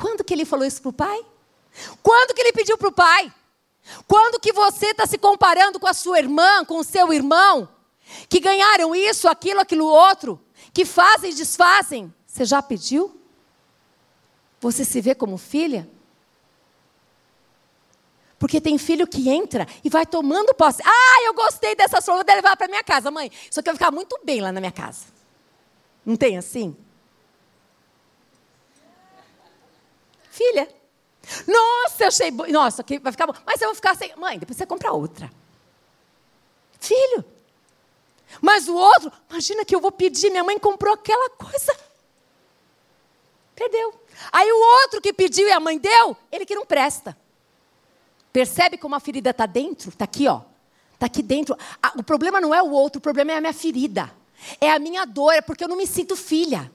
Quando 0.00 0.24
que 0.24 0.32
ele 0.32 0.46
falou 0.46 0.64
isso 0.64 0.80
para 0.80 0.88
o 0.88 0.92
pai? 0.94 1.26
Quando 2.02 2.34
que 2.34 2.40
ele 2.40 2.52
pediu 2.52 2.78
para 2.78 2.88
o 2.88 2.92
pai? 2.92 3.30
Quando 4.08 4.40
que 4.40 4.50
você 4.50 4.86
está 4.86 5.06
se 5.06 5.18
comparando 5.18 5.78
com 5.78 5.86
a 5.86 5.92
sua 5.92 6.18
irmã, 6.18 6.64
com 6.64 6.78
o 6.78 6.84
seu 6.84 7.12
irmão, 7.12 7.68
que 8.26 8.40
ganharam 8.40 8.94
isso, 8.94 9.28
aquilo, 9.28 9.60
aquilo 9.60 9.84
outro, 9.84 10.40
que 10.72 10.86
fazem 10.86 11.30
e 11.30 11.34
desfazem? 11.34 12.14
Você 12.26 12.46
já 12.46 12.62
pediu? 12.62 13.20
Você 14.58 14.86
se 14.86 15.02
vê 15.02 15.14
como 15.14 15.36
filha? 15.36 15.86
Porque 18.38 18.58
tem 18.58 18.78
filho 18.78 19.06
que 19.06 19.28
entra 19.28 19.66
e 19.84 19.90
vai 19.90 20.06
tomando 20.06 20.54
posse. 20.54 20.80
Ah, 20.82 21.24
eu 21.26 21.34
gostei 21.34 21.76
dessa 21.76 22.00
flor, 22.00 22.24
vou 22.24 22.34
levar 22.34 22.56
para 22.56 22.68
minha 22.68 22.82
casa, 22.82 23.10
mãe. 23.10 23.26
Aqui 23.26 23.62
vai 23.62 23.74
ficar 23.74 23.90
muito 23.90 24.18
bem 24.24 24.40
lá 24.40 24.50
na 24.50 24.60
minha 24.60 24.72
casa. 24.72 25.08
Não 26.06 26.16
tem 26.16 26.38
assim? 26.38 26.74
Filha. 30.30 30.68
Nossa, 31.46 32.04
eu 32.04 32.08
achei. 32.08 32.30
Bo... 32.30 32.46
Nossa, 32.46 32.80
aqui 32.80 32.98
vai 32.98 33.12
ficar 33.12 33.26
bom. 33.26 33.34
Mas 33.44 33.60
eu 33.60 33.68
vou 33.68 33.74
ficar 33.74 33.94
sem. 33.94 34.14
Mãe, 34.16 34.38
depois 34.38 34.56
você 34.56 34.64
compra 34.64 34.92
outra. 34.92 35.30
Filho. 36.78 37.24
Mas 38.40 38.68
o 38.68 38.74
outro, 38.74 39.12
imagina 39.28 39.64
que 39.64 39.74
eu 39.74 39.80
vou 39.80 39.90
pedir, 39.90 40.30
minha 40.30 40.44
mãe 40.44 40.58
comprou 40.58 40.94
aquela 40.94 41.30
coisa. 41.30 41.76
Perdeu. 43.54 43.92
Aí 44.32 44.50
o 44.50 44.58
outro 44.82 45.00
que 45.00 45.12
pediu 45.12 45.48
e 45.48 45.52
a 45.52 45.60
mãe 45.60 45.78
deu, 45.78 46.16
ele 46.30 46.46
que 46.46 46.54
não 46.54 46.64
presta. 46.64 47.16
Percebe 48.32 48.78
como 48.78 48.94
a 48.94 49.00
ferida 49.00 49.30
está 49.30 49.44
dentro? 49.46 49.88
Está 49.90 50.04
aqui, 50.04 50.28
ó. 50.28 50.42
Está 50.94 51.06
aqui 51.06 51.22
dentro. 51.22 51.56
o 51.96 52.02
problema 52.02 52.40
não 52.40 52.54
é 52.54 52.62
o 52.62 52.70
outro, 52.70 52.98
o 52.98 53.02
problema 53.02 53.32
é 53.32 53.36
a 53.36 53.40
minha 53.40 53.52
ferida. 53.52 54.14
É 54.60 54.70
a 54.70 54.78
minha 54.78 55.04
dor, 55.04 55.32
é 55.32 55.40
porque 55.40 55.64
eu 55.64 55.68
não 55.68 55.76
me 55.76 55.86
sinto 55.86 56.14
filha. 56.14 56.70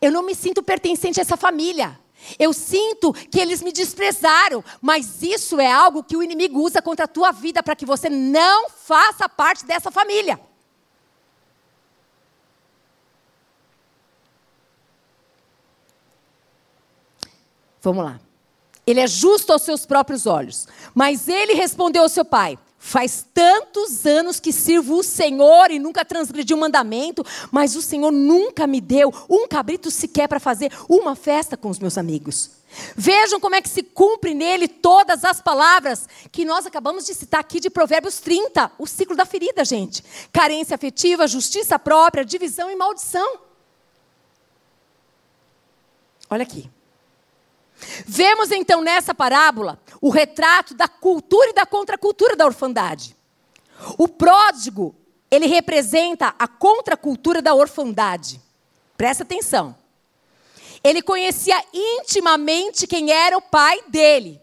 Eu 0.00 0.12
não 0.12 0.22
me 0.22 0.34
sinto 0.34 0.62
pertencente 0.62 1.18
a 1.18 1.22
essa 1.22 1.36
família. 1.36 1.98
Eu 2.38 2.52
sinto 2.52 3.12
que 3.12 3.40
eles 3.40 3.62
me 3.62 3.72
desprezaram, 3.72 4.64
mas 4.80 5.22
isso 5.22 5.60
é 5.60 5.70
algo 5.70 6.04
que 6.04 6.16
o 6.16 6.22
inimigo 6.22 6.60
usa 6.60 6.80
contra 6.82 7.04
a 7.04 7.08
tua 7.08 7.32
vida 7.32 7.62
para 7.62 7.76
que 7.76 7.86
você 7.86 8.08
não 8.08 8.70
faça 8.70 9.28
parte 9.28 9.64
dessa 9.64 9.90
família. 9.90 10.38
Vamos 17.82 18.04
lá. 18.04 18.20
Ele 18.86 19.00
é 19.00 19.06
justo 19.06 19.52
aos 19.52 19.62
seus 19.62 19.86
próprios 19.86 20.26
olhos. 20.26 20.66
Mas 20.94 21.28
ele 21.28 21.54
respondeu 21.54 22.02
ao 22.02 22.08
seu 22.08 22.24
pai: 22.24 22.58
Faz 22.82 23.26
tantos 23.34 24.06
anos 24.06 24.40
que 24.40 24.50
sirvo 24.50 24.96
o 24.96 25.02
Senhor 25.02 25.70
e 25.70 25.78
nunca 25.78 26.02
transgredi 26.02 26.54
o 26.54 26.56
um 26.56 26.60
mandamento, 26.60 27.22
mas 27.52 27.76
o 27.76 27.82
Senhor 27.82 28.10
nunca 28.10 28.66
me 28.66 28.80
deu 28.80 29.12
um 29.28 29.46
cabrito 29.46 29.90
sequer 29.90 30.26
para 30.26 30.40
fazer 30.40 30.72
uma 30.88 31.14
festa 31.14 31.58
com 31.58 31.68
os 31.68 31.78
meus 31.78 31.98
amigos. 31.98 32.52
Vejam 32.96 33.38
como 33.38 33.54
é 33.54 33.60
que 33.60 33.68
se 33.68 33.82
cumpre 33.82 34.32
nele 34.32 34.66
todas 34.66 35.24
as 35.24 35.42
palavras 35.42 36.08
que 36.32 36.42
nós 36.42 36.64
acabamos 36.64 37.04
de 37.04 37.12
citar 37.12 37.40
aqui 37.40 37.60
de 37.60 37.68
Provérbios 37.68 38.18
30, 38.18 38.72
o 38.78 38.86
ciclo 38.86 39.14
da 39.14 39.26
ferida, 39.26 39.62
gente. 39.62 40.02
Carência 40.32 40.74
afetiva, 40.74 41.28
justiça 41.28 41.78
própria, 41.78 42.24
divisão 42.24 42.70
e 42.70 42.76
maldição. 42.76 43.40
Olha 46.30 46.44
aqui. 46.44 46.70
Vemos 48.06 48.50
então 48.50 48.82
nessa 48.82 49.14
parábola 49.14 49.80
o 50.00 50.10
retrato 50.10 50.74
da 50.74 50.88
cultura 50.88 51.50
e 51.50 51.54
da 51.54 51.66
contracultura 51.66 52.36
da 52.36 52.46
orfandade. 52.46 53.16
O 53.96 54.08
pródigo, 54.08 54.94
ele 55.30 55.46
representa 55.46 56.34
a 56.38 56.46
contracultura 56.46 57.40
da 57.40 57.54
orfandade. 57.54 58.40
Presta 58.96 59.22
atenção. 59.22 59.74
Ele 60.82 61.02
conhecia 61.02 61.62
intimamente 61.72 62.86
quem 62.86 63.10
era 63.10 63.36
o 63.36 63.42
pai 63.42 63.82
dele. 63.88 64.40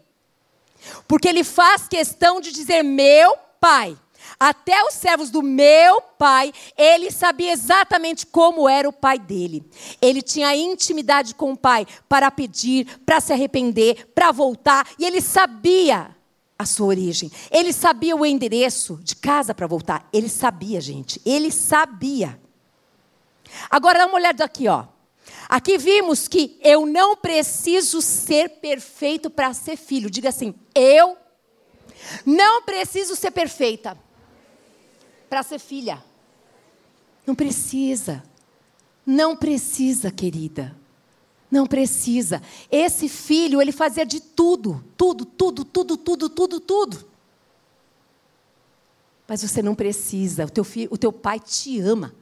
Porque 1.06 1.28
ele 1.28 1.44
faz 1.44 1.88
questão 1.88 2.40
de 2.40 2.52
dizer 2.52 2.82
meu 2.82 3.36
pai. 3.60 3.96
Até 4.40 4.84
os 4.84 4.94
servos 4.94 5.30
do 5.30 5.42
meu 5.42 6.00
pai, 6.00 6.52
ele 6.76 7.10
sabia 7.10 7.52
exatamente 7.52 8.24
como 8.24 8.68
era 8.68 8.88
o 8.88 8.92
pai 8.92 9.18
dele. 9.18 9.68
Ele 10.00 10.22
tinha 10.22 10.54
intimidade 10.54 11.34
com 11.34 11.52
o 11.52 11.56
pai 11.56 11.84
para 12.08 12.30
pedir, 12.30 13.00
para 13.04 13.20
se 13.20 13.32
arrepender, 13.32 14.06
para 14.14 14.30
voltar, 14.30 14.86
e 14.96 15.04
ele 15.04 15.20
sabia 15.20 16.14
a 16.56 16.64
sua 16.64 16.86
origem. 16.86 17.32
Ele 17.50 17.72
sabia 17.72 18.14
o 18.14 18.24
endereço 18.24 19.00
de 19.02 19.16
casa 19.16 19.52
para 19.52 19.66
voltar. 19.66 20.08
Ele 20.12 20.28
sabia, 20.28 20.80
gente. 20.80 21.20
Ele 21.26 21.50
sabia. 21.50 22.40
Agora 23.68 24.00
dá 24.00 24.06
uma 24.06 24.16
olhada 24.16 24.44
aqui, 24.44 24.68
ó. 24.68 24.84
Aqui 25.48 25.78
vimos 25.78 26.28
que 26.28 26.58
eu 26.62 26.86
não 26.86 27.16
preciso 27.16 28.00
ser 28.00 28.60
perfeito 28.60 29.30
para 29.30 29.52
ser 29.52 29.76
filho. 29.76 30.10
Diga 30.10 30.28
assim: 30.28 30.54
eu 30.74 31.16
não 32.24 32.62
preciso 32.62 33.16
ser 33.16 33.32
perfeita 33.32 33.98
para 35.28 35.42
ser 35.42 35.58
filha. 35.58 36.02
Não 37.26 37.34
precisa. 37.34 38.22
Não 39.04 39.36
precisa, 39.36 40.10
querida. 40.10 40.76
Não 41.50 41.66
precisa. 41.66 42.42
Esse 42.70 43.08
filho, 43.08 43.60
ele 43.60 43.72
fazia 43.72 44.04
de 44.04 44.20
tudo, 44.20 44.84
tudo, 44.96 45.24
tudo, 45.24 45.64
tudo, 45.64 45.96
tudo, 45.96 46.28
tudo, 46.28 46.60
tudo. 46.60 47.08
Mas 49.26 49.42
você 49.42 49.62
não 49.62 49.74
precisa. 49.74 50.46
O 50.46 50.50
teu, 50.50 50.64
filho, 50.64 50.88
o 50.90 50.98
teu 50.98 51.12
pai 51.12 51.38
te 51.40 51.80
ama 51.80 52.14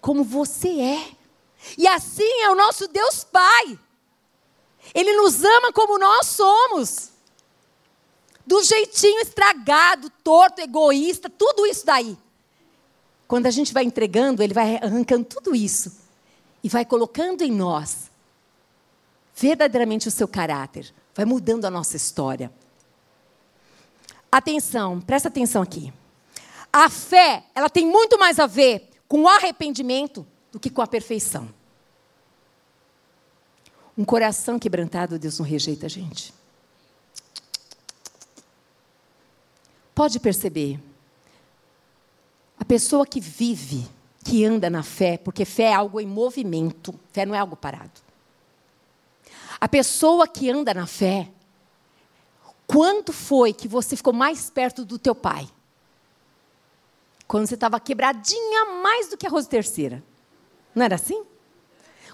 como 0.00 0.22
você 0.22 0.68
é. 0.80 1.12
E 1.76 1.86
assim 1.88 2.42
é 2.42 2.50
o 2.50 2.54
nosso 2.54 2.86
Deus 2.88 3.24
Pai. 3.24 3.78
Ele 4.94 5.16
nos 5.16 5.42
ama 5.42 5.72
como 5.72 5.98
nós 5.98 6.26
somos. 6.26 7.10
Do 8.46 8.62
jeitinho 8.62 9.20
estragado, 9.20 10.08
torto, 10.22 10.60
egoísta, 10.60 11.28
tudo 11.28 11.66
isso 11.66 11.84
daí. 11.84 12.16
Quando 13.26 13.46
a 13.46 13.50
gente 13.50 13.72
vai 13.72 13.84
entregando, 13.84 14.42
ele 14.42 14.54
vai 14.54 14.76
arrancando 14.76 15.24
tudo 15.24 15.54
isso 15.54 15.96
e 16.62 16.68
vai 16.68 16.84
colocando 16.84 17.42
em 17.42 17.50
nós 17.50 18.10
verdadeiramente 19.34 20.08
o 20.08 20.10
seu 20.10 20.26
caráter, 20.26 20.92
vai 21.14 21.26
mudando 21.26 21.66
a 21.66 21.70
nossa 21.70 21.96
história. 21.96 22.50
Atenção, 24.32 25.00
presta 25.00 25.28
atenção 25.28 25.62
aqui. 25.62 25.92
A 26.72 26.88
fé, 26.88 27.44
ela 27.54 27.68
tem 27.68 27.86
muito 27.86 28.18
mais 28.18 28.38
a 28.38 28.46
ver 28.46 28.90
com 29.06 29.22
o 29.22 29.28
arrependimento 29.28 30.26
do 30.50 30.58
que 30.58 30.70
com 30.70 30.82
a 30.82 30.86
perfeição. 30.86 31.48
Um 33.96 34.04
coração 34.04 34.58
quebrantado, 34.58 35.18
Deus 35.18 35.38
não 35.38 35.46
rejeita 35.46 35.86
a 35.86 35.88
gente. 35.88 36.34
Pode 39.94 40.20
perceber, 40.20 40.78
pessoa 42.66 43.06
que 43.06 43.20
vive, 43.20 43.88
que 44.24 44.44
anda 44.44 44.68
na 44.68 44.82
fé, 44.82 45.16
porque 45.16 45.44
fé 45.44 45.64
é 45.64 45.74
algo 45.74 46.00
em 46.00 46.06
movimento, 46.06 46.94
fé 47.12 47.24
não 47.24 47.34
é 47.34 47.38
algo 47.38 47.56
parado. 47.56 48.00
A 49.60 49.68
pessoa 49.68 50.26
que 50.26 50.50
anda 50.50 50.74
na 50.74 50.86
fé, 50.86 51.30
quando 52.66 53.12
foi 53.12 53.52
que 53.52 53.68
você 53.68 53.96
ficou 53.96 54.12
mais 54.12 54.50
perto 54.50 54.84
do 54.84 54.98
teu 54.98 55.14
pai? 55.14 55.48
Quando 57.26 57.46
você 57.46 57.54
estava 57.54 57.80
quebradinha 57.80 58.64
mais 58.82 59.08
do 59.08 59.16
que 59.16 59.26
a 59.26 59.30
Rose 59.30 59.48
Terceira. 59.48 60.02
Não 60.74 60.84
era 60.84 60.96
assim? 60.96 61.24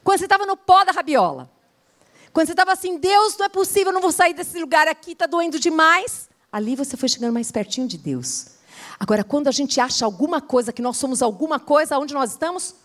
Quando 0.04 0.18
você 0.18 0.24
estava 0.24 0.46
no 0.46 0.56
pó 0.56 0.84
da 0.84 0.92
rabiola. 0.92 1.50
Quando 2.32 2.46
você 2.46 2.52
estava 2.52 2.72
assim, 2.72 2.98
Deus, 2.98 3.36
não 3.36 3.46
é 3.46 3.48
possível, 3.48 3.88
eu 3.88 3.94
não 3.94 4.00
vou 4.00 4.12
sair 4.12 4.32
desse 4.32 4.58
lugar 4.58 4.88
aqui, 4.88 5.12
está 5.12 5.26
doendo 5.26 5.58
demais. 5.58 6.30
Ali 6.50 6.74
você 6.76 6.96
foi 6.96 7.08
chegando 7.08 7.32
mais 7.32 7.50
pertinho 7.50 7.86
de 7.86 7.98
Deus. 7.98 8.51
Agora, 9.02 9.24
quando 9.24 9.48
a 9.48 9.50
gente 9.50 9.80
acha 9.80 10.04
alguma 10.04 10.40
coisa, 10.40 10.72
que 10.72 10.80
nós 10.80 10.96
somos 10.96 11.22
alguma 11.22 11.58
coisa, 11.58 11.98
onde 11.98 12.14
nós 12.14 12.30
estamos? 12.30 12.76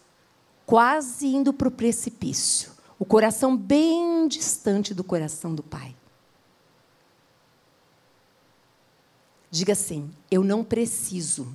Quase 0.65 1.27
indo 1.27 1.53
para 1.53 1.67
o 1.67 1.71
precipício. 1.71 2.71
O 2.97 3.05
coração 3.05 3.55
bem 3.55 4.27
distante 4.27 4.95
do 4.95 5.03
coração 5.03 5.53
do 5.53 5.61
Pai. 5.61 5.95
Diga 9.51 9.73
assim: 9.73 10.09
eu 10.31 10.43
não 10.43 10.63
preciso 10.63 11.53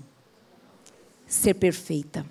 ser 1.26 1.54
perfeita. 1.54 2.24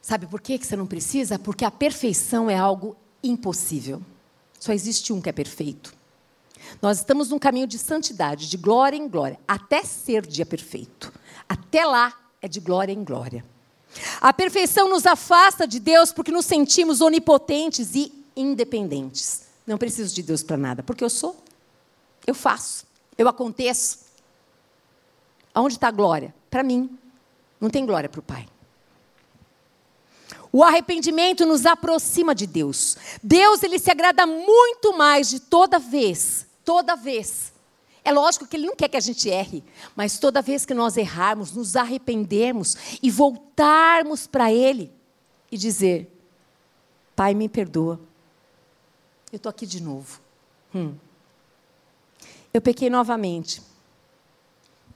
Sabe 0.00 0.28
por 0.28 0.40
que 0.40 0.56
você 0.56 0.76
não 0.76 0.86
precisa? 0.86 1.36
Porque 1.36 1.64
a 1.64 1.70
perfeição 1.72 2.48
é 2.48 2.56
algo 2.56 2.96
impossível. 3.20 4.00
Só 4.60 4.72
existe 4.72 5.12
um 5.12 5.20
que 5.20 5.28
é 5.28 5.32
perfeito. 5.32 5.92
Nós 6.80 6.98
estamos 6.98 7.30
num 7.30 7.38
caminho 7.38 7.66
de 7.66 7.78
santidade, 7.78 8.48
de 8.48 8.56
glória 8.56 8.96
em 8.96 9.08
glória, 9.08 9.38
até 9.46 9.82
ser 9.82 10.26
dia 10.26 10.46
perfeito. 10.46 11.12
Até 11.48 11.84
lá 11.84 12.12
é 12.40 12.48
de 12.48 12.60
glória 12.60 12.92
em 12.92 13.04
glória. 13.04 13.44
A 14.20 14.32
perfeição 14.32 14.88
nos 14.88 15.06
afasta 15.06 15.66
de 15.66 15.78
Deus 15.78 16.12
porque 16.12 16.32
nos 16.32 16.46
sentimos 16.46 17.00
onipotentes 17.00 17.94
e 17.94 18.12
independentes. 18.34 19.42
Não 19.66 19.78
preciso 19.78 20.14
de 20.14 20.22
Deus 20.22 20.42
para 20.42 20.56
nada, 20.56 20.82
porque 20.82 21.04
eu 21.04 21.10
sou, 21.10 21.36
eu 22.26 22.34
faço, 22.34 22.84
eu 23.16 23.28
aconteço. 23.28 24.00
Aonde 25.54 25.74
está 25.74 25.88
a 25.88 25.92
glória? 25.92 26.34
Para 26.50 26.62
mim. 26.62 26.98
Não 27.60 27.70
tem 27.70 27.86
glória 27.86 28.08
para 28.08 28.18
o 28.18 28.22
Pai. 28.22 28.48
O 30.50 30.62
arrependimento 30.62 31.46
nos 31.46 31.64
aproxima 31.64 32.34
de 32.34 32.46
Deus. 32.46 32.96
Deus 33.22 33.62
ele 33.62 33.78
se 33.78 33.90
agrada 33.90 34.26
muito 34.26 34.96
mais 34.96 35.30
de 35.30 35.40
toda 35.40 35.78
vez, 35.78 36.46
toda 36.64 36.96
vez. 36.96 37.52
É 38.04 38.12
lógico 38.12 38.46
que 38.46 38.56
ele 38.56 38.66
não 38.66 38.74
quer 38.74 38.88
que 38.88 38.96
a 38.96 39.00
gente 39.00 39.30
erre, 39.30 39.62
mas 39.94 40.18
toda 40.18 40.42
vez 40.42 40.66
que 40.66 40.74
nós 40.74 40.96
errarmos, 40.96 41.52
nos 41.52 41.76
arrependermos 41.76 42.98
e 43.00 43.10
voltarmos 43.10 44.26
para 44.26 44.52
ele 44.52 44.92
e 45.50 45.56
dizer: 45.56 46.12
Pai, 47.14 47.34
me 47.34 47.48
perdoa. 47.48 48.00
Eu 49.30 49.36
estou 49.36 49.50
aqui 49.50 49.66
de 49.66 49.80
novo. 49.80 50.20
Hum. 50.74 50.94
Eu 52.52 52.60
pequei 52.60 52.90
novamente, 52.90 53.62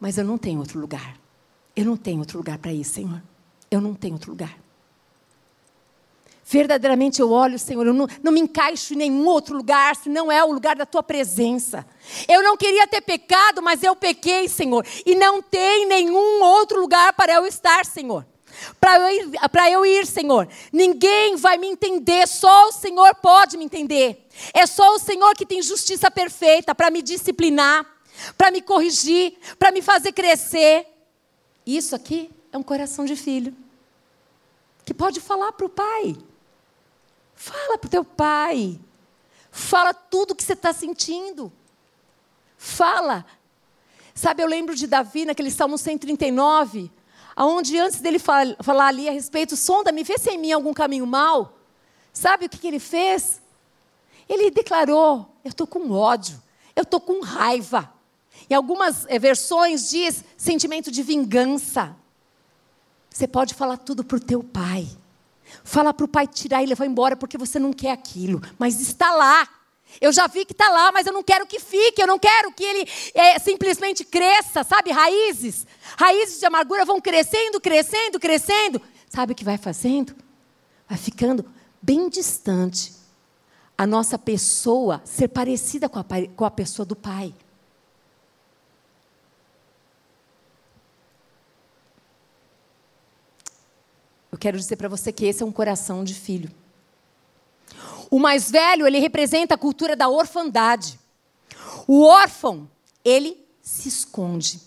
mas 0.00 0.18
eu 0.18 0.24
não 0.24 0.36
tenho 0.36 0.58
outro 0.58 0.80
lugar. 0.80 1.18
Eu 1.74 1.84
não 1.84 1.96
tenho 1.96 2.18
outro 2.18 2.38
lugar 2.38 2.58
para 2.58 2.72
ir, 2.72 2.84
Senhor. 2.84 3.22
Eu 3.70 3.80
não 3.80 3.94
tenho 3.94 4.14
outro 4.14 4.30
lugar. 4.30 4.58
Verdadeiramente 6.48 7.20
eu 7.20 7.32
olho, 7.32 7.58
Senhor, 7.58 7.84
eu 7.84 7.92
não, 7.92 8.06
não 8.22 8.30
me 8.30 8.38
encaixo 8.40 8.94
em 8.94 8.96
nenhum 8.96 9.26
outro 9.26 9.56
lugar, 9.56 9.96
se 9.96 10.08
não 10.08 10.30
é 10.30 10.44
o 10.44 10.52
lugar 10.52 10.76
da 10.76 10.86
tua 10.86 11.02
presença. 11.02 11.84
Eu 12.28 12.40
não 12.40 12.56
queria 12.56 12.86
ter 12.86 13.00
pecado, 13.00 13.60
mas 13.60 13.82
eu 13.82 13.96
pequei, 13.96 14.48
Senhor. 14.48 14.86
E 15.04 15.16
não 15.16 15.42
tem 15.42 15.86
nenhum 15.86 16.40
outro 16.44 16.80
lugar 16.80 17.12
para 17.14 17.34
eu 17.34 17.46
estar, 17.46 17.84
Senhor. 17.84 18.24
Para 18.80 18.96
eu, 18.96 19.08
ir, 19.08 19.72
eu 19.72 19.84
ir, 19.84 20.06
Senhor. 20.06 20.48
Ninguém 20.72 21.34
vai 21.34 21.58
me 21.58 21.66
entender, 21.66 22.28
só 22.28 22.68
o 22.68 22.72
Senhor 22.72 23.16
pode 23.16 23.56
me 23.56 23.64
entender. 23.64 24.24
É 24.54 24.66
só 24.66 24.94
o 24.94 25.00
Senhor 25.00 25.34
que 25.34 25.44
tem 25.44 25.60
justiça 25.60 26.12
perfeita 26.12 26.76
para 26.76 26.92
me 26.92 27.02
disciplinar, 27.02 27.84
para 28.38 28.52
me 28.52 28.62
corrigir, 28.62 29.36
para 29.58 29.72
me 29.72 29.82
fazer 29.82 30.12
crescer. 30.12 30.86
Isso 31.66 31.96
aqui 31.96 32.30
é 32.52 32.56
um 32.56 32.62
coração 32.62 33.04
de 33.04 33.16
filho 33.16 33.52
que 34.84 34.94
pode 34.94 35.20
falar 35.20 35.50
para 35.50 35.66
o 35.66 35.68
pai. 35.68 36.16
Fala 37.36 37.78
para 37.78 37.86
o 37.86 37.90
teu 37.90 38.04
pai. 38.04 38.80
Fala 39.52 39.94
tudo 39.94 40.32
o 40.32 40.34
que 40.34 40.42
você 40.42 40.54
está 40.54 40.72
sentindo. 40.72 41.52
Fala. 42.58 43.24
Sabe, 44.14 44.42
eu 44.42 44.48
lembro 44.48 44.74
de 44.74 44.86
Davi 44.86 45.26
naquele 45.26 45.50
Salmo 45.50 45.76
139, 45.76 46.90
aonde 47.36 47.78
antes 47.78 48.00
dele 48.00 48.18
falar, 48.18 48.56
falar 48.62 48.86
ali 48.86 49.08
a 49.08 49.12
respeito, 49.12 49.54
sonda-me, 49.56 50.02
vê 50.02 50.16
se 50.16 50.30
é 50.30 50.34
em 50.34 50.38
mim 50.38 50.52
algum 50.52 50.72
caminho 50.72 51.06
mal. 51.06 51.52
Sabe 52.12 52.46
o 52.46 52.48
que, 52.48 52.56
que 52.56 52.66
ele 52.66 52.78
fez? 52.78 53.42
Ele 54.26 54.50
declarou: 54.50 55.30
Eu 55.44 55.50
estou 55.50 55.66
com 55.66 55.90
ódio, 55.90 56.42
eu 56.74 56.82
estou 56.82 56.98
com 56.98 57.20
raiva. 57.20 57.92
Em 58.48 58.54
algumas 58.54 59.04
é, 59.06 59.18
versões 59.18 59.90
diz 59.90 60.24
sentimento 60.36 60.90
de 60.90 61.02
vingança. 61.02 61.94
Você 63.10 63.26
pode 63.26 63.54
falar 63.54 63.76
tudo 63.78 64.04
para 64.04 64.16
o 64.16 64.20
teu 64.20 64.42
pai. 64.42 64.88
Fala 65.66 65.92
para 65.92 66.04
o 66.04 66.08
pai 66.08 66.28
tirar 66.28 66.62
e 66.62 66.66
levar 66.66 66.86
embora 66.86 67.16
porque 67.16 67.36
você 67.36 67.58
não 67.58 67.72
quer 67.72 67.90
aquilo, 67.90 68.40
mas 68.56 68.80
está 68.80 69.10
lá. 69.10 69.48
Eu 70.00 70.12
já 70.12 70.28
vi 70.28 70.44
que 70.44 70.52
está 70.52 70.68
lá, 70.68 70.92
mas 70.92 71.08
eu 71.08 71.12
não 71.12 71.24
quero 71.24 71.44
que 71.44 71.58
fique, 71.58 72.00
eu 72.00 72.06
não 72.06 72.20
quero 72.20 72.52
que 72.52 72.62
ele 72.62 72.88
é, 73.12 73.36
simplesmente 73.40 74.04
cresça, 74.04 74.62
sabe? 74.62 74.92
Raízes. 74.92 75.66
Raízes 75.98 76.38
de 76.38 76.46
amargura 76.46 76.84
vão 76.84 77.00
crescendo, 77.00 77.60
crescendo, 77.60 78.20
crescendo. 78.20 78.80
Sabe 79.08 79.32
o 79.32 79.34
que 79.34 79.44
vai 79.44 79.58
fazendo? 79.58 80.14
Vai 80.88 80.98
ficando 80.98 81.44
bem 81.82 82.08
distante 82.08 82.92
a 83.76 83.84
nossa 83.88 84.16
pessoa 84.16 85.02
ser 85.04 85.26
parecida 85.28 85.88
com 85.88 85.98
a, 85.98 86.04
com 86.36 86.44
a 86.44 86.50
pessoa 86.50 86.86
do 86.86 86.94
pai. 86.94 87.34
Eu 94.36 94.38
quero 94.38 94.58
dizer 94.58 94.76
para 94.76 94.86
você 94.86 95.10
que 95.10 95.24
esse 95.24 95.42
é 95.42 95.46
um 95.46 95.50
coração 95.50 96.04
de 96.04 96.12
filho. 96.12 96.50
O 98.10 98.18
mais 98.18 98.50
velho, 98.50 98.86
ele 98.86 98.98
representa 98.98 99.54
a 99.54 99.58
cultura 99.58 99.96
da 99.96 100.10
orfandade. 100.10 101.00
O 101.88 102.02
órfão, 102.02 102.70
ele 103.02 103.42
se 103.62 103.88
esconde. 103.88 104.60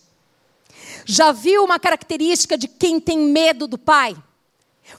Já 1.06 1.32
viu 1.32 1.64
uma 1.64 1.78
característica 1.78 2.58
de 2.58 2.68
quem 2.68 3.00
tem 3.00 3.20
medo 3.20 3.68
do 3.68 3.78
pai? 3.78 4.18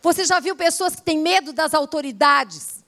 Você 0.00 0.24
já 0.24 0.38
viu 0.38 0.54
pessoas 0.54 0.94
que 0.94 1.02
têm 1.02 1.18
medo 1.18 1.52
das 1.52 1.74
autoridades? 1.74 2.84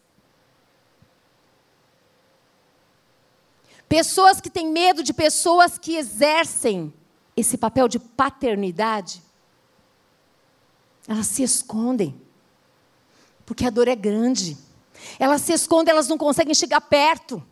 Pessoas 3.88 4.40
que 4.40 4.48
têm 4.48 4.68
medo 4.68 5.02
de 5.02 5.12
pessoas 5.12 5.78
que 5.78 5.96
exercem 5.96 6.94
esse 7.36 7.58
papel 7.58 7.88
de 7.88 7.98
paternidade, 7.98 9.20
elas 11.06 11.26
se 11.26 11.42
escondem, 11.42 12.20
porque 13.44 13.64
a 13.64 13.70
dor 13.70 13.88
é 13.88 13.96
grande. 13.96 14.56
Elas 15.18 15.42
se 15.42 15.52
escondem, 15.52 15.92
elas 15.92 16.08
não 16.08 16.16
conseguem 16.16 16.54
chegar 16.54 16.80
perto. 16.80 17.42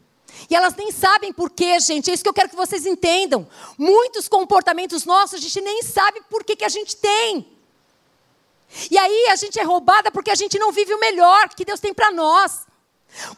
E 0.49 0.55
elas 0.55 0.75
nem 0.77 0.93
sabem 0.93 1.33
por 1.33 1.51
quê, 1.51 1.79
gente. 1.81 2.11
É 2.11 2.15
isso 2.15 2.23
que 2.23 2.29
eu 2.29 2.35
quero 2.35 2.49
que 2.49 2.57
vocês 2.57 2.87
entendam. 2.87 3.47
Muitos 3.77 4.29
comportamentos 4.29 5.05
nossos, 5.05 5.35
a 5.35 5.39
gente 5.39 5.61
nem 5.61 5.83
sabe 5.83 6.23
por 6.31 6.45
que, 6.45 6.57
que 6.57 6.65
a 6.65 6.69
gente 6.69 6.97
tem. 6.97 7.47
E 8.91 8.97
aí 8.97 9.27
a 9.31 9.37
gente 9.37 9.59
é 9.59 9.65
roubada 9.65 10.11
porque 10.11 10.31
a 10.31 10.35
gente 10.35 10.59
não 10.59 10.71
vive 10.71 10.95
o 10.95 11.01
melhor 11.01 11.49
que 11.49 11.65
Deus 11.65 11.81
tem 11.81 11.93
para 11.93 12.13
nós. 12.13 12.67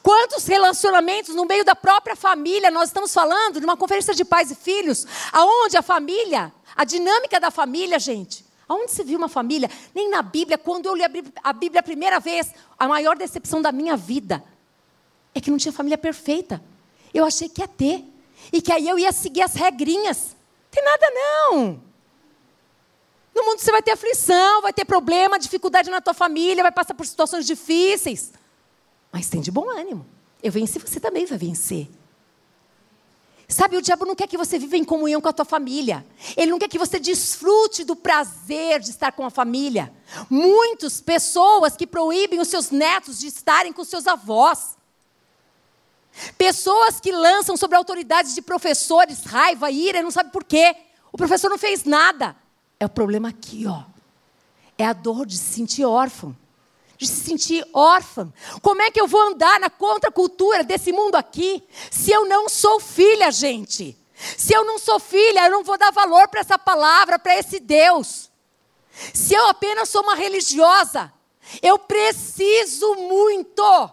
Quantos 0.02 0.46
relacionamentos 0.46 1.34
no 1.34 1.46
meio 1.46 1.64
da 1.64 1.74
própria 1.74 2.14
família 2.14 2.70
nós 2.70 2.90
estamos 2.90 3.14
falando 3.14 3.58
numa 3.58 3.76
conferência 3.76 4.14
de 4.14 4.24
pais 4.24 4.50
e 4.50 4.54
filhos, 4.54 5.06
aonde 5.32 5.78
a 5.78 5.82
família, 5.82 6.52
a 6.76 6.84
dinâmica 6.84 7.40
da 7.40 7.50
família, 7.50 7.98
gente, 7.98 8.41
aonde 8.68 8.92
se 8.92 9.02
viu 9.04 9.18
uma 9.18 9.28
família? 9.28 9.70
Nem 9.94 10.08
na 10.10 10.22
Bíblia, 10.22 10.56
quando 10.56 10.86
eu 10.86 10.94
li 10.94 11.02
a 11.42 11.52
Bíblia 11.52 11.80
a 11.80 11.82
primeira 11.82 12.20
vez, 12.20 12.52
a 12.78 12.88
maior 12.88 13.16
decepção 13.16 13.60
da 13.60 13.72
minha 13.72 13.96
vida 13.96 14.42
é 15.34 15.40
que 15.40 15.50
não 15.50 15.58
tinha 15.58 15.72
família 15.72 15.98
perfeita. 15.98 16.62
Eu 17.12 17.24
achei 17.24 17.48
que 17.48 17.60
ia 17.60 17.68
ter. 17.68 18.04
E 18.52 18.60
que 18.60 18.72
aí 18.72 18.88
eu 18.88 18.98
ia 18.98 19.12
seguir 19.12 19.42
as 19.42 19.54
regrinhas. 19.54 20.36
Tem 20.70 20.82
nada 20.82 21.10
não. 21.10 21.82
No 23.34 23.44
mundo 23.44 23.60
você 23.60 23.70
vai 23.70 23.82
ter 23.82 23.92
aflição, 23.92 24.60
vai 24.62 24.72
ter 24.72 24.84
problema, 24.84 25.38
dificuldade 25.38 25.90
na 25.90 26.00
tua 26.00 26.12
família, 26.12 26.62
vai 26.62 26.72
passar 26.72 26.94
por 26.94 27.06
situações 27.06 27.46
difíceis. 27.46 28.32
Mas 29.10 29.28
tem 29.28 29.40
de 29.40 29.50
bom 29.50 29.70
ânimo. 29.70 30.06
Eu 30.42 30.52
venci, 30.52 30.78
você 30.78 31.00
também 31.00 31.24
vai 31.24 31.38
vencer. 31.38 31.88
Sabe, 33.52 33.76
o 33.76 33.82
diabo 33.82 34.06
não 34.06 34.14
quer 34.14 34.26
que 34.26 34.38
você 34.38 34.58
viva 34.58 34.76
em 34.76 34.84
comunhão 34.84 35.20
com 35.20 35.28
a 35.28 35.32
tua 35.32 35.44
família. 35.44 36.04
Ele 36.36 36.50
não 36.50 36.58
quer 36.58 36.68
que 36.68 36.78
você 36.78 36.98
desfrute 36.98 37.84
do 37.84 37.94
prazer 37.94 38.80
de 38.80 38.90
estar 38.90 39.12
com 39.12 39.26
a 39.26 39.30
família. 39.30 39.92
Muitas 40.30 41.00
pessoas 41.00 41.76
que 41.76 41.86
proíbem 41.86 42.40
os 42.40 42.48
seus 42.48 42.70
netos 42.70 43.18
de 43.18 43.26
estarem 43.26 43.72
com 43.72 43.84
seus 43.84 44.06
avós. 44.06 44.76
Pessoas 46.38 46.98
que 47.00 47.12
lançam 47.12 47.56
sobre 47.56 47.76
autoridades 47.76 48.34
de 48.34 48.42
professores 48.42 49.24
raiva, 49.24 49.70
ira, 49.70 50.02
não 50.02 50.10
sabe 50.10 50.30
por 50.30 50.44
quê. 50.44 50.74
O 51.12 51.18
professor 51.18 51.50
não 51.50 51.58
fez 51.58 51.84
nada. 51.84 52.34
É 52.80 52.86
o 52.86 52.88
problema 52.88 53.28
aqui, 53.28 53.66
ó. 53.66 53.82
É 54.78 54.86
a 54.86 54.92
dor 54.92 55.26
de 55.26 55.36
se 55.36 55.52
sentir 55.54 55.84
órfão, 55.84 56.36
de 57.02 57.08
se 57.08 57.24
sentir 57.24 57.66
órfã. 57.72 58.32
Como 58.62 58.80
é 58.80 58.90
que 58.90 59.00
eu 59.00 59.08
vou 59.08 59.20
andar 59.20 59.58
na 59.58 59.68
contracultura 59.68 60.62
desse 60.62 60.92
mundo 60.92 61.16
aqui 61.16 61.62
se 61.90 62.10
eu 62.10 62.26
não 62.26 62.48
sou 62.48 62.78
filha, 62.78 63.30
gente? 63.30 63.96
Se 64.38 64.54
eu 64.54 64.64
não 64.64 64.78
sou 64.78 65.00
filha, 65.00 65.46
eu 65.46 65.50
não 65.50 65.64
vou 65.64 65.76
dar 65.76 65.90
valor 65.90 66.28
para 66.28 66.40
essa 66.40 66.58
palavra, 66.58 67.18
para 67.18 67.36
esse 67.36 67.58
Deus. 67.58 68.30
Se 69.12 69.34
eu 69.34 69.48
apenas 69.48 69.88
sou 69.88 70.02
uma 70.02 70.14
religiosa, 70.14 71.12
eu 71.60 71.76
preciso 71.78 72.94
muito 72.94 73.90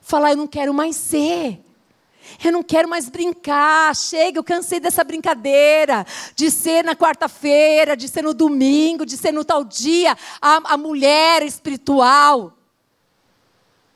falar: 0.00 0.30
eu 0.30 0.36
não 0.36 0.46
quero 0.46 0.72
mais 0.72 0.96
ser. 0.96 1.60
Eu 2.42 2.52
não 2.52 2.62
quero 2.62 2.88
mais 2.88 3.08
brincar. 3.08 3.94
Chega, 3.94 4.38
eu 4.38 4.44
cansei 4.44 4.80
dessa 4.80 5.04
brincadeira 5.04 6.06
de 6.34 6.50
ser 6.50 6.84
na 6.84 6.96
quarta-feira, 6.96 7.96
de 7.96 8.08
ser 8.08 8.22
no 8.22 8.32
domingo, 8.32 9.04
de 9.04 9.16
ser 9.16 9.32
no 9.32 9.44
tal 9.44 9.64
dia 9.64 10.16
a, 10.40 10.74
a 10.74 10.76
mulher 10.76 11.42
espiritual. 11.42 12.56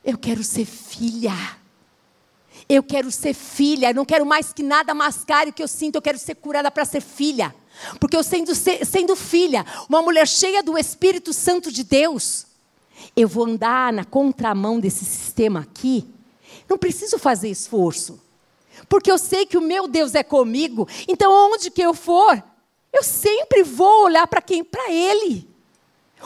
Eu 0.03 0.17
quero 0.17 0.43
ser 0.43 0.65
filha. 0.65 1.33
Eu 2.69 2.83
quero 2.83 3.11
ser 3.11 3.33
filha. 3.33 3.89
Eu 3.89 3.95
não 3.95 4.05
quero 4.05 4.25
mais 4.25 4.53
que 4.53 4.61
nada 4.61 4.93
mascare 4.93 5.49
o 5.49 5.53
que 5.53 5.63
eu 5.63 5.67
sinto. 5.67 5.95
Eu 5.95 6.01
quero 6.01 6.17
ser 6.19 6.35
curada 6.35 6.69
para 6.69 6.85
ser 6.85 7.01
filha. 7.01 7.53
Porque 7.99 8.15
eu 8.15 8.23
sendo, 8.23 8.53
sendo 8.55 9.15
filha, 9.15 9.65
uma 9.89 10.01
mulher 10.01 10.27
cheia 10.27 10.63
do 10.63 10.77
Espírito 10.77 11.33
Santo 11.33 11.71
de 11.71 11.83
Deus, 11.83 12.45
eu 13.15 13.27
vou 13.27 13.45
andar 13.45 13.91
na 13.91 14.05
contramão 14.05 14.79
desse 14.79 15.03
sistema 15.03 15.61
aqui, 15.61 16.07
não 16.69 16.77
preciso 16.77 17.19
fazer 17.19 17.49
esforço. 17.49 18.24
Porque 18.87 19.11
eu 19.11 19.17
sei 19.17 19.45
que 19.45 19.57
o 19.57 19.61
meu 19.61 19.87
Deus 19.87 20.15
é 20.15 20.23
comigo, 20.23 20.87
então 21.07 21.31
onde 21.51 21.71
que 21.71 21.81
eu 21.81 21.93
for, 21.93 22.41
eu 22.93 23.03
sempre 23.03 23.63
vou 23.63 24.05
olhar 24.05 24.25
para 24.27 24.41
quem? 24.41 24.63
Para 24.63 24.91
Ele. 24.91 25.47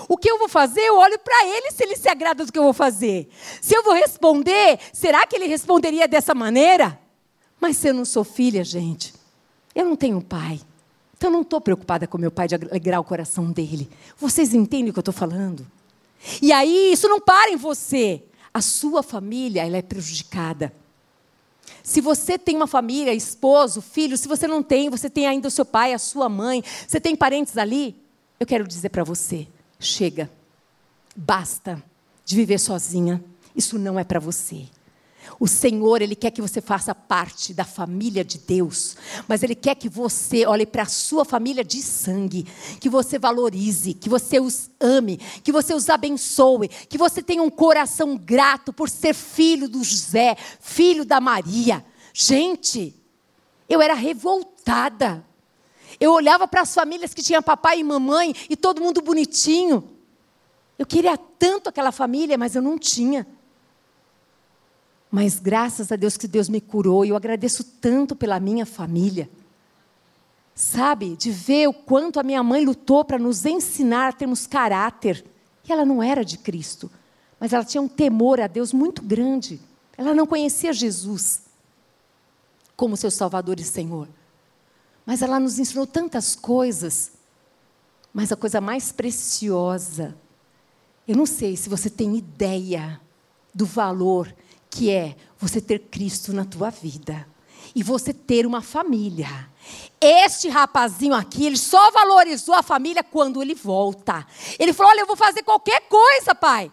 O 0.08 0.18
que 0.18 0.30
eu 0.30 0.38
vou 0.38 0.48
fazer, 0.48 0.82
eu 0.82 0.98
olho 0.98 1.20
para 1.20 1.48
Ele 1.48 1.72
se 1.72 1.84
Ele 1.84 1.96
se 1.96 2.08
agrada 2.08 2.46
do 2.46 2.52
que 2.52 2.60
eu 2.60 2.64
vou 2.64 2.74
fazer. 2.74 3.30
Se 3.62 3.76
eu 3.76 3.84
vou 3.84 3.94
responder, 3.94 4.80
será 4.94 5.26
que 5.26 5.36
Ele 5.36 5.48
responderia 5.48 6.08
dessa 6.08 6.36
maneira? 6.36 7.00
Mas 7.60 7.78
se 7.78 7.88
eu 7.88 7.94
não 7.94 8.06
sou 8.06 8.24
filha, 8.24 8.64
gente, 8.64 9.14
eu 9.76 9.86
não 9.86 9.96
tenho 9.96 10.22
pai. 10.22 10.62
Então 11.18 11.30
eu 11.30 11.34
não 11.34 11.42
estou 11.42 11.60
preocupada 11.60 12.08
com 12.08 12.18
meu 12.18 12.32
pai 12.32 12.48
de 12.48 12.56
alegrar 12.56 13.02
o 13.02 13.04
coração 13.04 13.52
dele. 13.52 13.90
Vocês 14.18 14.54
entendem 14.54 14.90
o 14.90 14.94
que 14.94 15.00
eu 15.00 15.02
estou 15.02 15.14
falando? 15.14 15.68
E 16.42 16.52
aí, 16.54 16.94
isso 16.94 17.10
não 17.10 17.20
para 17.20 17.52
em 17.52 17.58
você. 17.58 18.24
A 18.54 18.62
sua 18.62 19.04
família 19.04 19.66
ela 19.66 19.78
é 19.78 19.82
prejudicada. 19.82 20.74
Se 21.90 22.02
você 22.02 22.38
tem 22.38 22.56
uma 22.56 22.68
família, 22.68 23.12
esposo, 23.16 23.82
filho, 23.82 24.16
se 24.16 24.28
você 24.28 24.48
não 24.48 24.62
tem, 24.62 24.92
você 24.92 25.10
tem 25.10 25.26
ainda 25.26 25.48
o 25.48 25.52
seu 25.52 25.66
pai, 25.66 25.92
a 25.92 25.98
sua 25.98 26.30
mãe, 26.30 26.64
você 26.88 27.00
tem 27.02 27.16
parentes 27.16 27.58
ali, 27.58 27.96
eu 28.40 28.46
quero 28.46 28.68
dizer 28.68 28.90
para 28.90 29.04
você: 29.04 29.48
chega, 29.80 30.30
basta 31.16 31.82
de 32.24 32.36
viver 32.36 32.60
sozinha. 32.60 33.24
Isso 33.56 33.80
não 33.80 33.98
é 34.00 34.04
para 34.04 34.20
você. 34.20 34.68
O 35.40 35.48
Senhor, 35.48 36.02
Ele 36.02 36.16
quer 36.16 36.32
que 36.32 36.42
você 36.42 36.62
faça 36.62 36.94
parte 36.96 37.54
da 37.54 37.66
família 37.66 38.24
de 38.24 38.38
Deus, 38.38 38.96
mas 39.28 39.44
Ele 39.44 39.56
quer 39.56 39.76
que 39.76 39.90
você 39.90 40.46
olhe 40.46 40.66
para 40.66 40.84
a 40.84 40.88
sua 40.88 41.24
família 41.24 41.64
de 41.64 41.82
sangue, 41.82 42.48
que 42.80 42.90
você 42.90 43.20
valorize, 43.20 43.94
que 43.94 44.10
você 44.10 44.40
os 44.40 44.70
ame, 44.80 45.18
que 45.44 45.52
você 45.52 45.74
os 45.74 45.90
abençoe, 45.90 46.68
que 46.68 46.98
você 46.98 47.22
tenha 47.22 47.44
um 47.44 47.50
coração 47.50 48.18
grato 48.18 48.74
por 48.74 48.90
ser 48.90 49.14
filho 49.14 49.70
do 49.70 49.84
José, 49.84 50.36
filho 50.60 51.06
da 51.06 51.20
Maria. 51.20 51.86
Gente, 52.14 52.96
eu 53.68 53.82
era 53.82 53.94
revoltada. 53.94 55.26
Eu 56.00 56.14
olhava 56.14 56.48
para 56.48 56.62
as 56.62 56.74
famílias 56.74 57.14
que 57.14 57.22
tinham 57.22 57.42
papai 57.42 57.80
e 57.80 57.84
mamãe 57.84 58.34
e 58.50 58.56
todo 58.56 58.82
mundo 58.82 59.02
bonitinho. 59.02 59.90
Eu 60.78 60.86
queria 60.86 61.18
tanto 61.18 61.70
aquela 61.70 61.92
família, 61.92 62.38
mas 62.38 62.56
eu 62.56 62.62
não 62.62 62.78
tinha. 62.78 63.28
Mas 65.12 65.40
graças 65.40 65.92
a 65.92 65.96
Deus 65.96 66.18
que 66.18 66.28
Deus 66.28 66.48
me 66.48 66.62
curou 66.62 67.04
e 67.04 67.10
eu 67.10 67.16
agradeço 67.16 67.64
tanto 67.64 68.16
pela 68.16 68.40
minha 68.40 68.66
família. 68.66 69.30
Sabe, 70.54 71.16
de 71.16 71.32
ver 71.32 71.68
o 71.68 71.74
quanto 71.74 72.20
a 72.20 72.24
minha 72.24 72.44
mãe 72.44 72.66
lutou 72.66 73.04
para 73.04 73.18
nos 73.18 73.46
ensinar 73.46 74.10
a 74.10 74.14
termos 74.14 74.46
caráter. 74.46 75.26
E 75.68 75.72
ela 75.72 75.86
não 75.86 76.04
era 76.04 76.24
de 76.24 76.38
Cristo, 76.38 76.92
mas 77.40 77.54
ela 77.54 77.64
tinha 77.64 77.82
um 77.82 77.88
temor 77.88 78.40
a 78.40 78.48
Deus 78.48 78.74
muito 78.74 79.02
grande. 79.02 79.60
Ela 79.98 80.14
não 80.14 80.28
conhecia 80.28 80.74
Jesus 80.74 81.42
como 82.76 82.96
seu 82.96 83.10
Salvador 83.10 83.60
e 83.60 83.64
Senhor. 83.64 84.08
Mas 85.06 85.22
ela 85.22 85.40
nos 85.40 85.58
ensinou 85.60 85.88
tantas 85.88 86.36
coisas. 86.36 87.12
Mas 88.14 88.32
a 88.32 88.36
coisa 88.36 88.62
mais 88.62 88.92
preciosa, 88.92 90.16
eu 91.08 91.16
não 91.16 91.26
sei 91.26 91.56
se 91.56 91.70
você 91.70 91.90
tem 91.90 92.16
ideia 92.18 93.00
do 93.54 93.66
valor 93.66 94.34
que 94.70 94.92
é 94.92 95.16
você 95.38 95.60
ter 95.60 95.80
Cristo 95.80 96.34
na 96.34 96.46
tua 96.46 96.70
vida 96.70 97.28
e 97.76 97.84
você 97.84 98.14
ter 98.14 98.46
uma 98.46 98.62
família. 98.62 99.28
Este 100.00 100.48
rapazinho 100.50 101.14
aqui, 101.14 101.46
ele 101.46 101.58
só 101.58 101.92
valorizou 101.92 102.56
a 102.56 102.64
família 102.64 103.04
quando 103.04 103.42
ele 103.42 103.56
volta. 103.56 104.26
Ele 104.58 104.74
falou: 104.74 104.92
"Olha, 104.92 105.02
eu 105.02 105.08
vou 105.08 105.16
fazer 105.16 105.44
qualquer 105.44 105.82
coisa, 105.82 106.34
pai. 106.34 106.72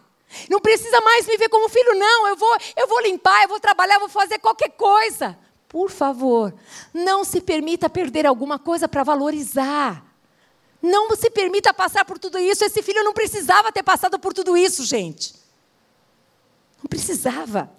Não 0.50 0.60
precisa 0.60 1.00
mais 1.00 1.26
me 1.26 1.36
ver 1.36 1.48
como 1.48 1.68
filho 1.68 1.94
não. 1.94 2.28
Eu 2.28 2.36
vou, 2.36 2.56
eu 2.76 2.88
vou 2.88 3.00
limpar, 3.02 3.42
eu 3.42 3.48
vou 3.48 3.60
trabalhar, 3.60 3.94
eu 3.94 4.00
vou 4.00 4.08
fazer 4.08 4.38
qualquer 4.38 4.70
coisa." 4.70 5.38
Por 5.68 5.90
favor, 5.90 6.54
não 6.94 7.24
se 7.24 7.40
permita 7.40 7.90
perder 7.90 8.24
alguma 8.24 8.58
coisa 8.58 8.88
para 8.88 9.02
valorizar. 9.02 10.04
Não 10.80 11.14
se 11.16 11.28
permita 11.28 11.74
passar 11.74 12.04
por 12.04 12.18
tudo 12.18 12.38
isso. 12.38 12.64
Esse 12.64 12.82
filho 12.82 13.02
não 13.02 13.12
precisava 13.12 13.72
ter 13.72 13.82
passado 13.82 14.18
por 14.18 14.32
tudo 14.32 14.56
isso, 14.56 14.84
gente. 14.84 15.34
Não 16.78 16.88
precisava. 16.88 17.70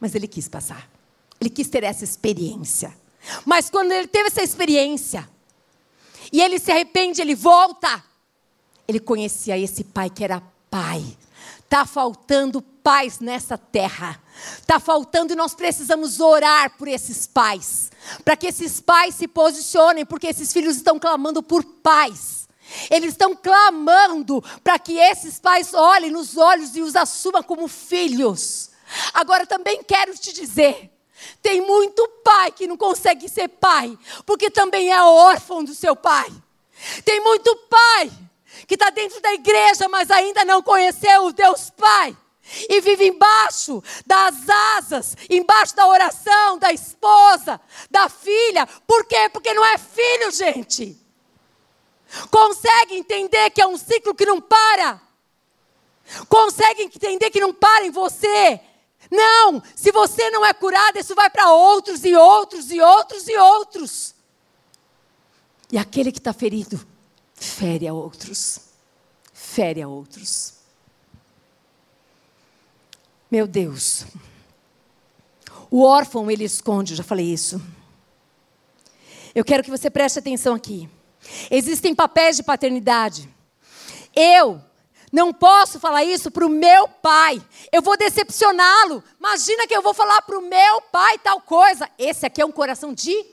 Mas 0.00 0.14
ele 0.14 0.26
quis 0.26 0.48
passar. 0.48 0.88
Ele 1.40 1.50
quis 1.50 1.68
ter 1.68 1.84
essa 1.84 2.04
experiência. 2.04 2.94
Mas 3.44 3.70
quando 3.70 3.92
ele 3.92 4.06
teve 4.06 4.28
essa 4.28 4.42
experiência, 4.42 5.28
e 6.32 6.40
ele 6.40 6.58
se 6.58 6.70
arrepende, 6.70 7.20
ele 7.20 7.34
volta. 7.34 8.02
Ele 8.86 9.00
conhecia 9.00 9.58
esse 9.58 9.84
pai 9.84 10.10
que 10.10 10.24
era 10.24 10.42
pai. 10.70 11.16
Está 11.60 11.86
faltando 11.86 12.60
pais 12.60 13.20
nessa 13.20 13.56
terra. 13.56 14.20
Está 14.60 14.78
faltando 14.78 15.32
e 15.32 15.36
nós 15.36 15.54
precisamos 15.54 16.20
orar 16.20 16.76
por 16.76 16.88
esses 16.88 17.26
pais. 17.26 17.90
Para 18.24 18.36
que 18.36 18.46
esses 18.46 18.80
pais 18.80 19.14
se 19.14 19.26
posicionem, 19.26 20.04
porque 20.04 20.26
esses 20.26 20.52
filhos 20.52 20.76
estão 20.76 20.98
clamando 20.98 21.42
por 21.42 21.64
pais. 21.64 22.48
Eles 22.90 23.10
estão 23.10 23.34
clamando 23.34 24.42
para 24.62 24.78
que 24.78 24.98
esses 24.98 25.38
pais 25.38 25.72
olhem 25.74 26.10
nos 26.10 26.36
olhos 26.36 26.74
e 26.76 26.82
os 26.82 26.96
assumam 26.96 27.42
como 27.42 27.68
filhos. 27.68 28.70
Agora 29.12 29.46
também 29.46 29.82
quero 29.82 30.16
te 30.16 30.32
dizer 30.32 30.90
Tem 31.40 31.60
muito 31.60 32.06
pai 32.22 32.52
que 32.52 32.66
não 32.66 32.76
consegue 32.76 33.28
ser 33.28 33.48
pai, 33.48 33.98
porque 34.26 34.50
também 34.50 34.92
é 34.92 35.02
órfão 35.02 35.64
do 35.64 35.74
seu 35.74 35.96
pai. 35.96 36.30
Tem 37.04 37.20
muito 37.20 37.54
pai 37.68 38.10
que 38.66 38.74
está 38.74 38.90
dentro 38.90 39.20
da 39.20 39.32
igreja, 39.32 39.88
mas 39.88 40.10
ainda 40.10 40.44
não 40.44 40.62
conheceu 40.62 41.26
o 41.26 41.32
Deus 41.32 41.70
Pai. 41.70 42.16
E 42.68 42.80
vive 42.80 43.08
embaixo 43.08 43.82
das 44.04 44.34
asas, 44.76 45.16
embaixo 45.30 45.74
da 45.74 45.86
oração 45.86 46.58
da 46.58 46.72
esposa, 46.72 47.58
da 47.90 48.08
filha. 48.08 48.66
Por 48.86 49.06
quê? 49.06 49.30
Porque 49.32 49.54
não 49.54 49.64
é 49.64 49.78
filho, 49.78 50.30
gente. 50.30 50.98
Consegue 52.30 52.96
entender 52.96 53.50
que 53.50 53.62
é 53.62 53.66
um 53.66 53.78
ciclo 53.78 54.14
que 54.14 54.26
não 54.26 54.40
para. 54.40 55.00
Consegue 56.28 56.82
entender 56.82 57.30
que 57.30 57.40
não 57.40 57.54
para 57.54 57.86
em 57.86 57.90
você. 57.90 58.60
Não, 59.10 59.62
se 59.74 59.92
você 59.92 60.30
não 60.30 60.44
é 60.44 60.52
curado, 60.52 60.98
isso 60.98 61.14
vai 61.14 61.30
para 61.30 61.52
outros 61.52 62.04
e 62.04 62.14
outros 62.14 62.70
e 62.70 62.80
outros 62.80 63.28
e 63.28 63.36
outros. 63.36 64.14
E 65.70 65.78
aquele 65.78 66.12
que 66.12 66.18
está 66.18 66.32
ferido, 66.32 66.84
fere 67.34 67.86
a 67.86 67.92
outros. 67.92 68.60
Fere 69.32 69.82
a 69.82 69.88
outros. 69.88 70.54
Meu 73.30 73.46
Deus. 73.46 74.04
O 75.70 75.82
órfão 75.82 76.30
ele 76.30 76.44
esconde, 76.44 76.94
já 76.94 77.02
falei 77.02 77.26
isso. 77.26 77.60
Eu 79.34 79.44
quero 79.44 79.64
que 79.64 79.70
você 79.70 79.90
preste 79.90 80.18
atenção 80.18 80.54
aqui. 80.54 80.88
Existem 81.50 81.94
papéis 81.94 82.36
de 82.36 82.44
paternidade. 82.44 83.28
Eu 84.14 84.62
não 85.14 85.32
posso 85.32 85.78
falar 85.78 86.02
isso 86.02 86.28
para 86.28 86.44
o 86.44 86.48
meu 86.48 86.88
pai. 86.88 87.40
Eu 87.70 87.80
vou 87.80 87.96
decepcioná-lo. 87.96 89.00
Imagina 89.16 89.64
que 89.64 89.72
eu 89.72 89.80
vou 89.80 89.94
falar 89.94 90.20
para 90.22 90.36
o 90.36 90.42
meu 90.42 90.80
pai 90.90 91.18
tal 91.18 91.40
coisa. 91.40 91.88
Esse 91.96 92.26
aqui 92.26 92.42
é 92.42 92.44
um 92.44 92.50
coração 92.50 92.92
de 92.92 93.24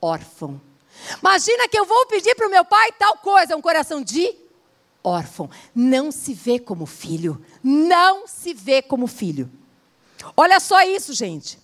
órfão. 0.00 0.60
Imagina 1.22 1.68
que 1.68 1.78
eu 1.78 1.84
vou 1.84 2.06
pedir 2.06 2.34
para 2.34 2.48
o 2.48 2.50
meu 2.50 2.64
pai 2.64 2.90
tal 2.98 3.18
coisa. 3.18 3.52
É 3.52 3.56
um 3.56 3.62
coração 3.62 4.02
de 4.02 4.34
órfão. 5.00 5.48
Não 5.72 6.10
se 6.10 6.34
vê 6.34 6.58
como 6.58 6.86
filho. 6.86 7.40
Não 7.62 8.26
se 8.26 8.52
vê 8.52 8.82
como 8.82 9.06
filho. 9.06 9.48
Olha 10.36 10.58
só 10.58 10.82
isso, 10.82 11.12
gente. 11.12 11.56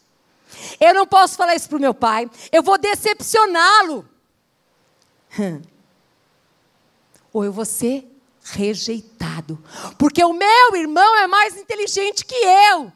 Eu 0.79 0.95
não 0.95 1.05
posso 1.05 1.35
falar 1.35 1.57
isso 1.57 1.69
para 1.69 1.79
o 1.79 1.81
meu 1.81 1.95
pai. 1.95 2.31
Eu 2.53 2.63
vou 2.63 2.79
decepcioná-lo. 2.79 4.09
Ou 7.33 7.45
eu 7.45 7.53
vou 7.53 7.65
ser 7.65 8.12
rejeitado. 8.43 9.63
Porque 9.99 10.23
o 10.25 10.33
meu 10.33 10.77
irmão 10.77 11.17
é 11.19 11.27
mais 11.27 11.57
inteligente 11.57 12.25
que 12.25 12.35
eu. 12.35 12.93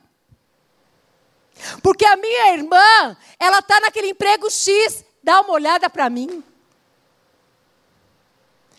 Porque 1.83 2.05
a 2.05 2.17
minha 2.17 2.55
irmã, 2.55 3.17
ela 3.39 3.61
está 3.61 3.81
naquele 3.81 4.11
emprego 4.11 4.51
X, 4.51 5.05
dá 5.23 5.41
uma 5.41 5.53
olhada 5.53 5.89
para 5.89 6.11
mim. 6.11 6.43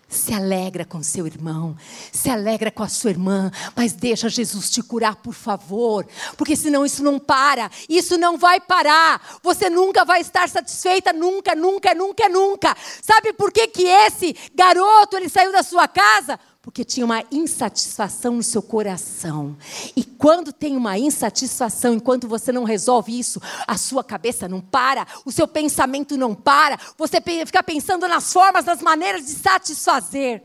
Se 0.09 0.33
alegra 0.33 0.85
com 0.85 1.03
seu 1.03 1.27
irmão, 1.27 1.75
se 2.13 2.29
alegra 2.29 2.71
com 2.71 2.81
a 2.81 2.87
sua 2.87 3.09
irmã, 3.09 3.51
mas 3.75 3.91
deixa 3.91 4.29
Jesus 4.29 4.69
te 4.69 4.81
curar, 4.81 5.17
por 5.17 5.33
favor, 5.33 6.07
porque 6.37 6.55
senão 6.55 6.85
isso 6.85 7.03
não 7.03 7.19
para, 7.19 7.69
isso 7.89 8.17
não 8.17 8.37
vai 8.37 8.61
parar. 8.61 9.39
Você 9.43 9.69
nunca 9.69 10.05
vai 10.05 10.21
estar 10.21 10.47
satisfeita, 10.47 11.11
nunca, 11.11 11.53
nunca, 11.55 11.93
nunca, 11.93 12.29
nunca. 12.29 12.77
Sabe 13.01 13.33
por 13.33 13.51
que 13.51 13.67
que 13.67 13.83
esse 13.83 14.33
garoto 14.55 15.17
ele 15.17 15.27
saiu 15.27 15.51
da 15.51 15.61
sua 15.61 15.89
casa? 15.89 16.39
Porque 16.67 16.83
tinha 16.83 17.05
uma 17.05 17.23
insatisfação 17.31 18.35
no 18.35 18.43
seu 18.43 18.61
coração. 18.61 19.55
E 19.95 20.03
quando 20.03 20.51
tem 20.51 20.75
uma 20.75 20.99
insatisfação, 20.99 21.93
enquanto 21.93 22.27
você 22.27 22.51
não 22.51 22.65
resolve 22.65 23.17
isso, 23.17 23.41
a 23.65 23.77
sua 23.77 24.03
cabeça 24.03 24.49
não 24.49 24.59
para, 24.59 25.07
o 25.23 25.31
seu 25.31 25.47
pensamento 25.47 26.17
não 26.17 26.35
para, 26.35 26.77
você 26.97 27.21
fica 27.21 27.63
pensando 27.63 28.05
nas 28.05 28.33
formas, 28.33 28.65
nas 28.65 28.81
maneiras 28.81 29.25
de 29.25 29.31
satisfazer. 29.31 30.43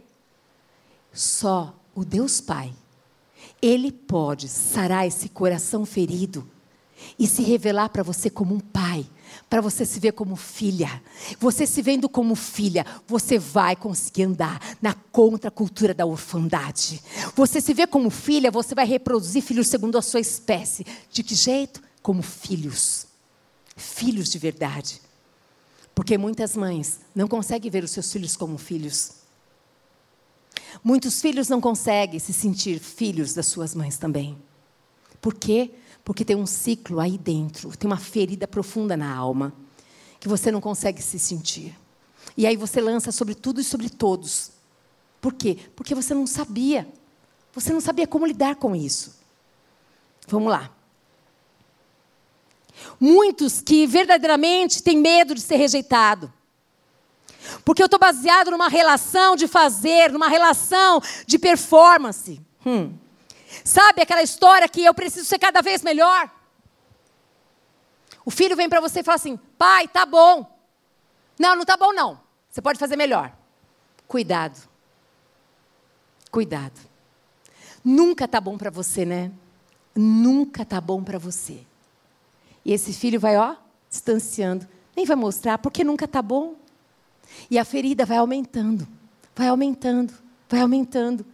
Só 1.12 1.74
o 1.92 2.04
Deus 2.04 2.40
Pai, 2.40 2.72
Ele 3.60 3.90
pode 3.90 4.48
sarar 4.48 5.04
esse 5.04 5.28
coração 5.28 5.84
ferido 5.84 6.48
e 7.18 7.26
se 7.26 7.42
revelar 7.42 7.88
para 7.88 8.04
você 8.04 8.30
como 8.30 8.54
um 8.54 8.60
pai 8.60 9.04
para 9.52 9.60
você 9.60 9.84
se 9.84 10.00
ver 10.00 10.12
como 10.12 10.34
filha. 10.34 11.02
Você 11.38 11.66
se 11.66 11.82
vendo 11.82 12.08
como 12.08 12.34
filha, 12.34 12.86
você 13.06 13.38
vai 13.38 13.76
conseguir 13.76 14.22
andar 14.22 14.58
na 14.80 14.94
contracultura 14.94 15.92
da 15.92 16.06
orfandade. 16.06 17.02
Você 17.36 17.60
se 17.60 17.74
vê 17.74 17.86
como 17.86 18.08
filha, 18.08 18.50
você 18.50 18.74
vai 18.74 18.86
reproduzir 18.86 19.42
filhos 19.42 19.68
segundo 19.68 19.98
a 19.98 20.00
sua 20.00 20.20
espécie. 20.20 20.86
De 21.10 21.22
que 21.22 21.34
jeito? 21.34 21.82
Como 22.00 22.22
filhos. 22.22 23.06
Filhos 23.76 24.30
de 24.30 24.38
verdade. 24.38 25.02
Porque 25.94 26.16
muitas 26.16 26.56
mães 26.56 27.00
não 27.14 27.28
conseguem 27.28 27.70
ver 27.70 27.84
os 27.84 27.90
seus 27.90 28.10
filhos 28.10 28.34
como 28.34 28.56
filhos. 28.56 29.16
Muitos 30.82 31.20
filhos 31.20 31.50
não 31.50 31.60
conseguem 31.60 32.18
se 32.18 32.32
sentir 32.32 32.78
filhos 32.78 33.34
das 33.34 33.48
suas 33.48 33.74
mães 33.74 33.98
também. 33.98 34.34
Por 35.20 35.34
quê? 35.34 35.72
Porque 36.04 36.24
tem 36.24 36.36
um 36.36 36.46
ciclo 36.46 36.98
aí 37.00 37.16
dentro, 37.16 37.76
tem 37.76 37.88
uma 37.88 37.96
ferida 37.96 38.48
profunda 38.48 38.96
na 38.96 39.14
alma, 39.14 39.52
que 40.18 40.28
você 40.28 40.50
não 40.50 40.60
consegue 40.60 41.00
se 41.00 41.18
sentir. 41.18 41.76
E 42.36 42.46
aí 42.46 42.56
você 42.56 42.80
lança 42.80 43.12
sobre 43.12 43.34
tudo 43.34 43.60
e 43.60 43.64
sobre 43.64 43.88
todos. 43.88 44.52
Por 45.20 45.32
quê? 45.34 45.58
Porque 45.76 45.94
você 45.94 46.14
não 46.14 46.26
sabia. 46.26 46.88
Você 47.52 47.72
não 47.72 47.80
sabia 47.80 48.06
como 48.06 48.26
lidar 48.26 48.56
com 48.56 48.74
isso. 48.74 49.20
Vamos 50.26 50.50
lá. 50.50 50.70
Muitos 52.98 53.60
que 53.60 53.86
verdadeiramente 53.86 54.82
têm 54.82 54.96
medo 54.96 55.34
de 55.34 55.40
ser 55.40 55.56
rejeitado. 55.56 56.32
Porque 57.64 57.82
eu 57.82 57.86
estou 57.86 57.98
baseado 57.98 58.50
numa 58.50 58.68
relação 58.68 59.36
de 59.36 59.46
fazer, 59.46 60.12
numa 60.12 60.28
relação 60.28 61.00
de 61.26 61.38
performance. 61.38 62.40
Hum. 62.64 62.92
Sabe 63.64 64.02
aquela 64.02 64.22
história 64.22 64.68
que 64.68 64.84
eu 64.84 64.94
preciso 64.94 65.26
ser 65.26 65.38
cada 65.38 65.60
vez 65.60 65.82
melhor? 65.82 66.30
O 68.24 68.30
filho 68.30 68.56
vem 68.56 68.68
para 68.68 68.80
você 68.80 69.00
e 69.00 69.04
fala 69.04 69.16
assim: 69.16 69.36
pai, 69.58 69.88
tá 69.88 70.06
bom. 70.06 70.46
Não, 71.38 71.56
não 71.56 71.64
tá 71.64 71.76
bom 71.76 71.92
não. 71.92 72.20
Você 72.48 72.62
pode 72.62 72.78
fazer 72.78 72.96
melhor. 72.96 73.32
Cuidado. 74.06 74.58
Cuidado. 76.30 76.78
Nunca 77.84 78.28
tá 78.28 78.40
bom 78.40 78.56
para 78.56 78.70
você, 78.70 79.04
né? 79.04 79.32
Nunca 79.94 80.64
tá 80.64 80.80
bom 80.80 81.02
para 81.02 81.18
você. 81.18 81.66
E 82.64 82.72
esse 82.72 82.92
filho 82.92 83.18
vai, 83.18 83.36
ó, 83.36 83.56
distanciando. 83.90 84.68
Nem 84.94 85.04
vai 85.04 85.16
mostrar, 85.16 85.58
porque 85.58 85.82
nunca 85.82 86.06
tá 86.06 86.22
bom. 86.22 86.54
E 87.50 87.58
a 87.58 87.64
ferida 87.64 88.04
vai 88.04 88.18
aumentando, 88.18 88.86
vai 89.34 89.48
aumentando, 89.48 90.14
vai 90.48 90.60
aumentando. 90.60 91.24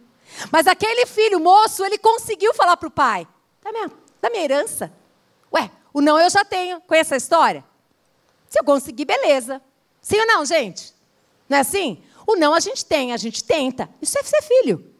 Mas 0.51 0.67
aquele 0.67 1.05
filho 1.05 1.39
moço, 1.39 1.83
ele 1.83 1.97
conseguiu 1.97 2.53
falar 2.53 2.77
para 2.77 2.87
o 2.87 2.91
pai: 2.91 3.27
da 3.63 3.71
minha, 3.71 3.91
da 4.21 4.29
minha 4.29 4.43
herança. 4.43 4.91
Ué, 5.53 5.71
o 5.93 6.01
não 6.01 6.19
eu 6.19 6.29
já 6.29 6.45
tenho. 6.45 6.81
Conhece 6.81 7.13
a 7.13 7.17
história? 7.17 7.63
Se 8.47 8.59
eu 8.59 8.63
conseguir, 8.63 9.05
beleza. 9.05 9.61
Sim 10.01 10.19
ou 10.19 10.27
não, 10.27 10.45
gente? 10.45 10.93
Não 11.47 11.57
é 11.57 11.61
assim? 11.61 12.01
O 12.25 12.35
não 12.35 12.53
a 12.53 12.59
gente 12.59 12.85
tem, 12.85 13.11
a 13.11 13.17
gente 13.17 13.43
tenta. 13.43 13.89
Isso 14.01 14.17
é 14.17 14.23
ser 14.23 14.41
filho. 14.41 14.93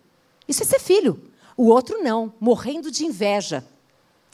Isso 0.47 0.63
é 0.63 0.65
ser 0.65 0.79
filho. 0.79 1.31
O 1.55 1.67
outro 1.67 2.01
não, 2.01 2.33
morrendo 2.39 2.89
de 2.89 3.05
inveja 3.05 3.63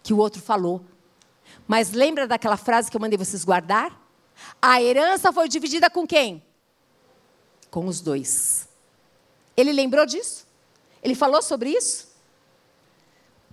que 0.01 0.13
o 0.13 0.17
outro 0.17 0.41
falou. 0.41 0.85
Mas 1.67 1.91
lembra 1.91 2.27
daquela 2.27 2.57
frase 2.57 2.89
que 2.89 2.95
eu 2.95 3.01
mandei 3.01 3.17
vocês 3.17 3.43
guardar? 3.43 3.99
A 4.61 4.81
herança 4.81 5.33
foi 5.33 5.47
dividida 5.47 5.89
com 5.89 6.05
quem? 6.05 6.43
Com 7.71 7.87
os 7.87 7.99
dois. 8.01 8.67
Ele 9.57 9.71
lembrou 9.71 10.05
disso? 10.05 10.44
Ele 11.05 11.13
falou 11.13 11.39
sobre 11.39 11.69
isso? 11.69 12.07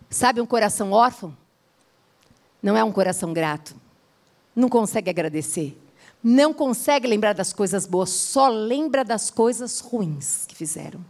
Sabe, 0.08 0.40
um 0.40 0.46
coração 0.46 0.90
órfão 0.90 1.36
não 2.62 2.74
é 2.74 2.82
um 2.82 2.90
coração 2.90 3.30
grato. 3.34 3.76
Não 4.56 4.70
consegue 4.70 5.10
agradecer. 5.10 5.78
Não 6.24 6.54
consegue 6.54 7.06
lembrar 7.06 7.34
das 7.34 7.52
coisas 7.52 7.84
boas, 7.84 8.08
só 8.08 8.48
lembra 8.48 9.04
das 9.04 9.30
coisas 9.30 9.80
ruins 9.80 10.46
que 10.46 10.56
fizeram. 10.56 11.04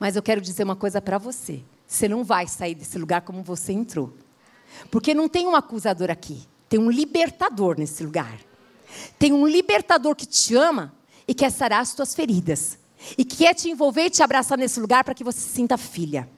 Mas 0.00 0.16
eu 0.16 0.22
quero 0.22 0.40
dizer 0.40 0.64
uma 0.64 0.74
coisa 0.74 1.00
para 1.00 1.16
você: 1.16 1.62
você 1.86 2.08
não 2.08 2.24
vai 2.24 2.48
sair 2.48 2.74
desse 2.74 2.98
lugar 2.98 3.20
como 3.20 3.44
você 3.44 3.72
entrou. 3.72 4.12
Porque 4.90 5.14
não 5.14 5.28
tem 5.28 5.46
um 5.46 5.54
acusador 5.54 6.10
aqui, 6.10 6.42
tem 6.68 6.80
um 6.80 6.90
libertador 6.90 7.78
nesse 7.78 8.02
lugar. 8.02 8.40
Tem 9.16 9.32
um 9.32 9.46
libertador 9.46 10.16
que 10.16 10.26
te 10.26 10.56
ama 10.56 10.92
e 11.28 11.34
quer 11.34 11.52
sarar 11.52 11.82
as 11.82 11.94
tuas 11.94 12.16
feridas 12.16 12.78
e 13.16 13.24
quer 13.24 13.54
te 13.54 13.70
envolver 13.70 14.06
e 14.06 14.10
te 14.10 14.22
abraçar 14.22 14.56
nesse 14.58 14.80
lugar 14.80 15.04
para 15.04 15.14
que 15.14 15.24
você 15.24 15.40
se 15.40 15.48
sinta 15.48 15.76
filha. 15.76 16.28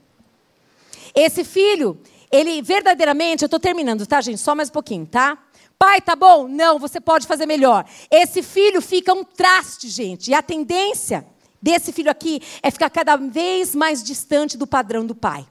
Esse 1.15 1.45
filho, 1.45 2.01
ele 2.31 2.63
verdadeiramente, 2.63 3.43
eu 3.43 3.47
estou 3.47 3.61
terminando, 3.61 4.07
tá, 4.07 4.21
gente? 4.21 4.39
Só 4.39 4.55
mais 4.55 4.69
um 4.69 4.73
pouquinho, 4.73 5.07
tá? 5.07 5.39
Pai, 5.79 6.01
tá 6.01 6.17
bom? 6.17 6.49
Não, 6.49 6.79
você 6.79 7.01
pode 7.01 7.27
fazer 7.27 7.47
melhor. 7.47 7.85
Esse 8.11 8.43
filho 8.43 8.83
fica 8.83 9.15
um 9.15 9.23
traste, 9.23 9.89
gente. 9.89 10.31
E 10.31 10.35
a 10.35 10.43
tendência 10.43 11.25
desse 11.63 11.93
filho 11.93 12.11
aqui 12.11 12.43
é 12.63 12.71
ficar 12.71 12.91
cada 12.91 13.17
vez 13.17 13.75
mais 13.75 14.03
distante 14.03 14.57
do 14.59 14.67
padrão 14.67 15.07
do 15.07 15.15
pai. 15.15 15.47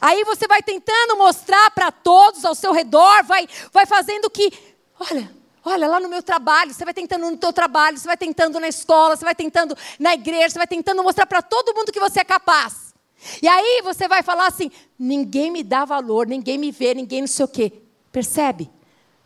Aí 0.00 0.24
você 0.24 0.46
vai 0.46 0.62
tentando 0.62 1.16
mostrar 1.16 1.70
para 1.70 1.90
todos 1.90 2.44
ao 2.44 2.54
seu 2.54 2.72
redor, 2.72 3.24
vai, 3.24 3.48
vai 3.72 3.86
fazendo 3.86 4.30
que, 4.30 4.52
olha, 4.98 5.30
olha 5.64 5.86
lá 5.86 6.00
no 6.00 6.08
meu 6.08 6.22
trabalho, 6.22 6.72
você 6.72 6.84
vai 6.84 6.94
tentando 6.94 7.30
no 7.30 7.36
teu 7.36 7.52
trabalho, 7.52 7.98
você 7.98 8.06
vai 8.06 8.16
tentando 8.16 8.60
na 8.60 8.68
escola, 8.68 9.16
você 9.16 9.24
vai 9.24 9.34
tentando 9.34 9.76
na 9.98 10.14
igreja, 10.14 10.50
você 10.50 10.58
vai 10.58 10.66
tentando 10.66 11.02
mostrar 11.02 11.26
para 11.26 11.42
todo 11.42 11.74
mundo 11.74 11.92
que 11.92 12.00
você 12.00 12.20
é 12.20 12.24
capaz. 12.24 12.94
E 13.42 13.48
aí 13.48 13.80
você 13.82 14.06
vai 14.06 14.22
falar 14.22 14.46
assim: 14.46 14.70
ninguém 14.98 15.50
me 15.50 15.62
dá 15.62 15.84
valor, 15.84 16.26
ninguém 16.26 16.58
me 16.58 16.70
vê, 16.70 16.94
ninguém 16.94 17.22
não 17.22 17.28
sei 17.28 17.44
o 17.44 17.48
quê. 17.48 17.72
Percebe? 18.12 18.70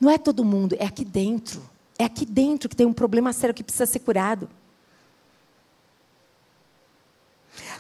Não 0.01 0.11
é 0.11 0.17
todo 0.17 0.45
mundo, 0.45 0.77
é 0.79 0.87
aqui 0.87 1.05
dentro. 1.05 1.63
É 1.99 2.05
aqui 2.05 2.25
dentro 2.25 2.69
que 2.69 2.77
tem 2.77 2.87
um 2.87 2.93
problema 2.93 3.33
sério 3.33 3.55
que 3.55 3.65
precisa 3.65 3.87
ser 3.87 3.99
curado. 3.99 4.49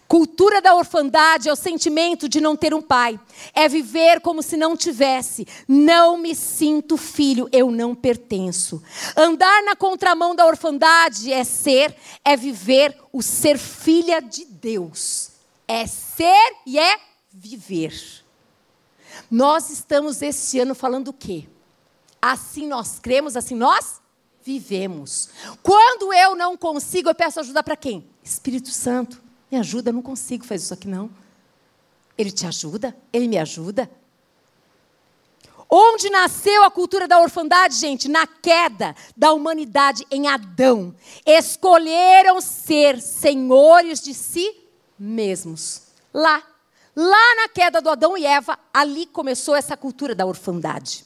Cultura 0.08 0.62
da 0.62 0.74
orfandade 0.74 1.50
é 1.50 1.52
o 1.52 1.56
sentimento 1.56 2.30
de 2.30 2.40
não 2.40 2.56
ter 2.56 2.72
um 2.72 2.80
pai. 2.80 3.20
É 3.52 3.68
viver 3.68 4.22
como 4.22 4.42
se 4.42 4.56
não 4.56 4.74
tivesse. 4.74 5.46
Não 5.68 6.16
me 6.16 6.34
sinto 6.34 6.96
filho, 6.96 7.46
eu 7.52 7.70
não 7.70 7.94
pertenço. 7.94 8.82
Andar 9.14 9.62
na 9.64 9.76
contramão 9.76 10.34
da 10.34 10.46
orfandade 10.46 11.30
é 11.30 11.44
ser, 11.44 11.94
é 12.24 12.38
viver 12.38 12.98
o 13.12 13.20
ser 13.22 13.58
filha 13.58 14.22
de 14.22 14.46
Deus. 14.46 15.32
É 15.68 15.86
ser 15.86 16.56
e 16.64 16.78
é 16.78 16.98
viver. 17.30 17.92
Nós 19.30 19.68
estamos 19.68 20.22
este 20.22 20.58
ano 20.58 20.74
falando 20.74 21.08
o 21.08 21.12
quê? 21.12 21.46
Assim 22.20 22.66
nós 22.66 22.98
cremos, 22.98 23.36
assim 23.36 23.54
nós 23.54 24.00
vivemos. 24.42 25.28
Quando 25.62 26.14
eu 26.14 26.34
não 26.34 26.56
consigo, 26.56 27.10
eu 27.10 27.14
peço 27.14 27.40
ajuda 27.40 27.62
para 27.62 27.76
quem? 27.76 28.08
Espírito 28.24 28.70
Santo. 28.70 29.27
Me 29.50 29.58
ajuda, 29.58 29.90
eu 29.90 29.94
não 29.94 30.02
consigo 30.02 30.44
fazer 30.44 30.64
isso 30.64 30.74
aqui 30.74 30.88
não. 30.88 31.10
Ele 32.16 32.30
te 32.30 32.46
ajuda? 32.46 32.96
Ele 33.12 33.28
me 33.28 33.38
ajuda? 33.38 33.90
Onde 35.70 36.08
nasceu 36.08 36.64
a 36.64 36.70
cultura 36.70 37.06
da 37.06 37.20
orfandade, 37.20 37.76
gente? 37.76 38.08
Na 38.08 38.26
queda 38.26 38.96
da 39.16 39.32
humanidade 39.32 40.06
em 40.10 40.26
Adão. 40.26 40.94
Escolheram 41.26 42.40
ser 42.40 43.00
senhores 43.00 44.00
de 44.00 44.14
si 44.14 44.54
mesmos. 44.98 45.82
Lá. 46.12 46.42
Lá 46.96 47.36
na 47.36 47.48
queda 47.48 47.80
do 47.80 47.90
Adão 47.90 48.16
e 48.16 48.26
Eva, 48.26 48.58
ali 48.72 49.06
começou 49.06 49.54
essa 49.54 49.76
cultura 49.76 50.14
da 50.14 50.26
orfandade. 50.26 51.04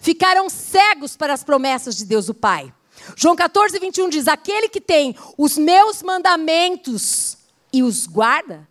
Ficaram 0.00 0.48
cegos 0.48 1.16
para 1.16 1.34
as 1.34 1.44
promessas 1.44 1.96
de 1.96 2.04
Deus 2.04 2.28
o 2.28 2.34
Pai. 2.34 2.72
João 3.16 3.36
14, 3.36 3.78
21 3.78 4.08
diz: 4.08 4.28
Aquele 4.28 4.68
que 4.68 4.80
tem 4.80 5.14
os 5.36 5.58
meus 5.58 6.02
mandamentos 6.02 7.36
e 7.74 7.82
os 7.82 8.06
guarda, 8.06 8.68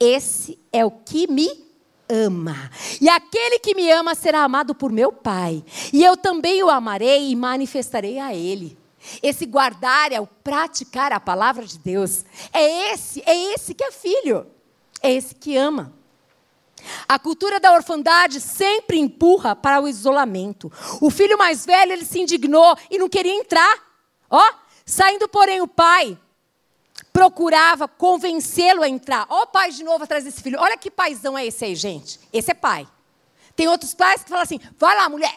esse 0.00 0.58
é 0.72 0.82
o 0.82 0.90
que 0.90 1.30
me 1.30 1.46
ama. 2.08 2.70
E 2.98 3.06
aquele 3.06 3.58
que 3.58 3.74
me 3.74 3.90
ama 3.90 4.14
será 4.14 4.44
amado 4.44 4.74
por 4.74 4.90
meu 4.90 5.12
Pai. 5.12 5.62
E 5.92 6.02
eu 6.02 6.16
também 6.16 6.62
o 6.62 6.70
amarei 6.70 7.30
e 7.30 7.36
manifestarei 7.36 8.18
a 8.18 8.34
ele. 8.34 8.78
Esse 9.22 9.44
guardar 9.44 10.10
é 10.10 10.18
o 10.18 10.26
praticar 10.26 11.12
a 11.12 11.20
palavra 11.20 11.66
de 11.66 11.78
Deus. 11.78 12.24
É 12.50 12.94
esse, 12.94 13.22
é 13.26 13.52
esse 13.52 13.74
que 13.74 13.84
é 13.84 13.92
filho. 13.92 14.46
É 15.02 15.12
esse 15.12 15.34
que 15.34 15.54
ama. 15.54 15.92
A 17.06 17.18
cultura 17.18 17.60
da 17.60 17.74
orfandade 17.74 18.40
sempre 18.40 18.98
empurra 18.98 19.54
para 19.54 19.82
o 19.82 19.86
isolamento. 19.86 20.72
O 20.98 21.10
filho 21.10 21.36
mais 21.36 21.66
velho, 21.66 21.92
ele 21.92 22.06
se 22.06 22.20
indignou 22.20 22.74
e 22.90 22.96
não 22.96 23.10
queria 23.10 23.34
entrar. 23.34 23.84
Ó, 24.30 24.42
saindo 24.86 25.28
porém 25.28 25.60
o 25.60 25.68
pai 25.68 26.18
procurava 27.16 27.88
convencê-lo 27.88 28.82
a 28.82 28.88
entrar. 28.90 29.26
Ó, 29.30 29.44
o 29.44 29.46
pai 29.46 29.70
de 29.70 29.82
novo 29.82 30.04
atrás 30.04 30.22
desse 30.22 30.42
filho. 30.42 30.60
Olha 30.60 30.76
que 30.76 30.90
paizão 30.90 31.36
é 31.36 31.46
esse 31.46 31.64
aí, 31.64 31.74
gente. 31.74 32.20
Esse 32.30 32.50
é 32.50 32.54
pai. 32.54 32.86
Tem 33.56 33.66
outros 33.68 33.94
pais 33.94 34.22
que 34.22 34.28
falam 34.28 34.42
assim: 34.42 34.60
vai 34.78 34.94
lá, 34.94 35.08
mulher. 35.08 35.34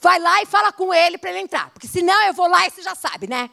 Vai 0.00 0.18
lá 0.18 0.42
e 0.42 0.46
fala 0.46 0.72
com 0.72 0.92
ele 0.92 1.16
para 1.16 1.30
ele 1.30 1.38
entrar. 1.38 1.70
Porque 1.70 1.86
senão 1.86 2.20
eu 2.24 2.34
vou 2.34 2.48
lá 2.48 2.66
e 2.66 2.70
você 2.70 2.82
já 2.82 2.96
sabe, 2.96 3.28
né? 3.28 3.48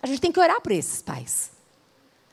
A 0.00 0.06
gente 0.06 0.20
tem 0.20 0.30
que 0.30 0.38
orar 0.38 0.60
por 0.60 0.70
esses 0.70 1.02
pais. 1.02 1.50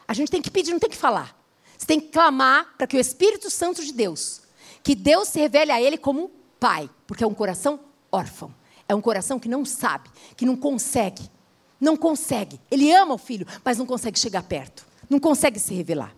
A 0.08 0.14
gente 0.14 0.30
tem 0.30 0.44
que 0.44 0.52
pedir, 0.52 0.72
não 0.72 0.80
tem 0.80 0.92
que 0.92 0.96
falar. 0.96 1.36
Você 1.76 1.88
tem 1.88 2.00
que 2.00 2.10
clamar 2.10 2.72
para 2.78 2.86
que 2.86 2.96
o 2.96 3.00
Espírito 3.00 3.50
Santo 3.50 3.84
de 3.84 3.92
Deus, 3.92 4.44
que 4.84 4.94
Deus 4.94 5.30
se 5.30 5.40
revele 5.40 5.72
a 5.72 5.82
ele 5.82 5.98
como 5.98 6.30
pai, 6.60 6.88
porque 7.08 7.24
é 7.24 7.28
um 7.28 7.34
coração 7.34 7.80
órfão. 8.12 8.54
É 8.88 8.94
um 8.94 9.02
coração 9.02 9.40
que 9.40 9.50
não 9.50 9.66
sabe, 9.66 10.08
que 10.38 10.46
não 10.46 10.56
consegue, 10.56 11.28
não 11.84 11.98
consegue. 11.98 12.60
Ele 12.72 12.92
ama 12.92 13.16
o 13.16 13.18
filho, 13.18 13.46
mas 13.64 13.78
não 13.78 13.86
consegue 13.86 14.18
chegar 14.18 14.42
perto. 14.42 14.86
Não 15.10 15.20
consegue 15.20 15.60
se 15.60 15.74
revelar. 15.74 16.16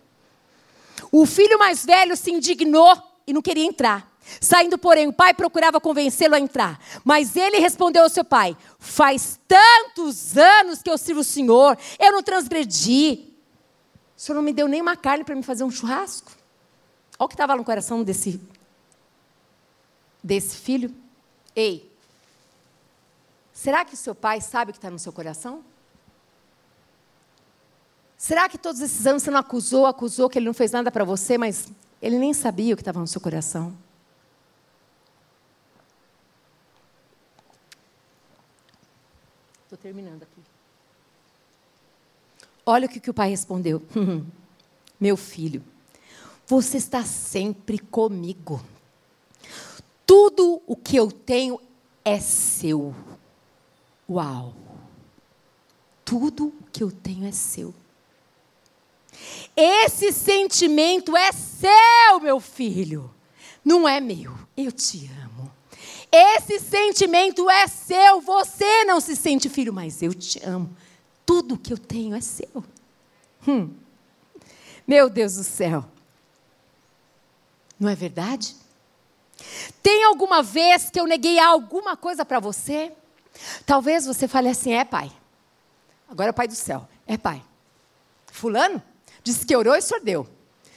O 1.10 1.26
filho 1.26 1.58
mais 1.58 1.84
velho 1.84 2.16
se 2.16 2.30
indignou 2.30 2.96
e 3.26 3.32
não 3.32 3.42
queria 3.42 3.64
entrar. 3.64 4.16
Saindo, 4.40 4.78
porém, 4.78 5.08
o 5.08 5.12
pai 5.12 5.34
procurava 5.34 5.80
convencê-lo 5.80 6.34
a 6.34 6.40
entrar. 6.40 6.80
Mas 7.04 7.36
ele 7.36 7.58
respondeu 7.58 8.04
ao 8.04 8.08
seu 8.08 8.24
pai: 8.24 8.56
Faz 8.78 9.38
tantos 9.46 10.36
anos 10.36 10.82
que 10.82 10.90
eu 10.90 10.96
sirvo 10.96 11.20
o 11.20 11.24
Senhor, 11.24 11.76
eu 11.98 12.12
não 12.12 12.22
transgredi. 12.22 13.32
O 14.16 14.20
senhor 14.20 14.36
não 14.36 14.42
me 14.42 14.52
deu 14.52 14.66
nem 14.66 14.80
uma 14.80 14.96
carne 14.96 15.24
para 15.24 15.34
me 15.34 15.42
fazer 15.42 15.62
um 15.62 15.70
churrasco? 15.70 16.32
Olha 17.18 17.26
o 17.26 17.28
que 17.28 17.34
estava 17.34 17.54
no 17.54 17.64
coração 17.64 18.02
desse, 18.02 18.40
desse 20.24 20.56
filho. 20.56 20.94
Ei, 21.54 21.90
Será 23.66 23.84
que 23.84 23.94
o 23.94 23.96
seu 23.96 24.14
pai 24.14 24.40
sabe 24.40 24.70
o 24.70 24.72
que 24.72 24.78
está 24.78 24.88
no 24.88 24.96
seu 24.96 25.12
coração? 25.12 25.64
Será 28.16 28.48
que 28.48 28.56
todos 28.56 28.80
esses 28.80 29.04
anos 29.08 29.24
você 29.24 29.30
não 29.32 29.40
acusou, 29.40 29.86
acusou 29.86 30.30
que 30.30 30.38
ele 30.38 30.46
não 30.46 30.54
fez 30.54 30.70
nada 30.70 30.88
para 30.88 31.02
você, 31.02 31.36
mas 31.36 31.66
ele 32.00 32.16
nem 32.16 32.32
sabia 32.32 32.74
o 32.74 32.76
que 32.76 32.82
estava 32.82 33.00
no 33.00 33.08
seu 33.08 33.20
coração? 33.20 33.76
Estou 39.64 39.76
terminando 39.76 40.22
aqui. 40.22 40.40
Olha 42.64 42.86
o 42.86 42.88
que, 42.88 43.00
que 43.00 43.10
o 43.10 43.14
pai 43.14 43.30
respondeu. 43.30 43.82
Meu 45.00 45.16
filho, 45.16 45.60
você 46.46 46.76
está 46.76 47.02
sempre 47.02 47.80
comigo. 47.80 48.64
Tudo 50.06 50.62
o 50.68 50.76
que 50.76 50.94
eu 50.94 51.10
tenho 51.10 51.60
é 52.04 52.20
seu. 52.20 52.94
Uau! 54.08 54.54
Tudo 56.04 56.52
que 56.72 56.82
eu 56.82 56.92
tenho 56.92 57.26
é 57.26 57.32
seu. 57.32 57.74
Esse 59.56 60.12
sentimento 60.12 61.16
é 61.16 61.32
seu, 61.32 62.20
meu 62.20 62.38
filho. 62.38 63.12
Não 63.64 63.88
é 63.88 64.00
meu. 64.00 64.32
Eu 64.56 64.70
te 64.70 65.10
amo. 65.24 65.50
Esse 66.12 66.60
sentimento 66.60 67.50
é 67.50 67.66
seu. 67.66 68.20
Você 68.20 68.84
não 68.84 69.00
se 69.00 69.16
sente 69.16 69.48
filho, 69.48 69.72
mas 69.72 70.02
eu 70.02 70.14
te 70.14 70.40
amo. 70.44 70.74
Tudo 71.24 71.58
que 71.58 71.72
eu 71.72 71.78
tenho 71.78 72.14
é 72.14 72.20
seu. 72.20 72.64
Hum. 73.48 73.70
Meu 74.86 75.10
Deus 75.10 75.34
do 75.34 75.44
céu. 75.44 75.84
Não 77.78 77.88
é 77.88 77.94
verdade? 77.94 78.54
Tem 79.82 80.04
alguma 80.04 80.42
vez 80.42 80.88
que 80.88 81.00
eu 81.00 81.06
neguei 81.06 81.38
alguma 81.38 81.96
coisa 81.96 82.24
para 82.24 82.38
você? 82.38 82.92
Talvez 83.64 84.06
você 84.06 84.26
fale 84.26 84.48
assim: 84.48 84.72
é 84.72 84.84
pai. 84.84 85.10
Agora 86.08 86.30
é 86.30 86.32
pai 86.32 86.48
do 86.48 86.54
céu. 86.54 86.88
É 87.06 87.16
pai. 87.16 87.42
Fulano 88.30 88.82
disse 89.22 89.44
que 89.44 89.56
orou 89.56 89.74
e 89.74 89.78
o 89.78 89.82
senhor 89.82 90.00
deu. 90.00 90.28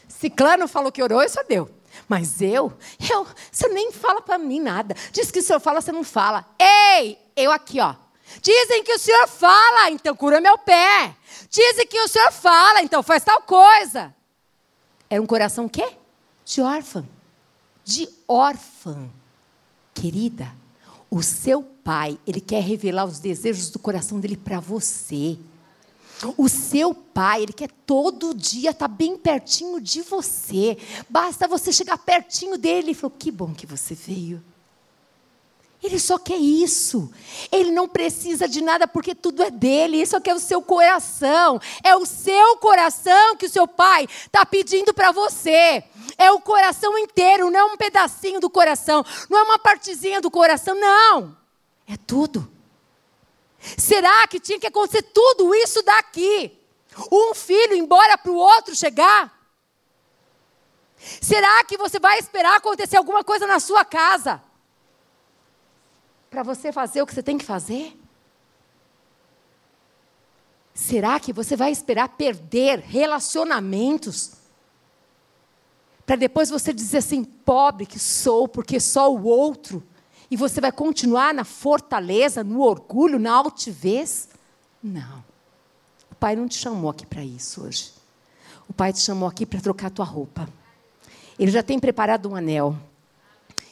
Ciclano 0.08 0.68
falou 0.68 0.92
que 0.92 1.04
orou 1.04 1.22
e 1.22 1.26
o 1.26 1.30
senhor 1.30 1.46
deu. 1.48 1.70
Mas 2.08 2.42
eu, 2.42 2.74
eu, 3.12 3.28
você 3.52 3.68
nem 3.68 3.92
fala 3.92 4.22
para 4.22 4.38
mim 4.38 4.60
nada. 4.60 4.96
Diz 5.12 5.30
que 5.32 5.40
o 5.40 5.44
senhor 5.44 5.60
fala, 5.60 5.82
você 5.82 5.92
não 5.92 6.04
fala. 6.04 6.46
Ei, 6.58 7.20
eu 7.36 7.52
aqui, 7.52 7.80
ó. 7.80 7.96
Dizem 8.42 8.84
que 8.84 8.94
o 8.94 9.00
senhor 9.00 9.28
fala, 9.28 9.90
então 9.90 10.16
cura 10.16 10.40
meu 10.40 10.58
pé. 10.58 11.16
Dizem 11.50 11.88
que 11.88 12.00
o 12.00 12.08
senhor 12.08 12.32
fala, 12.32 12.82
então 12.82 13.02
faz 13.02 13.24
tal 13.24 13.42
coisa. 13.42 14.14
Era 15.10 15.22
um 15.22 15.26
coração 15.26 15.68
quê? 15.68 15.98
De 16.46 16.62
órfã. 16.62 17.06
De 17.84 18.08
órfã. 18.28 19.10
Querida, 19.94 20.52
o 21.10 21.24
seu 21.24 21.64
pai, 21.64 22.20
ele 22.26 22.40
quer 22.40 22.62
revelar 22.62 23.06
os 23.06 23.20
desejos 23.20 23.70
do 23.70 23.80
coração 23.80 24.20
dele 24.20 24.38
para 24.38 24.60
você. 24.60 25.38
O 26.38 26.50
seu 26.50 26.94
pai, 26.94 27.44
ele 27.44 27.54
quer 27.54 27.70
todo 27.86 28.36
dia 28.36 28.72
estar 28.72 28.88
tá 28.88 28.94
bem 28.94 29.18
pertinho 29.18 29.80
de 29.80 30.02
você. 30.02 30.78
Basta 31.10 31.48
você 31.48 31.72
chegar 31.72 31.98
pertinho 31.98 32.58
dele 32.58 32.92
e 32.92 32.94
falar: 32.94 33.14
Que 33.18 33.32
bom 33.32 33.54
que 33.54 33.66
você 33.66 33.96
veio. 33.96 34.44
Ele 35.82 35.98
só 35.98 36.18
quer 36.18 36.38
isso. 36.38 37.10
Ele 37.52 37.72
não 37.72 37.88
precisa 37.88 38.50
de 38.50 38.62
nada 38.62 38.86
porque 38.86 39.16
tudo 39.16 39.42
é 39.42 39.50
dele. 39.50 40.02
Isso 40.02 40.16
aqui 40.18 40.30
é 40.30 40.36
o 40.36 40.40
seu 40.40 40.62
coração. 40.62 41.60
É 41.82 41.96
o 41.96 42.06
seu 42.06 42.58
coração 42.58 43.38
que 43.38 43.46
o 43.46 43.50
seu 43.50 43.66
pai 43.66 44.06
está 44.26 44.46
pedindo 44.46 44.94
para 44.94 45.14
você. 45.14 45.84
É 46.18 46.32
o 46.32 46.42
coração 46.42 46.98
inteiro, 46.98 47.50
não 47.50 47.60
é 47.60 47.64
um 47.64 47.78
pedacinho 47.78 48.42
do 48.42 48.50
coração, 48.50 49.06
não 49.30 49.40
é 49.40 49.44
uma 49.44 49.58
partezinha 49.60 50.20
do 50.20 50.30
coração, 50.30 50.76
não. 50.76 51.38
É 51.88 51.96
tudo. 51.96 52.52
Será 53.78 54.28
que 54.28 54.40
tinha 54.40 54.60
que 54.60 54.68
acontecer 54.68 55.02
tudo 55.02 55.56
isso 55.56 55.82
daqui? 55.82 56.58
Um 57.10 57.34
filho 57.34 57.74
embora 57.74 58.18
para 58.18 58.32
o 58.32 58.36
outro 58.36 58.76
chegar? 58.76 59.34
Será 61.22 61.64
que 61.64 61.78
você 61.78 62.00
vai 62.00 62.20
esperar 62.20 62.58
acontecer 62.58 62.98
alguma 62.98 63.24
coisa 63.24 63.48
na 63.48 63.62
sua 63.62 63.86
casa 63.86 64.42
para 66.30 66.44
você 66.44 66.72
fazer 66.72 67.02
o 67.02 67.06
que 67.06 67.14
você 67.14 67.24
tem 67.24 67.38
que 67.38 67.46
fazer? 67.46 67.98
Será 70.74 71.20
que 71.20 71.34
você 71.34 71.56
vai 71.56 71.72
esperar 71.72 72.10
perder 72.10 72.80
relacionamentos 72.80 74.34
para 76.06 76.16
depois 76.16 76.50
você 76.50 76.74
dizer 76.74 77.00
assim, 77.00 77.24
pobre 77.24 77.86
que 77.86 78.00
sou, 78.00 78.48
porque 78.48 78.80
só 78.80 79.14
o 79.14 79.26
outro, 79.26 79.84
e 80.32 80.36
você 80.36 80.60
vai 80.60 80.72
continuar 80.72 81.34
na 81.34 81.44
fortaleza, 81.44 82.44
no 82.44 82.62
orgulho, 82.62 83.20
na 83.20 83.32
altivez? 83.32 84.30
Não. 84.82 85.24
O 86.12 86.16
Pai 86.16 86.36
não 86.36 86.48
te 86.48 86.56
chamou 86.56 86.90
aqui 86.90 87.06
para 87.06 87.24
isso 87.24 87.64
hoje. 87.64 87.92
O 88.68 88.74
Pai 88.74 88.92
te 88.94 89.02
chamou 89.02 89.30
aqui 89.30 89.46
para 89.46 89.62
trocar 89.62 89.92
tua 89.92 90.06
roupa. 90.06 90.50
Ele 91.38 91.52
já 91.52 91.62
tem 91.62 91.80
preparado 91.80 92.30
um 92.30 92.36
anel. 92.36 92.76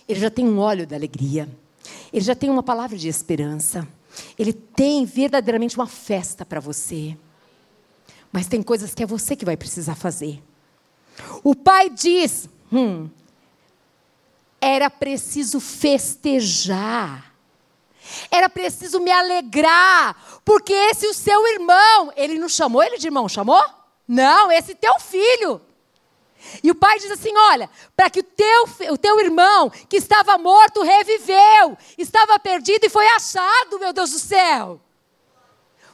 Ele 0.08 0.20
já 0.20 0.30
tem 0.30 0.47
um 0.47 0.60
óleo 0.60 0.86
da 0.86 0.95
alegria. 0.95 1.49
Ele 2.12 2.24
já 2.24 2.36
tem 2.36 2.49
uma 2.49 2.64
palavra 2.64 2.97
de 2.97 3.08
esperança. 3.08 3.88
Ele 4.38 4.53
tem 4.53 5.05
verdadeiramente 5.05 5.76
uma 5.76 5.88
festa 5.88 6.45
para 6.45 6.60
você. 6.60 7.18
Mas 8.32 8.47
tem 8.47 8.62
coisas 8.62 8.93
que 8.93 9.03
é 9.03 9.05
você 9.05 9.36
que 9.36 9.45
vai 9.45 9.58
precisar 9.58 9.95
fazer. 9.95 10.41
O 11.43 11.55
pai 11.55 11.89
diz: 11.89 12.49
hum, 12.72 13.10
era 14.60 14.89
preciso 14.89 15.60
festejar. 15.60 17.34
Era 18.32 18.47
preciso 18.47 19.01
me 19.01 19.12
alegrar, 19.12 20.39
porque 20.45 20.72
esse 20.72 21.05
o 21.08 21.14
seu 21.14 21.45
irmão, 21.47 22.14
ele 22.16 22.39
não 22.39 22.47
chamou 22.47 22.82
ele 22.82 22.97
de 22.97 23.08
irmão, 23.08 23.28
chamou? 23.28 23.62
Não, 24.08 24.49
esse 24.49 24.74
teu 24.76 24.97
filho. 24.99 25.62
E 26.63 26.71
o 26.71 26.75
pai 26.75 26.99
diz 26.99 27.11
assim: 27.11 27.35
Olha, 27.35 27.69
para 27.95 28.09
que 28.09 28.19
o 28.19 28.23
teu, 28.23 28.63
o 28.91 28.97
teu 28.97 29.19
irmão, 29.19 29.69
que 29.69 29.97
estava 29.97 30.37
morto, 30.37 30.81
reviveu, 30.81 31.77
estava 31.97 32.39
perdido 32.39 32.85
e 32.85 32.89
foi 32.89 33.07
achado, 33.07 33.79
meu 33.79 33.93
Deus 33.93 34.11
do 34.11 34.19
céu. 34.19 34.81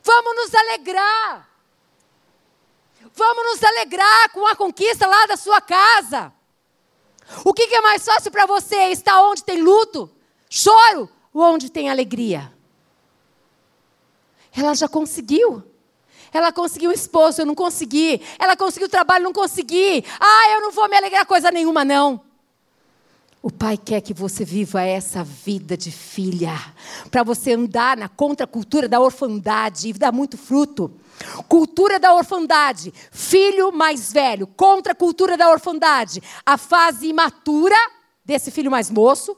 Vamos 0.04 0.36
nos 0.36 0.54
alegrar. 0.54 1.50
Vamos 3.16 3.44
nos 3.46 3.64
alegrar 3.64 4.30
com 4.32 4.46
a 4.48 4.56
conquista 4.56 5.06
lá 5.06 5.26
da 5.26 5.38
sua 5.38 5.62
casa. 5.62 6.34
O 7.46 7.54
que, 7.54 7.68
que 7.68 7.76
é 7.76 7.82
mais 7.82 8.04
fácil 8.04 8.32
para 8.32 8.46
você? 8.46 8.92
Estar 8.92 9.22
onde 9.24 9.44
tem 9.44 9.62
luto, 9.62 10.10
choro 10.50 11.10
ou 11.34 11.42
onde 11.44 11.70
tem 11.70 11.90
alegria? 11.90 12.54
Ela 14.56 14.74
já 14.76 14.88
conseguiu. 14.88 15.64
Ela 16.34 16.52
conseguiu 16.52 16.90
o 16.90 16.94
esposo, 16.94 17.42
eu 17.42 17.46
não 17.46 17.56
consegui. 17.56 18.22
Ela 18.40 18.58
conseguiu 18.58 18.90
trabalho, 18.90 19.24
não 19.24 19.34
consegui. 19.34 20.04
Ah, 20.20 20.50
eu 20.56 20.62
não 20.62 20.72
vou 20.72 20.90
me 20.90 20.98
alegrar 20.98 21.26
coisa 21.26 21.52
nenhuma, 21.52 21.86
não. 21.86 22.22
O 23.42 23.52
Pai 23.52 23.78
quer 23.78 24.00
que 24.00 24.14
você 24.14 24.46
viva 24.46 24.82
essa 24.82 25.22
vida 25.22 25.76
de 25.76 25.92
filha, 25.92 26.58
para 27.12 27.24
você 27.24 27.52
andar 27.52 27.98
na 27.98 28.08
contracultura 28.08 28.88
da 28.88 29.02
orfandade 29.02 29.90
e 29.90 29.94
dar 29.94 30.14
muito 30.14 30.38
fruto. 30.38 30.94
Cultura 31.50 32.00
da 32.00 32.14
orfandade, 32.14 32.94
filho 33.12 33.70
mais 33.74 34.14
velho, 34.14 34.48
contra 34.48 34.94
a 34.94 34.96
cultura 34.96 35.36
da 35.36 35.52
orfandade, 35.52 36.24
a 36.46 36.58
fase 36.58 37.08
imatura 37.08 37.76
desse 38.24 38.50
filho 38.50 38.72
mais 38.72 38.90
moço, 38.90 39.36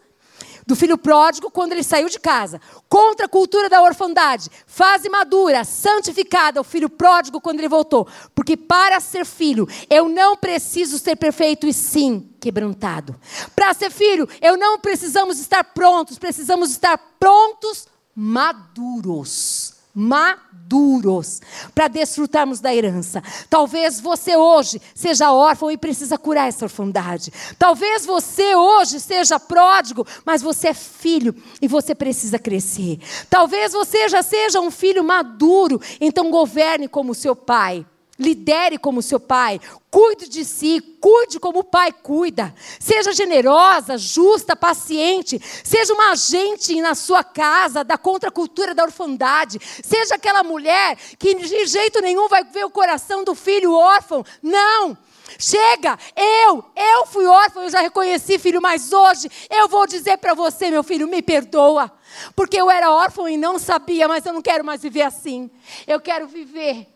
do 0.65 0.75
filho 0.75 0.97
pródigo 0.97 1.51
quando 1.51 1.73
ele 1.73 1.83
saiu 1.83 2.09
de 2.09 2.19
casa, 2.19 2.59
contra 2.89 3.25
a 3.25 3.29
cultura 3.29 3.69
da 3.69 3.81
orfandade, 3.81 4.49
fase 4.65 5.09
madura, 5.09 5.63
santificada, 5.63 6.59
o 6.59 6.63
filho 6.63 6.89
pródigo 6.89 7.39
quando 7.39 7.59
ele 7.59 7.69
voltou, 7.69 8.07
porque 8.33 8.57
para 8.57 8.99
ser 8.99 9.25
filho 9.25 9.67
eu 9.89 10.09
não 10.09 10.35
preciso 10.35 10.97
ser 10.97 11.15
perfeito 11.15 11.67
e 11.67 11.73
sim 11.73 12.31
quebrantado. 12.39 13.15
Para 13.55 13.73
ser 13.73 13.91
filho, 13.91 14.27
eu 14.41 14.57
não 14.57 14.79
precisamos 14.79 15.39
estar 15.39 15.63
prontos, 15.63 16.17
precisamos 16.17 16.71
estar 16.71 16.97
prontos, 17.19 17.87
maduros 18.15 19.74
maduros 19.95 21.41
para 21.73 21.87
desfrutarmos 21.87 22.59
da 22.59 22.75
herança. 22.75 23.23
Talvez 23.49 24.01
você 24.01 24.35
hoje 24.35 24.81
seja 24.93 25.31
órfão 25.31 25.71
e 25.71 25.77
precisa 25.77 26.17
curar 26.17 26.49
essa 26.49 26.65
orfandade. 26.65 27.31
Talvez 27.57 28.05
você 28.05 28.53
hoje 28.53 28.99
seja 28.99 29.39
pródigo, 29.39 30.05
mas 30.25 30.41
você 30.41 30.67
é 30.67 30.73
filho 30.73 31.33
e 31.61 31.67
você 31.67 31.95
precisa 31.95 32.37
crescer. 32.37 32.99
Talvez 33.29 33.71
você 33.71 34.09
já 34.09 34.21
seja 34.21 34.59
um 34.59 34.69
filho 34.69 35.03
maduro, 35.03 35.79
então 36.01 36.29
governe 36.29 36.89
como 36.89 37.15
seu 37.15 37.35
pai. 37.35 37.85
Lidere 38.17 38.77
como 38.77 39.01
seu 39.01 39.19
pai, 39.19 39.59
cuide 39.91 40.29
de 40.29 40.45
si, 40.45 40.79
cuide 41.01 41.37
como 41.37 41.59
o 41.59 41.63
pai 41.65 41.91
cuida. 41.91 42.55
Seja 42.79 43.11
generosa, 43.11 43.97
justa, 43.97 44.55
paciente. 44.55 45.37
Seja 45.63 45.93
uma 45.93 46.11
agente 46.11 46.79
na 46.81 46.95
sua 46.95 47.25
casa 47.25 47.83
da 47.83 47.97
contracultura 47.97 48.73
da 48.73 48.83
orfandade. 48.83 49.59
Seja 49.83 50.15
aquela 50.15 50.43
mulher 50.43 50.95
que 51.19 51.35
de 51.35 51.65
jeito 51.65 52.01
nenhum 52.01 52.29
vai 52.29 52.45
ver 52.45 52.63
o 52.63 52.69
coração 52.69 53.25
do 53.25 53.35
filho 53.35 53.73
órfão. 53.73 54.23
Não! 54.41 54.97
Chega, 55.37 55.97
eu, 56.15 56.63
eu 56.75 57.05
fui 57.07 57.25
órfão, 57.25 57.63
eu 57.63 57.69
já 57.69 57.81
reconheci, 57.81 58.39
filho, 58.39 58.61
mas 58.61 58.93
hoje 58.93 59.29
eu 59.49 59.67
vou 59.67 59.85
dizer 59.85 60.17
para 60.17 60.33
você, 60.33 60.69
meu 60.69 60.83
filho, 60.83 61.07
me 61.07 61.21
perdoa. 61.21 61.91
Porque 62.35 62.55
eu 62.55 62.69
era 62.69 62.91
órfão 62.91 63.27
e 63.27 63.35
não 63.35 63.59
sabia, 63.59 64.07
mas 64.07 64.25
eu 64.25 64.31
não 64.31 64.41
quero 64.41 64.63
mais 64.63 64.81
viver 64.81 65.01
assim. 65.01 65.49
Eu 65.85 65.99
quero 65.99 66.27
viver 66.27 66.87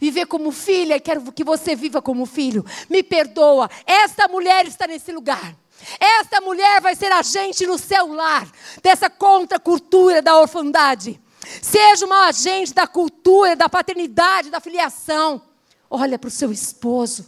Viver 0.00 0.26
como 0.26 0.50
filha, 0.50 1.00
quero 1.00 1.32
que 1.32 1.44
você 1.44 1.74
viva 1.74 2.02
como 2.02 2.26
filho. 2.26 2.64
Me 2.88 3.02
perdoa. 3.02 3.70
Esta 3.86 4.28
mulher 4.28 4.66
está 4.66 4.86
nesse 4.86 5.12
lugar. 5.12 5.56
Esta 6.00 6.40
mulher 6.40 6.80
vai 6.80 6.94
ser 6.94 7.12
agente 7.12 7.66
no 7.66 7.78
seu 7.78 8.12
lar 8.12 8.48
dessa 8.82 9.10
contracultura 9.10 10.22
da 10.22 10.38
orfandade. 10.38 11.20
Seja 11.62 12.06
uma 12.06 12.26
agente 12.26 12.74
da 12.74 12.86
cultura, 12.86 13.54
da 13.54 13.68
paternidade, 13.68 14.50
da 14.50 14.60
filiação. 14.60 15.40
Olha 15.88 16.18
para 16.18 16.28
o 16.28 16.30
seu 16.30 16.50
esposo. 16.50 17.26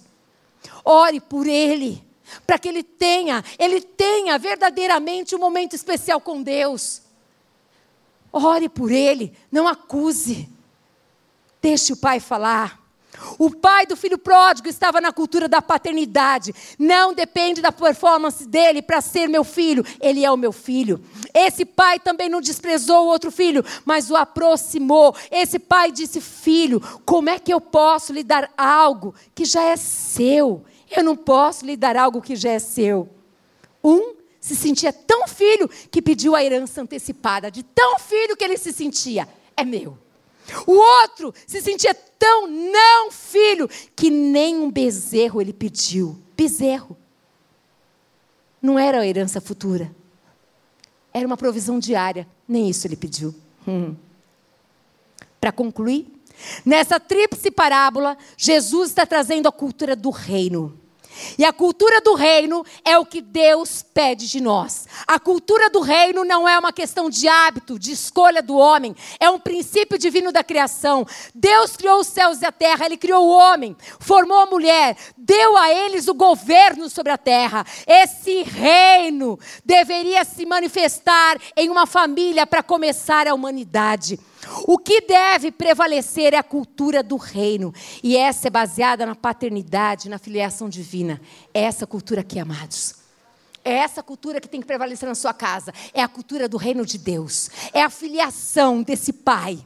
Ore 0.85 1.21
por 1.21 1.47
ele, 1.47 2.05
para 2.47 2.59
que 2.59 2.69
ele 2.69 2.83
tenha, 2.83 3.45
ele 3.59 3.81
tenha 3.81 4.39
verdadeiramente 4.39 5.37
um 5.37 5.39
momento 5.39 5.77
especial 5.77 6.21
com 6.21 6.43
Deus. 6.43 7.03
Ore 8.33 8.69
por 8.69 8.91
ele, 8.91 9.33
não 9.53 9.69
acuse. 9.69 10.49
Deixe 11.61 11.93
o 11.93 11.97
pai 11.97 12.21
falar. 12.21 12.79
O 13.39 13.51
pai 13.51 13.87
do 13.87 13.97
filho 13.97 14.19
pródigo 14.19 14.69
estava 14.69 15.01
na 15.01 15.13
cultura 15.13 15.49
da 15.49 15.61
paternidade. 15.61 16.55
Não 16.79 17.13
depende 17.13 17.61
da 17.61 17.73
performance 17.73 18.47
dele 18.47 18.81
para 18.81 19.01
ser 19.01 19.29
meu 19.29 19.45
filho. 19.45 19.85
Ele 20.01 20.25
é 20.25 20.31
o 20.31 20.37
meu 20.37 20.53
filho. 20.53 21.03
Esse 21.35 21.65
pai 21.65 21.99
também 21.99 22.29
não 22.29 22.41
desprezou 22.41 23.07
o 23.07 23.09
outro 23.09 23.31
filho, 23.31 23.65
mas 23.85 24.11
o 24.11 24.17
aproximou. 24.17 25.15
Esse 25.31 25.59
pai 25.59 25.91
disse: 25.91 26.21
Filho, 26.21 26.81
como 27.05 27.31
é 27.31 27.39
que 27.39 27.53
eu 27.53 27.61
posso 27.61 28.13
lhe 28.13 28.23
dar 28.23 28.51
algo 28.57 29.15
que 29.35 29.45
já 29.45 29.63
é 29.63 29.77
seu? 29.77 30.65
Eu 30.91 31.05
não 31.05 31.17
posso 31.17 31.67
lhe 31.67 31.77
dar 31.77 31.97
algo 31.97 32.23
que 32.23 32.37
já 32.37 32.51
é 32.51 32.59
seu. 32.59 33.09
Um 33.83 34.17
se 34.41 34.57
sentia 34.57 34.93
tão 34.93 35.27
filho 35.29 35.69
que 35.91 36.01
pediu 36.01 36.35
a 36.35 36.43
herança 36.43 36.81
antecipada, 36.81 37.51
de 37.51 37.63
tão 37.63 37.99
filho 37.99 38.37
que 38.37 38.45
ele 38.45 38.57
se 38.57 38.73
sentia. 38.73 39.29
É 39.57 39.65
meu. 39.65 39.99
O 40.67 40.73
outro 40.73 41.35
se 41.47 41.61
sentia 41.61 41.95
tão 41.95 42.47
não 42.47 43.11
filho 43.11 43.69
que 43.95 44.11
nem 44.11 44.57
um 44.57 44.71
bezerro 44.71 45.41
ele 45.41 45.53
pediu. 45.53 46.19
Bezerro. 46.37 46.97
Não 48.61 48.79
era 48.79 49.01
a 49.01 49.07
herança 49.07 49.41
futura. 49.41 49.95
Era 51.13 51.27
uma 51.27 51.37
provisão 51.37 51.79
diária. 51.79 52.27
Nem 52.47 52.69
isso 52.69 52.87
ele 52.87 52.97
pediu. 52.97 53.35
Hum. 53.67 53.95
Para 55.41 55.53
concluir, 55.53 56.07
nessa 56.65 56.99
tríplice 56.99 57.51
parábola, 57.51 58.17
Jesus 58.37 58.91
está 58.91 59.07
trazendo 59.07 59.49
a 59.49 59.53
cultura 59.53 59.95
do 59.95 60.11
reino. 60.11 60.78
E 61.39 61.45
a 61.45 61.53
cultura 61.53 62.01
do 62.01 62.15
reino 62.15 62.65
é 62.85 62.99
o 62.99 63.07
que 63.07 63.21
Deus 63.21 63.83
pede 63.83 64.29
de 64.29 64.41
nós. 64.41 64.87
A 65.07 65.19
cultura 65.19 65.71
do 65.71 65.81
reino 65.81 66.25
não 66.25 66.49
é 66.49 66.59
uma 66.59 66.73
questão 66.73 67.11
de 67.11 67.29
hábito, 67.29 67.79
de 67.79 67.93
escolha 67.93 68.43
do 68.43 68.57
homem, 68.57 68.95
é 69.19 69.29
um 69.31 69.39
princípio 69.39 69.99
divino 69.99 70.33
da 70.33 70.45
criação. 70.45 71.07
Deus 71.35 71.77
criou 71.77 72.01
os 72.01 72.07
céus 72.07 72.43
e 72.43 72.47
a 72.47 72.53
terra, 72.53 72.87
ele 72.87 72.97
criou 72.97 73.27
o 73.27 73.31
homem, 73.31 73.77
formou 73.99 74.41
a 74.41 74.47
mulher, 74.47 74.97
deu 75.17 75.57
a 75.57 75.73
eles 75.73 76.09
o 76.09 76.15
governo 76.15 76.89
sobre 76.89 77.13
a 77.13 77.19
terra. 77.19 77.65
Esse 77.87 78.43
reino 78.43 79.39
deveria 79.65 80.25
se 80.25 80.45
manifestar 80.47 81.39
em 81.57 81.71
uma 81.71 81.87
família 81.87 82.47
para 82.47 82.63
começar 82.63 83.27
a 83.27 83.35
humanidade. 83.35 84.19
O 84.67 84.79
que 84.79 85.01
deve 85.01 85.51
prevalecer 85.51 86.35
é 86.35 86.39
a 86.39 86.43
cultura 86.43 87.03
do 87.03 87.17
reino. 87.17 87.73
E 88.03 88.17
essa 88.17 88.49
é 88.49 88.51
baseada 88.51 89.05
na 89.05 89.15
paternidade, 89.15 90.09
na 90.09 90.19
filiação 90.19 90.69
divina. 90.69 91.21
É 91.53 91.63
essa 91.63 91.87
cultura 91.87 92.21
aqui, 92.21 92.39
amados. 92.39 92.95
É 93.65 93.73
essa 93.73 94.03
cultura 94.03 94.41
que 94.41 94.49
tem 94.49 94.61
que 94.61 94.67
prevalecer 94.67 95.09
na 95.09 95.15
sua 95.15 95.35
casa. 95.35 95.75
É 95.93 96.03
a 96.03 96.09
cultura 96.09 96.49
do 96.49 96.57
reino 96.57 96.87
de 96.87 96.97
Deus. 96.97 97.51
É 97.73 97.83
a 97.83 97.91
filiação 97.91 98.83
desse 98.83 99.13
pai. 99.13 99.59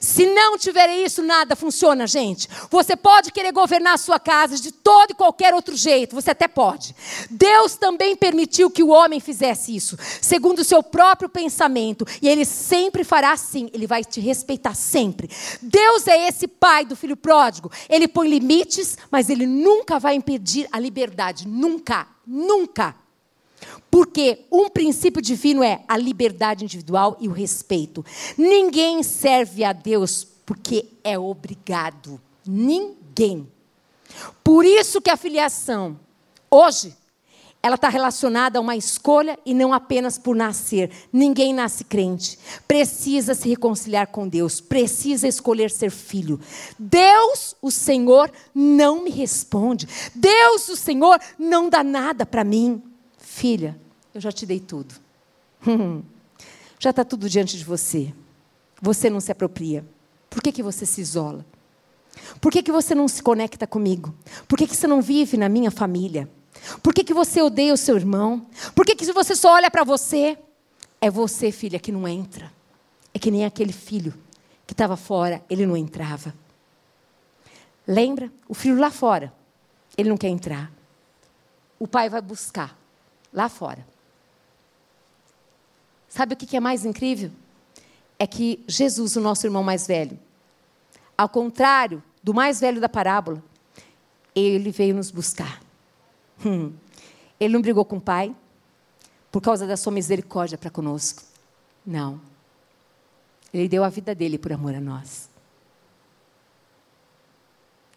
Se 0.00 0.26
não 0.26 0.58
tiver 0.58 0.88
isso, 1.04 1.22
nada 1.22 1.56
funciona, 1.56 2.06
gente. 2.06 2.48
Você 2.70 2.96
pode 2.96 3.32
querer 3.32 3.52
governar 3.52 3.94
a 3.94 3.98
sua 3.98 4.18
casa 4.18 4.56
de 4.56 4.72
todo 4.72 5.10
e 5.10 5.14
qualquer 5.14 5.54
outro 5.54 5.76
jeito, 5.76 6.14
você 6.14 6.30
até 6.30 6.48
pode. 6.48 6.94
Deus 7.30 7.76
também 7.76 8.16
permitiu 8.16 8.70
que 8.70 8.82
o 8.82 8.88
homem 8.88 9.20
fizesse 9.20 9.74
isso, 9.74 9.96
segundo 10.20 10.60
o 10.60 10.64
seu 10.64 10.82
próprio 10.82 11.28
pensamento, 11.28 12.06
e 12.20 12.28
ele 12.28 12.44
sempre 12.44 13.04
fará 13.04 13.32
assim, 13.32 13.70
ele 13.72 13.86
vai 13.86 14.04
te 14.04 14.20
respeitar 14.20 14.74
sempre. 14.74 15.28
Deus 15.60 16.06
é 16.06 16.28
esse 16.28 16.46
pai 16.46 16.84
do 16.84 16.96
filho 16.96 17.16
pródigo. 17.16 17.70
Ele 17.88 18.08
põe 18.08 18.28
limites, 18.28 18.96
mas 19.10 19.28
ele 19.30 19.46
nunca 19.46 19.98
vai 19.98 20.14
impedir 20.14 20.68
a 20.70 20.78
liberdade, 20.78 21.46
nunca, 21.48 22.06
nunca. 22.26 22.94
Porque 23.94 24.44
um 24.50 24.68
princípio 24.68 25.22
divino 25.22 25.62
é 25.62 25.84
a 25.86 25.96
liberdade 25.96 26.64
individual 26.64 27.16
e 27.20 27.28
o 27.28 27.32
respeito. 27.32 28.04
Ninguém 28.36 29.04
serve 29.04 29.62
a 29.62 29.72
Deus 29.72 30.26
porque 30.44 30.86
é 31.04 31.16
obrigado. 31.16 32.20
Ninguém. 32.44 33.48
Por 34.42 34.64
isso 34.64 35.00
que 35.00 35.10
a 35.10 35.16
filiação, 35.16 35.96
hoje, 36.50 36.92
ela 37.62 37.76
está 37.76 37.88
relacionada 37.88 38.58
a 38.58 38.60
uma 38.60 38.74
escolha 38.74 39.38
e 39.46 39.54
não 39.54 39.72
apenas 39.72 40.18
por 40.18 40.34
nascer. 40.34 40.90
Ninguém 41.12 41.54
nasce 41.54 41.84
crente. 41.84 42.36
Precisa 42.66 43.32
se 43.32 43.48
reconciliar 43.48 44.08
com 44.08 44.26
Deus. 44.26 44.60
Precisa 44.60 45.28
escolher 45.28 45.70
ser 45.70 45.92
filho. 45.92 46.40
Deus, 46.76 47.54
o 47.62 47.70
Senhor, 47.70 48.28
não 48.52 49.04
me 49.04 49.10
responde. 49.10 49.86
Deus, 50.16 50.68
o 50.68 50.74
Senhor, 50.74 51.16
não 51.38 51.70
dá 51.70 51.84
nada 51.84 52.26
para 52.26 52.42
mim. 52.42 52.82
Filha, 53.16 53.83
eu 54.14 54.20
já 54.20 54.30
te 54.30 54.46
dei 54.46 54.60
tudo. 54.60 54.94
já 56.78 56.90
está 56.90 57.04
tudo 57.04 57.28
diante 57.28 57.58
de 57.58 57.64
você. 57.64 58.14
Você 58.80 59.10
não 59.10 59.20
se 59.20 59.32
apropria. 59.32 59.84
Por 60.30 60.40
que, 60.40 60.52
que 60.52 60.62
você 60.62 60.86
se 60.86 61.00
isola? 61.00 61.44
Por 62.40 62.52
que, 62.52 62.62
que 62.62 62.70
você 62.70 62.94
não 62.94 63.08
se 63.08 63.22
conecta 63.22 63.66
comigo? 63.66 64.14
Por 64.46 64.56
que, 64.56 64.66
que 64.66 64.76
você 64.76 64.86
não 64.86 65.02
vive 65.02 65.36
na 65.36 65.48
minha 65.48 65.70
família? 65.70 66.28
Por 66.82 66.94
que, 66.94 67.02
que 67.02 67.12
você 67.12 67.42
odeia 67.42 67.74
o 67.74 67.76
seu 67.76 67.96
irmão? 67.96 68.46
Por 68.74 68.86
que, 68.86 68.94
que 68.94 69.12
você 69.12 69.34
só 69.34 69.54
olha 69.54 69.70
para 69.70 69.82
você? 69.82 70.38
É 71.00 71.10
você, 71.10 71.50
filha, 71.50 71.78
que 71.78 71.90
não 71.90 72.06
entra. 72.06 72.52
É 73.12 73.18
que 73.18 73.30
nem 73.30 73.44
aquele 73.44 73.72
filho 73.72 74.14
que 74.66 74.72
estava 74.72 74.96
fora, 74.96 75.44
ele 75.50 75.66
não 75.66 75.76
entrava. 75.76 76.34
Lembra? 77.86 78.32
O 78.48 78.54
filho 78.54 78.78
lá 78.78 78.90
fora, 78.90 79.32
ele 79.96 80.08
não 80.08 80.16
quer 80.16 80.28
entrar. 80.28 80.72
O 81.78 81.86
pai 81.86 82.08
vai 82.08 82.22
buscar 82.22 82.78
lá 83.32 83.48
fora. 83.48 83.93
Sabe 86.14 86.34
o 86.34 86.36
que 86.36 86.56
é 86.56 86.60
mais 86.60 86.84
incrível? 86.84 87.32
É 88.16 88.24
que 88.24 88.62
Jesus, 88.68 89.16
o 89.16 89.20
nosso 89.20 89.44
irmão 89.44 89.64
mais 89.64 89.84
velho, 89.84 90.16
ao 91.18 91.28
contrário 91.28 92.00
do 92.22 92.32
mais 92.32 92.60
velho 92.60 92.80
da 92.80 92.88
parábola, 92.88 93.42
ele 94.32 94.70
veio 94.70 94.94
nos 94.94 95.10
buscar. 95.10 95.60
Hum. 96.46 96.72
Ele 97.40 97.52
não 97.52 97.60
brigou 97.60 97.84
com 97.84 97.96
o 97.96 98.00
pai 98.00 98.32
por 99.32 99.40
causa 99.42 99.66
da 99.66 99.76
sua 99.76 99.90
misericórdia 99.90 100.56
para 100.56 100.70
conosco. 100.70 101.24
Não. 101.84 102.20
Ele 103.52 103.68
deu 103.68 103.82
a 103.82 103.88
vida 103.88 104.14
dele 104.14 104.38
por 104.38 104.52
amor 104.52 104.72
a 104.72 104.80
nós. 104.80 105.28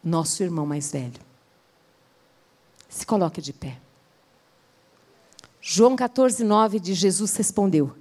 Nosso 0.03 0.41
irmão 0.41 0.65
mais 0.65 0.91
velho. 0.91 1.21
Se 2.89 3.05
coloque 3.05 3.39
de 3.39 3.53
pé. 3.53 3.79
João 5.61 5.95
14, 5.95 6.43
9 6.43 6.79
de 6.79 6.95
Jesus 6.95 7.35
respondeu: 7.35 7.95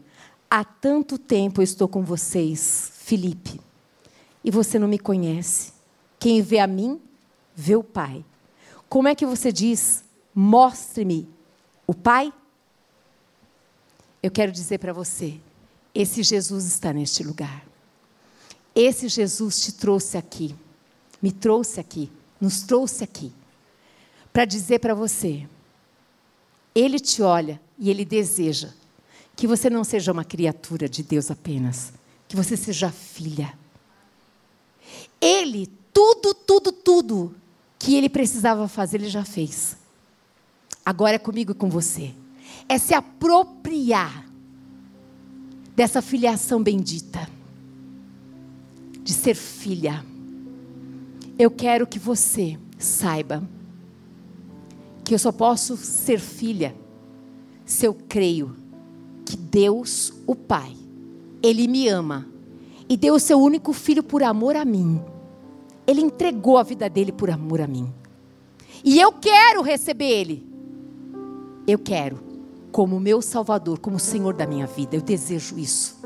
Há 0.50 0.64
tanto 0.64 1.18
tempo 1.18 1.60
eu 1.60 1.64
estou 1.64 1.88
com 1.88 2.02
vocês, 2.02 2.92
Felipe, 2.94 3.60
e 4.44 4.50
você 4.50 4.78
não 4.78 4.88
me 4.88 4.98
conhece. 4.98 5.72
Quem 6.18 6.40
vê 6.40 6.58
a 6.58 6.66
mim, 6.66 7.00
vê 7.54 7.74
o 7.74 7.82
Pai. 7.82 8.24
Como 8.88 9.08
é 9.08 9.14
que 9.14 9.26
você 9.26 9.50
diz, 9.50 10.04
mostre-me 10.34 11.28
o 11.86 11.94
Pai? 11.94 12.32
Eu 14.22 14.30
quero 14.30 14.52
dizer 14.52 14.78
para 14.78 14.92
você: 14.92 15.40
esse 15.94 16.22
Jesus 16.22 16.64
está 16.64 16.92
neste 16.92 17.24
lugar. 17.24 17.66
Esse 18.74 19.08
Jesus 19.08 19.60
te 19.60 19.72
trouxe 19.72 20.16
aqui, 20.16 20.54
me 21.20 21.32
trouxe 21.32 21.80
aqui, 21.80 22.12
nos 22.40 22.62
trouxe 22.62 23.02
aqui, 23.02 23.32
para 24.32 24.44
dizer 24.44 24.78
para 24.78 24.94
você 24.94 25.48
ele 26.76 27.00
te 27.00 27.22
olha 27.22 27.58
e 27.78 27.88
ele 27.88 28.04
deseja 28.04 28.70
que 29.36 29.46
você 29.46 29.68
não 29.68 29.84
seja 29.84 30.10
uma 30.10 30.24
criatura 30.24 30.88
de 30.88 31.02
Deus 31.02 31.30
apenas, 31.30 31.92
que 32.26 32.34
você 32.34 32.56
seja 32.56 32.90
filha. 32.90 33.52
Ele, 35.20 35.66
tudo, 35.92 36.32
tudo, 36.32 36.72
tudo 36.72 37.34
que 37.78 37.94
ele 37.94 38.08
precisava 38.08 38.66
fazer, 38.66 38.96
ele 38.96 39.10
já 39.10 39.24
fez. 39.24 39.76
Agora 40.84 41.16
é 41.16 41.18
comigo 41.18 41.52
e 41.52 41.54
com 41.54 41.68
você. 41.68 42.14
É 42.66 42.78
se 42.78 42.94
apropriar 42.94 44.26
dessa 45.74 46.00
filiação 46.00 46.62
bendita, 46.62 47.28
de 49.02 49.12
ser 49.12 49.34
filha. 49.34 50.02
Eu 51.38 51.50
quero 51.50 51.86
que 51.86 51.98
você 51.98 52.58
saiba 52.78 53.46
que 55.04 55.14
eu 55.14 55.18
só 55.18 55.30
posso 55.30 55.76
ser 55.76 56.18
filha 56.18 56.74
se 57.66 57.84
eu 57.84 57.92
creio 57.92 58.56
que 59.26 59.36
Deus, 59.36 60.12
o 60.26 60.36
Pai, 60.36 60.72
Ele 61.42 61.66
me 61.66 61.88
ama 61.88 62.26
e 62.88 62.96
deu 62.96 63.14
o 63.14 63.20
seu 63.20 63.38
único 63.38 63.72
filho 63.72 64.02
por 64.02 64.22
amor 64.22 64.54
a 64.54 64.64
mim. 64.64 65.02
Ele 65.86 66.00
entregou 66.00 66.56
a 66.56 66.62
vida 66.62 66.88
dele 66.88 67.10
por 67.10 67.28
amor 67.28 67.60
a 67.60 67.66
mim. 67.66 67.92
E 68.84 69.00
eu 69.00 69.12
quero 69.12 69.62
receber 69.62 70.08
Ele. 70.08 70.46
Eu 71.66 71.78
quero, 71.78 72.20
como 72.70 73.00
meu 73.00 73.20
Salvador, 73.20 73.80
como 73.80 73.98
Senhor 73.98 74.32
da 74.32 74.46
minha 74.46 74.66
vida. 74.66 74.94
Eu 74.94 75.02
desejo 75.02 75.58
isso. 75.58 76.00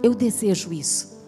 Eu 0.00 0.14
desejo 0.14 0.72
isso. 0.72 1.18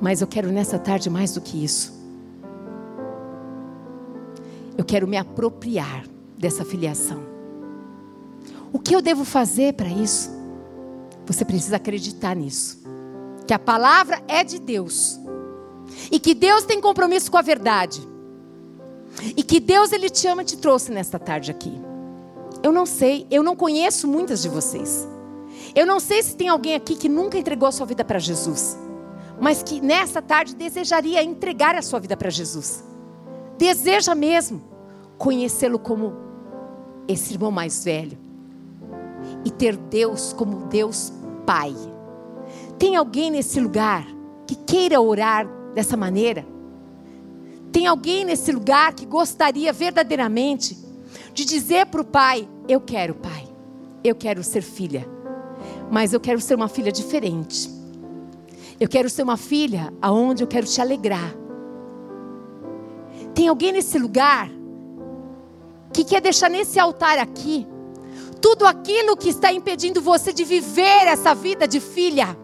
Mas 0.00 0.20
eu 0.20 0.26
quero 0.26 0.50
nessa 0.50 0.78
tarde 0.78 1.08
mais 1.08 1.34
do 1.34 1.40
que 1.40 1.62
isso. 1.62 2.00
Eu 4.76 4.84
quero 4.84 5.06
me 5.06 5.16
apropriar 5.16 6.04
dessa 6.36 6.64
filiação. 6.64 7.29
O 8.72 8.78
que 8.78 8.94
eu 8.94 9.02
devo 9.02 9.24
fazer 9.24 9.74
para 9.74 9.88
isso? 9.88 10.30
Você 11.26 11.44
precisa 11.44 11.76
acreditar 11.76 12.34
nisso. 12.36 12.80
Que 13.46 13.54
a 13.54 13.58
palavra 13.58 14.22
é 14.28 14.44
de 14.44 14.58
Deus. 14.58 15.18
E 16.10 16.20
que 16.20 16.34
Deus 16.34 16.64
tem 16.64 16.80
compromisso 16.80 17.30
com 17.30 17.36
a 17.36 17.42
verdade. 17.42 18.06
E 19.36 19.42
que 19.42 19.58
Deus 19.58 19.92
ele 19.92 20.08
te 20.08 20.26
ama 20.28 20.42
e 20.42 20.44
te 20.44 20.56
trouxe 20.56 20.92
nesta 20.92 21.18
tarde 21.18 21.50
aqui. 21.50 21.72
Eu 22.62 22.72
não 22.72 22.86
sei, 22.86 23.26
eu 23.30 23.42
não 23.42 23.56
conheço 23.56 24.06
muitas 24.06 24.42
de 24.42 24.48
vocês. 24.48 25.08
Eu 25.74 25.84
não 25.86 25.98
sei 25.98 26.22
se 26.22 26.36
tem 26.36 26.48
alguém 26.48 26.74
aqui 26.74 26.94
que 26.94 27.08
nunca 27.08 27.38
entregou 27.38 27.68
a 27.68 27.72
sua 27.72 27.86
vida 27.86 28.04
para 28.04 28.18
Jesus, 28.18 28.76
mas 29.40 29.62
que 29.62 29.80
nessa 29.80 30.20
tarde 30.20 30.54
desejaria 30.54 31.22
entregar 31.22 31.74
a 31.74 31.82
sua 31.82 31.98
vida 32.00 32.16
para 32.16 32.30
Jesus. 32.30 32.84
Deseja 33.58 34.14
mesmo 34.14 34.62
conhecê-lo 35.18 35.78
como 35.78 36.14
esse 37.06 37.34
irmão 37.34 37.50
mais 37.50 37.84
velho 37.84 38.29
e 39.44 39.50
ter 39.50 39.76
Deus 39.76 40.32
como 40.32 40.66
Deus 40.66 41.12
Pai. 41.46 41.74
Tem 42.78 42.96
alguém 42.96 43.30
nesse 43.30 43.60
lugar 43.60 44.06
que 44.46 44.54
queira 44.54 45.00
orar 45.00 45.46
dessa 45.74 45.96
maneira? 45.96 46.46
Tem 47.72 47.86
alguém 47.86 48.24
nesse 48.24 48.50
lugar 48.50 48.94
que 48.94 49.06
gostaria 49.06 49.72
verdadeiramente 49.72 50.76
de 51.32 51.44
dizer 51.44 51.86
para 51.86 52.00
o 52.00 52.04
Pai: 52.04 52.48
Eu 52.68 52.80
quero, 52.80 53.14
Pai, 53.14 53.48
eu 54.02 54.14
quero 54.14 54.42
ser 54.42 54.62
filha, 54.62 55.06
mas 55.90 56.12
eu 56.12 56.20
quero 56.20 56.40
ser 56.40 56.54
uma 56.54 56.68
filha 56.68 56.90
diferente. 56.90 57.70
Eu 58.78 58.88
quero 58.88 59.10
ser 59.10 59.22
uma 59.22 59.36
filha 59.36 59.92
aonde 60.00 60.42
eu 60.42 60.46
quero 60.46 60.66
te 60.66 60.80
alegrar. 60.80 61.34
Tem 63.34 63.46
alguém 63.46 63.72
nesse 63.72 63.98
lugar 63.98 64.50
que 65.92 66.04
quer 66.04 66.20
deixar 66.20 66.48
nesse 66.48 66.78
altar 66.78 67.18
aqui 67.18 67.66
tudo 68.40 68.66
aquilo 68.66 69.16
que 69.16 69.28
está 69.28 69.52
impedindo 69.52 70.00
você 70.00 70.32
de 70.32 70.44
viver 70.44 71.06
essa 71.06 71.34
vida 71.34 71.68
de 71.68 71.78
filha. 71.78 72.36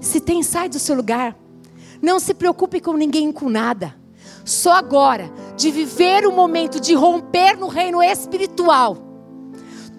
Se 0.00 0.20
tem, 0.20 0.42
sai 0.42 0.68
do 0.68 0.78
seu 0.78 0.94
lugar. 0.94 1.36
Não 2.00 2.20
se 2.20 2.34
preocupe 2.34 2.80
com 2.80 2.94
ninguém, 2.94 3.32
com 3.32 3.48
nada. 3.48 3.94
Só 4.44 4.72
agora, 4.72 5.30
de 5.56 5.70
viver 5.70 6.26
o 6.26 6.32
momento 6.32 6.80
de 6.80 6.94
romper 6.94 7.56
no 7.56 7.68
reino 7.68 8.02
espiritual. 8.02 8.96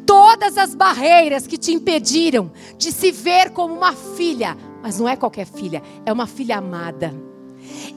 Todas 0.06 0.58
as 0.58 0.74
barreiras 0.74 1.46
que 1.46 1.58
te 1.58 1.72
impediram 1.72 2.52
de 2.78 2.92
se 2.92 3.12
ver 3.12 3.52
como 3.52 3.76
uma 3.76 3.94
filha, 3.94 4.58
mas 4.82 5.00
não 5.00 5.08
é 5.08 5.16
qualquer 5.16 5.46
filha, 5.46 5.84
é 6.06 6.12
uma 6.12 6.26
filha 6.26 6.58
amada. 6.58 7.14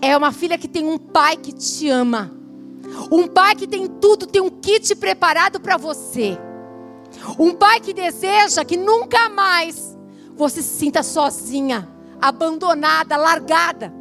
É 0.00 0.16
uma 0.16 0.32
filha 0.32 0.58
que 0.58 0.68
tem 0.68 0.84
um 0.84 0.98
pai 0.98 1.36
que 1.36 1.52
te 1.52 1.88
ama 1.88 2.41
Um 3.10 3.26
pai 3.26 3.54
que 3.54 3.66
tem 3.66 3.86
tudo, 3.86 4.26
tem 4.26 4.42
um 4.42 4.50
kit 4.50 4.94
preparado 4.96 5.60
para 5.60 5.76
você. 5.76 6.38
Um 7.38 7.54
pai 7.54 7.80
que 7.80 7.92
deseja 7.92 8.64
que 8.64 8.76
nunca 8.76 9.28
mais 9.28 9.96
você 10.34 10.62
se 10.62 10.78
sinta 10.78 11.02
sozinha, 11.02 11.88
abandonada, 12.20 13.16
largada. 13.16 13.92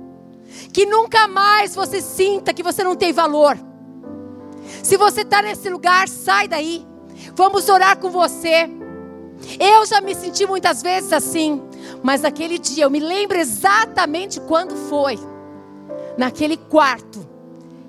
Que 0.73 0.85
nunca 0.85 1.27
mais 1.27 1.75
você 1.75 2.01
sinta 2.01 2.53
que 2.53 2.63
você 2.63 2.83
não 2.83 2.95
tem 2.95 3.13
valor. 3.13 3.57
Se 4.83 4.97
você 4.97 5.21
está 5.21 5.41
nesse 5.41 5.69
lugar, 5.69 6.07
sai 6.07 6.47
daí. 6.47 6.85
Vamos 7.35 7.69
orar 7.69 7.97
com 7.97 8.09
você. 8.09 8.69
Eu 9.59 9.85
já 9.85 10.01
me 10.01 10.13
senti 10.13 10.45
muitas 10.45 10.81
vezes 10.81 11.11
assim, 11.11 11.61
mas 12.03 12.21
naquele 12.21 12.57
dia 12.59 12.83
eu 12.83 12.89
me 12.89 12.99
lembro 12.99 13.37
exatamente 13.37 14.39
quando 14.41 14.75
foi. 14.75 15.19
Naquele 16.17 16.57
quarto, 16.57 17.27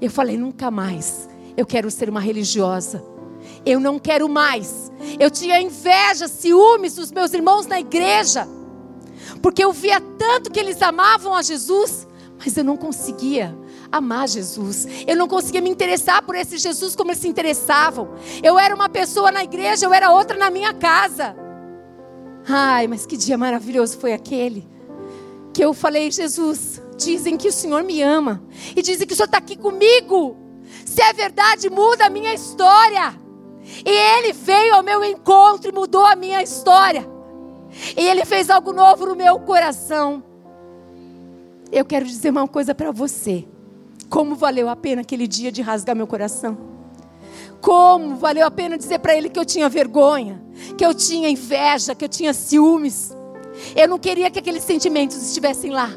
eu 0.07 0.11
falei: 0.11 0.37
nunca 0.37 0.71
mais 0.71 1.29
eu 1.57 1.65
quero 1.65 1.91
ser 1.91 2.09
uma 2.09 2.21
religiosa. 2.21 3.05
Eu 3.65 3.79
não 3.79 3.99
quero 3.99 4.29
mais. 4.29 4.91
Eu 5.19 5.31
tinha 5.31 5.61
inveja, 5.61 6.29
ciúmes 6.29 6.95
dos 6.95 7.13
meus 7.13 7.33
irmãos 7.33 7.67
na 7.67 7.79
igreja, 7.81 8.47
porque 9.41 9.65
eu 9.65 9.73
via 9.73 10.01
tanto 10.01 10.51
que 10.51 10.59
eles 10.59 10.81
amavam 10.83 11.35
a 11.35 11.43
Jesus, 11.43 12.07
mas 12.39 12.57
eu 12.57 12.65
não 12.65 12.77
conseguia 12.77 13.57
amar 13.91 14.29
Jesus. 14.29 14.87
Eu 15.07 15.17
não 15.17 15.29
conseguia 15.29 15.61
me 15.61 15.71
interessar 15.71 16.23
por 16.23 16.35
esse 16.35 16.59
Jesus 16.59 16.97
como 16.97 17.11
eles 17.11 17.21
se 17.21 17.29
interessavam. 17.29 18.09
Eu 18.43 18.59
era 18.59 18.75
uma 18.75 18.89
pessoa 18.89 19.31
na 19.31 19.45
igreja, 19.45 19.87
eu 19.87 19.93
era 19.93 20.11
outra 20.11 20.37
na 20.37 20.51
minha 20.51 20.73
casa. 20.73 21.37
Ai, 22.49 22.89
mas 22.89 23.07
que 23.07 23.17
dia 23.17 23.39
maravilhoso 23.39 23.99
foi 23.99 24.13
aquele. 24.13 24.67
Que 25.53 25.65
eu 25.65 25.75
falei, 25.75 26.11
Jesus, 26.11 26.81
dizem 27.05 27.37
que 27.37 27.49
o 27.49 27.53
Senhor 27.53 27.83
me 27.83 28.03
ama. 28.03 28.43
E 28.75 28.83
dizem 28.83 29.07
que 29.07 29.13
o 29.13 29.17
Senhor 29.17 29.27
está 29.27 29.39
aqui 29.39 29.57
comigo. 29.57 30.37
Se 30.85 31.03
é 31.03 31.13
verdade, 31.13 31.71
muda 31.71 32.07
a 32.07 32.11
minha 32.11 32.33
história. 32.35 33.15
E 33.85 33.91
Ele 33.91 34.33
veio 34.33 34.75
ao 34.75 34.83
meu 34.83 35.05
encontro 35.05 35.71
e 35.71 35.73
mudou 35.75 36.05
a 36.05 36.17
minha 36.17 36.43
história. 36.43 37.09
E 37.97 38.07
Ele 38.07 38.25
fez 38.25 38.51
algo 38.51 38.73
novo 38.73 39.07
no 39.07 39.17
meu 39.17 39.39
coração. 39.41 40.23
Eu 41.71 41.85
quero 41.85 42.05
dizer 42.05 42.31
uma 42.31 42.47
coisa 42.47 42.75
para 42.75 42.91
você. 42.91 43.47
Como 44.11 44.35
valeu 44.35 44.69
a 44.69 44.77
pena 44.77 45.01
aquele 45.01 45.27
dia 45.27 45.51
de 45.51 45.63
rasgar 45.63 45.97
meu 45.97 46.07
coração? 46.07 46.59
Como 47.63 48.17
valeu 48.17 48.47
a 48.47 48.51
pena 48.51 48.77
dizer 48.77 48.99
para 48.99 49.17
ele 49.17 49.31
que 49.31 49.39
eu 49.39 49.45
tinha 49.45 49.69
vergonha, 49.69 50.43
que 50.77 50.85
eu 50.85 50.93
tinha 50.93 51.31
inveja, 51.31 51.95
que 51.95 52.05
eu 52.05 52.09
tinha 52.09 52.35
ciúmes. 52.35 53.17
Eu 53.75 53.89
não 53.89 53.99
queria 53.99 54.31
que 54.31 54.39
aqueles 54.39 54.65
sentimentos 54.65 55.17
estivessem 55.17 55.71
lá, 55.71 55.91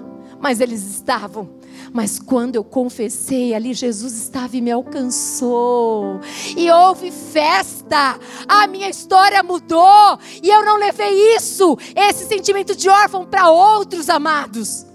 mas 0.46 0.62
eles 0.62 0.84
estavam. 0.84 1.50
Mas 1.92 2.20
quando 2.20 2.56
eu 2.56 2.64
confessei, 2.64 3.56
ali 3.56 3.74
Jesus 3.74 4.14
estava 4.14 4.56
e 4.56 4.62
me 4.62 4.70
alcançou. 4.70 6.22
E 6.56 6.70
houve 6.70 7.10
festa. 7.10 8.20
A 8.48 8.68
minha 8.68 8.88
história 8.88 9.42
mudou. 9.42 10.20
E 10.44 10.48
eu 10.48 10.64
não 10.64 10.78
levei 10.78 11.36
isso, 11.36 11.76
esse 11.96 12.28
sentimento 12.28 12.76
de 12.76 12.88
órfão, 12.88 13.26
para 13.26 13.50
outros 13.50 14.08
amados. 14.08 14.86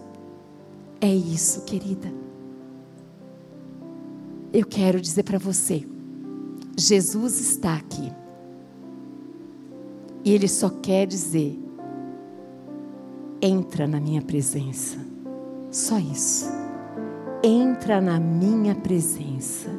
É 1.01 1.13
isso, 1.13 1.63
querida. 1.63 2.15
Eu 4.53 4.65
quero 4.65 5.01
dizer 5.01 5.25
para 5.25 5.39
você: 5.41 5.85
Jesus 6.79 7.41
está 7.41 7.75
aqui. 7.75 8.13
E 10.25 10.33
Ele 10.33 10.47
só 10.47 10.69
quer 10.69 11.09
dizer: 11.09 11.59
entra 13.43 13.89
na 13.89 13.99
minha 13.99 14.23
presença. 14.23 15.10
Só 15.71 15.99
isso. 15.99 16.47
Entra 17.43 18.01
na 18.01 18.19
minha 18.19 18.75
presença. 18.75 19.71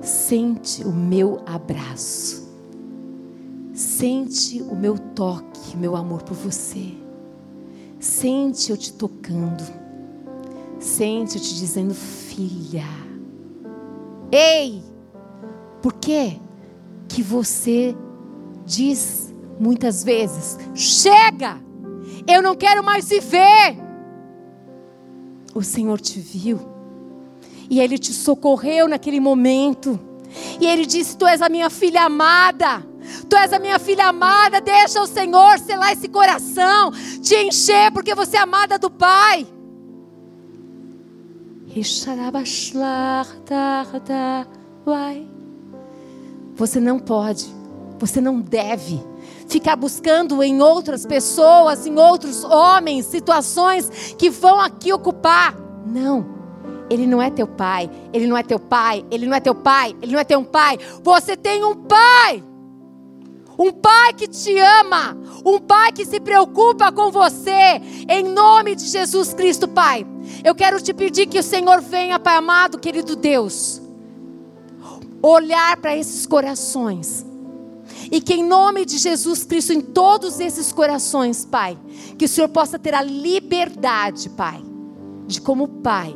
Sente 0.00 0.84
o 0.84 0.92
meu 0.92 1.40
abraço. 1.44 2.46
Sente 3.74 4.62
o 4.62 4.74
meu 4.74 4.98
toque, 4.98 5.76
meu 5.76 5.94
amor 5.94 6.22
por 6.22 6.34
você. 6.34 6.94
Sente 8.00 8.70
eu 8.70 8.76
te 8.76 8.92
tocando. 8.92 9.62
Sente 10.78 11.36
eu 11.36 11.42
te 11.42 11.54
dizendo, 11.54 11.94
filha. 11.94 12.84
Ei! 14.32 14.82
Por 15.82 15.92
que 15.94 16.40
que 17.08 17.22
você 17.22 17.94
diz 18.64 19.34
muitas 19.60 20.02
vezes: 20.02 20.58
chega! 20.74 21.60
Eu 22.26 22.42
não 22.42 22.56
quero 22.56 22.82
mais 22.82 23.08
viver. 23.08 23.85
O 25.56 25.62
Senhor 25.62 25.98
te 25.98 26.20
viu. 26.20 26.60
E 27.70 27.80
Ele 27.80 27.96
te 27.96 28.12
socorreu 28.12 28.86
naquele 28.86 29.18
momento. 29.18 29.98
E 30.60 30.66
Ele 30.66 30.84
disse: 30.84 31.16
Tu 31.16 31.26
és 31.26 31.40
a 31.40 31.48
minha 31.48 31.70
filha 31.70 32.02
amada. 32.02 32.86
Tu 33.26 33.34
és 33.34 33.50
a 33.54 33.58
minha 33.58 33.78
filha 33.78 34.08
amada. 34.08 34.60
Deixa 34.60 35.00
o 35.00 35.06
Senhor 35.06 35.58
selar 35.58 35.94
esse 35.94 36.08
coração, 36.08 36.92
te 37.22 37.34
encher, 37.36 37.90
porque 37.90 38.14
você 38.14 38.36
é 38.36 38.40
amada 38.40 38.78
do 38.78 38.90
Pai. 38.90 39.46
Você 46.54 46.78
não 46.78 46.98
pode, 46.98 47.46
você 47.98 48.20
não 48.20 48.42
deve 48.42 49.02
ficar 49.48 49.76
buscando 49.76 50.42
em 50.42 50.60
outras 50.60 51.06
pessoas, 51.06 51.86
em 51.86 51.96
outros 51.96 52.44
homens, 52.44 53.06
situações 53.06 54.14
que 54.18 54.30
vão 54.30 54.60
aqui 54.60 54.92
ocupar. 54.92 55.56
Não. 55.86 56.34
Ele 56.88 57.06
não 57.06 57.20
é 57.20 57.30
teu 57.30 57.46
pai, 57.46 57.90
ele 58.12 58.26
não 58.26 58.36
é 58.36 58.42
teu 58.42 58.60
pai, 58.60 59.04
ele 59.10 59.26
não 59.26 59.34
é 59.34 59.40
teu 59.40 59.54
pai, 59.54 59.96
ele 60.00 60.12
não 60.12 60.20
é 60.20 60.24
teu 60.24 60.44
pai. 60.44 60.78
Você 61.02 61.36
tem 61.36 61.64
um 61.64 61.74
pai. 61.74 62.42
Um 63.58 63.72
pai 63.72 64.12
que 64.12 64.28
te 64.28 64.56
ama, 64.58 65.16
um 65.44 65.58
pai 65.58 65.90
que 65.90 66.04
se 66.04 66.20
preocupa 66.20 66.92
com 66.92 67.10
você, 67.10 67.80
em 68.06 68.22
nome 68.22 68.74
de 68.74 68.84
Jesus 68.84 69.32
Cristo, 69.32 69.66
Pai. 69.66 70.06
Eu 70.44 70.54
quero 70.54 70.78
te 70.78 70.92
pedir 70.92 71.24
que 71.26 71.38
o 71.38 71.42
Senhor 71.42 71.80
venha, 71.80 72.18
Pai 72.18 72.36
amado, 72.36 72.78
querido 72.78 73.16
Deus, 73.16 73.80
olhar 75.22 75.74
para 75.78 75.96
esses 75.96 76.26
corações 76.26 77.24
e 78.10 78.20
que 78.20 78.34
em 78.34 78.44
nome 78.44 78.84
de 78.84 78.98
Jesus 78.98 79.44
Cristo, 79.44 79.72
em 79.72 79.80
todos 79.80 80.40
esses 80.40 80.72
corações, 80.72 81.44
Pai, 81.44 81.76
que 82.18 82.24
o 82.24 82.28
Senhor 82.28 82.48
possa 82.48 82.78
ter 82.78 82.94
a 82.94 83.02
liberdade, 83.02 84.30
Pai, 84.30 84.62
de 85.26 85.40
como 85.40 85.68
Pai. 85.68 86.14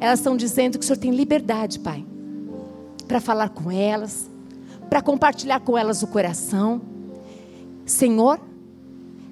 Elas 0.00 0.20
estão 0.20 0.36
dizendo 0.36 0.78
que 0.78 0.84
o 0.84 0.86
Senhor 0.86 0.98
tem 0.98 1.10
liberdade, 1.10 1.80
Pai, 1.80 2.04
para 3.06 3.20
falar 3.20 3.50
com 3.50 3.70
elas, 3.70 4.30
para 4.88 5.02
compartilhar 5.02 5.60
com 5.60 5.76
elas 5.76 6.02
o 6.02 6.06
coração. 6.06 6.80
Senhor, 7.84 8.40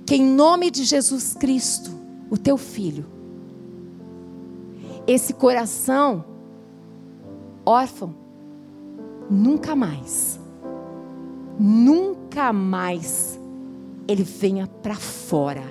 que 0.07 0.15
em 0.15 0.25
nome 0.25 0.71
de 0.71 0.85
Jesus 0.85 1.35
Cristo, 1.35 1.91
o 2.31 2.37
teu 2.37 2.57
filho, 2.57 3.07
esse 5.07 5.35
coração 5.35 6.25
órfão, 7.65 8.15
nunca 9.31 9.75
mais 9.75 10.39
nunca 11.59 12.53
mais 12.53 13.39
ele 14.07 14.23
venha 14.23 14.67
para 14.67 14.97
fora, 14.97 15.65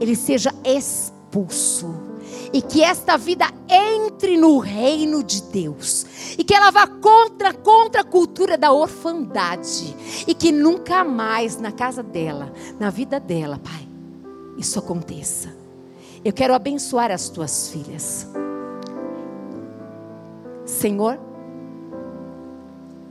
ele 0.00 0.16
seja 0.16 0.52
expulso. 0.64 2.06
E 2.52 2.62
que 2.62 2.82
esta 2.82 3.16
vida 3.16 3.46
entre 3.68 4.36
no 4.36 4.58
reino 4.58 5.22
de 5.22 5.42
Deus. 5.42 6.06
E 6.38 6.44
que 6.44 6.54
ela 6.54 6.70
vá 6.70 6.86
contra, 6.86 7.52
contra 7.52 8.00
a 8.00 8.04
cultura 8.04 8.56
da 8.56 8.72
orfandade. 8.72 9.94
E 10.26 10.34
que 10.34 10.52
nunca 10.52 11.04
mais 11.04 11.58
na 11.58 11.72
casa 11.72 12.02
dela, 12.02 12.52
na 12.78 12.90
vida 12.90 13.18
dela, 13.20 13.60
Pai, 13.62 13.88
isso 14.56 14.78
aconteça. 14.78 15.54
Eu 16.24 16.32
quero 16.32 16.54
abençoar 16.54 17.10
as 17.10 17.28
tuas 17.28 17.68
filhas. 17.68 18.26
Senhor, 20.64 21.18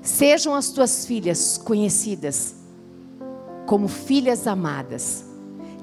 Sejam 0.06 0.54
as 0.54 0.70
tuas 0.70 1.04
filhas 1.04 1.58
conhecidas 1.58 2.54
como 3.66 3.88
filhas 3.88 4.46
amadas, 4.46 5.26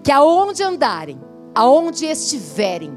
que 0.05 0.12
aonde 0.12 0.62
andarem, 0.62 1.20
aonde 1.53 2.07
estiverem, 2.07 2.97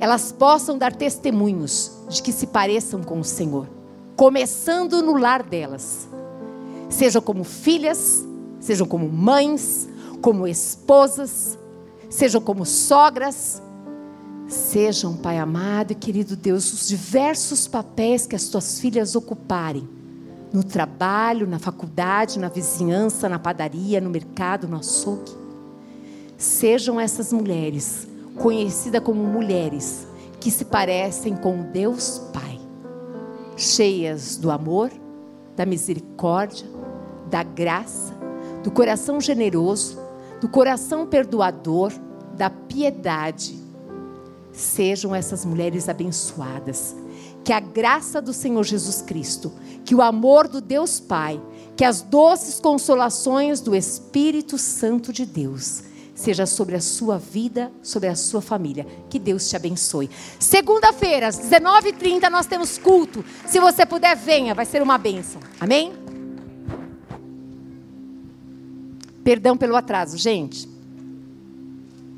elas 0.00 0.32
possam 0.32 0.78
dar 0.78 0.96
testemunhos 0.96 1.92
de 2.08 2.22
que 2.22 2.32
se 2.32 2.46
pareçam 2.46 3.02
com 3.02 3.20
o 3.20 3.24
Senhor, 3.24 3.68
começando 4.16 5.02
no 5.02 5.18
lar 5.18 5.42
delas. 5.42 6.08
Sejam 6.88 7.20
como 7.20 7.44
filhas, 7.44 8.24
sejam 8.58 8.86
como 8.86 9.06
mães, 9.06 9.86
como 10.22 10.48
esposas, 10.48 11.58
sejam 12.08 12.40
como 12.40 12.64
sogras, 12.64 13.60
Sejam, 14.50 15.16
Pai 15.16 15.38
amado 15.38 15.92
e 15.92 15.94
querido 15.94 16.34
Deus, 16.34 16.72
os 16.72 16.88
diversos 16.88 17.68
papéis 17.68 18.26
que 18.26 18.34
as 18.34 18.48
tuas 18.48 18.80
filhas 18.80 19.14
ocuparem 19.14 19.88
no 20.52 20.64
trabalho, 20.64 21.46
na 21.46 21.60
faculdade, 21.60 22.36
na 22.36 22.48
vizinhança, 22.48 23.28
na 23.28 23.38
padaria, 23.38 24.00
no 24.00 24.10
mercado, 24.10 24.66
no 24.66 24.76
açougue. 24.76 25.30
Sejam 26.36 26.98
essas 26.98 27.32
mulheres 27.32 28.08
conhecidas 28.34 29.04
como 29.04 29.22
mulheres 29.22 30.08
que 30.40 30.50
se 30.50 30.64
parecem 30.64 31.36
com 31.36 31.62
Deus 31.70 32.20
Pai. 32.32 32.58
cheias 33.56 34.36
do 34.36 34.50
amor, 34.50 34.90
da 35.54 35.64
misericórdia, 35.64 36.66
da 37.30 37.44
graça, 37.44 38.12
do 38.64 38.70
coração 38.72 39.20
generoso, 39.20 39.96
do 40.40 40.48
coração 40.48 41.06
perdoador, 41.06 41.92
da 42.36 42.50
piedade. 42.50 43.59
Sejam 44.52 45.14
essas 45.14 45.44
mulheres 45.44 45.88
abençoadas. 45.88 46.94
Que 47.44 47.52
a 47.52 47.60
graça 47.60 48.20
do 48.20 48.32
Senhor 48.32 48.62
Jesus 48.64 49.00
Cristo, 49.02 49.52
que 49.84 49.94
o 49.94 50.02
amor 50.02 50.46
do 50.46 50.60
Deus 50.60 51.00
Pai, 51.00 51.40
que 51.76 51.84
as 51.84 52.02
doces 52.02 52.60
consolações 52.60 53.60
do 53.60 53.74
Espírito 53.74 54.58
Santo 54.58 55.12
de 55.12 55.24
Deus 55.24 55.84
seja 56.14 56.44
sobre 56.44 56.76
a 56.76 56.80
sua 56.80 57.16
vida, 57.16 57.72
sobre 57.82 58.08
a 58.08 58.14
sua 58.14 58.42
família. 58.42 58.86
Que 59.08 59.18
Deus 59.18 59.48
te 59.48 59.56
abençoe. 59.56 60.10
Segunda-feira, 60.38 61.28
às 61.28 61.38
19h30, 61.40 62.28
nós 62.28 62.46
temos 62.46 62.76
culto. 62.76 63.24
Se 63.46 63.58
você 63.58 63.86
puder, 63.86 64.14
venha, 64.14 64.54
vai 64.54 64.66
ser 64.66 64.82
uma 64.82 64.98
bênção. 64.98 65.40
Amém? 65.58 65.94
Perdão 69.24 69.56
pelo 69.56 69.76
atraso, 69.76 70.18
gente. 70.18 70.68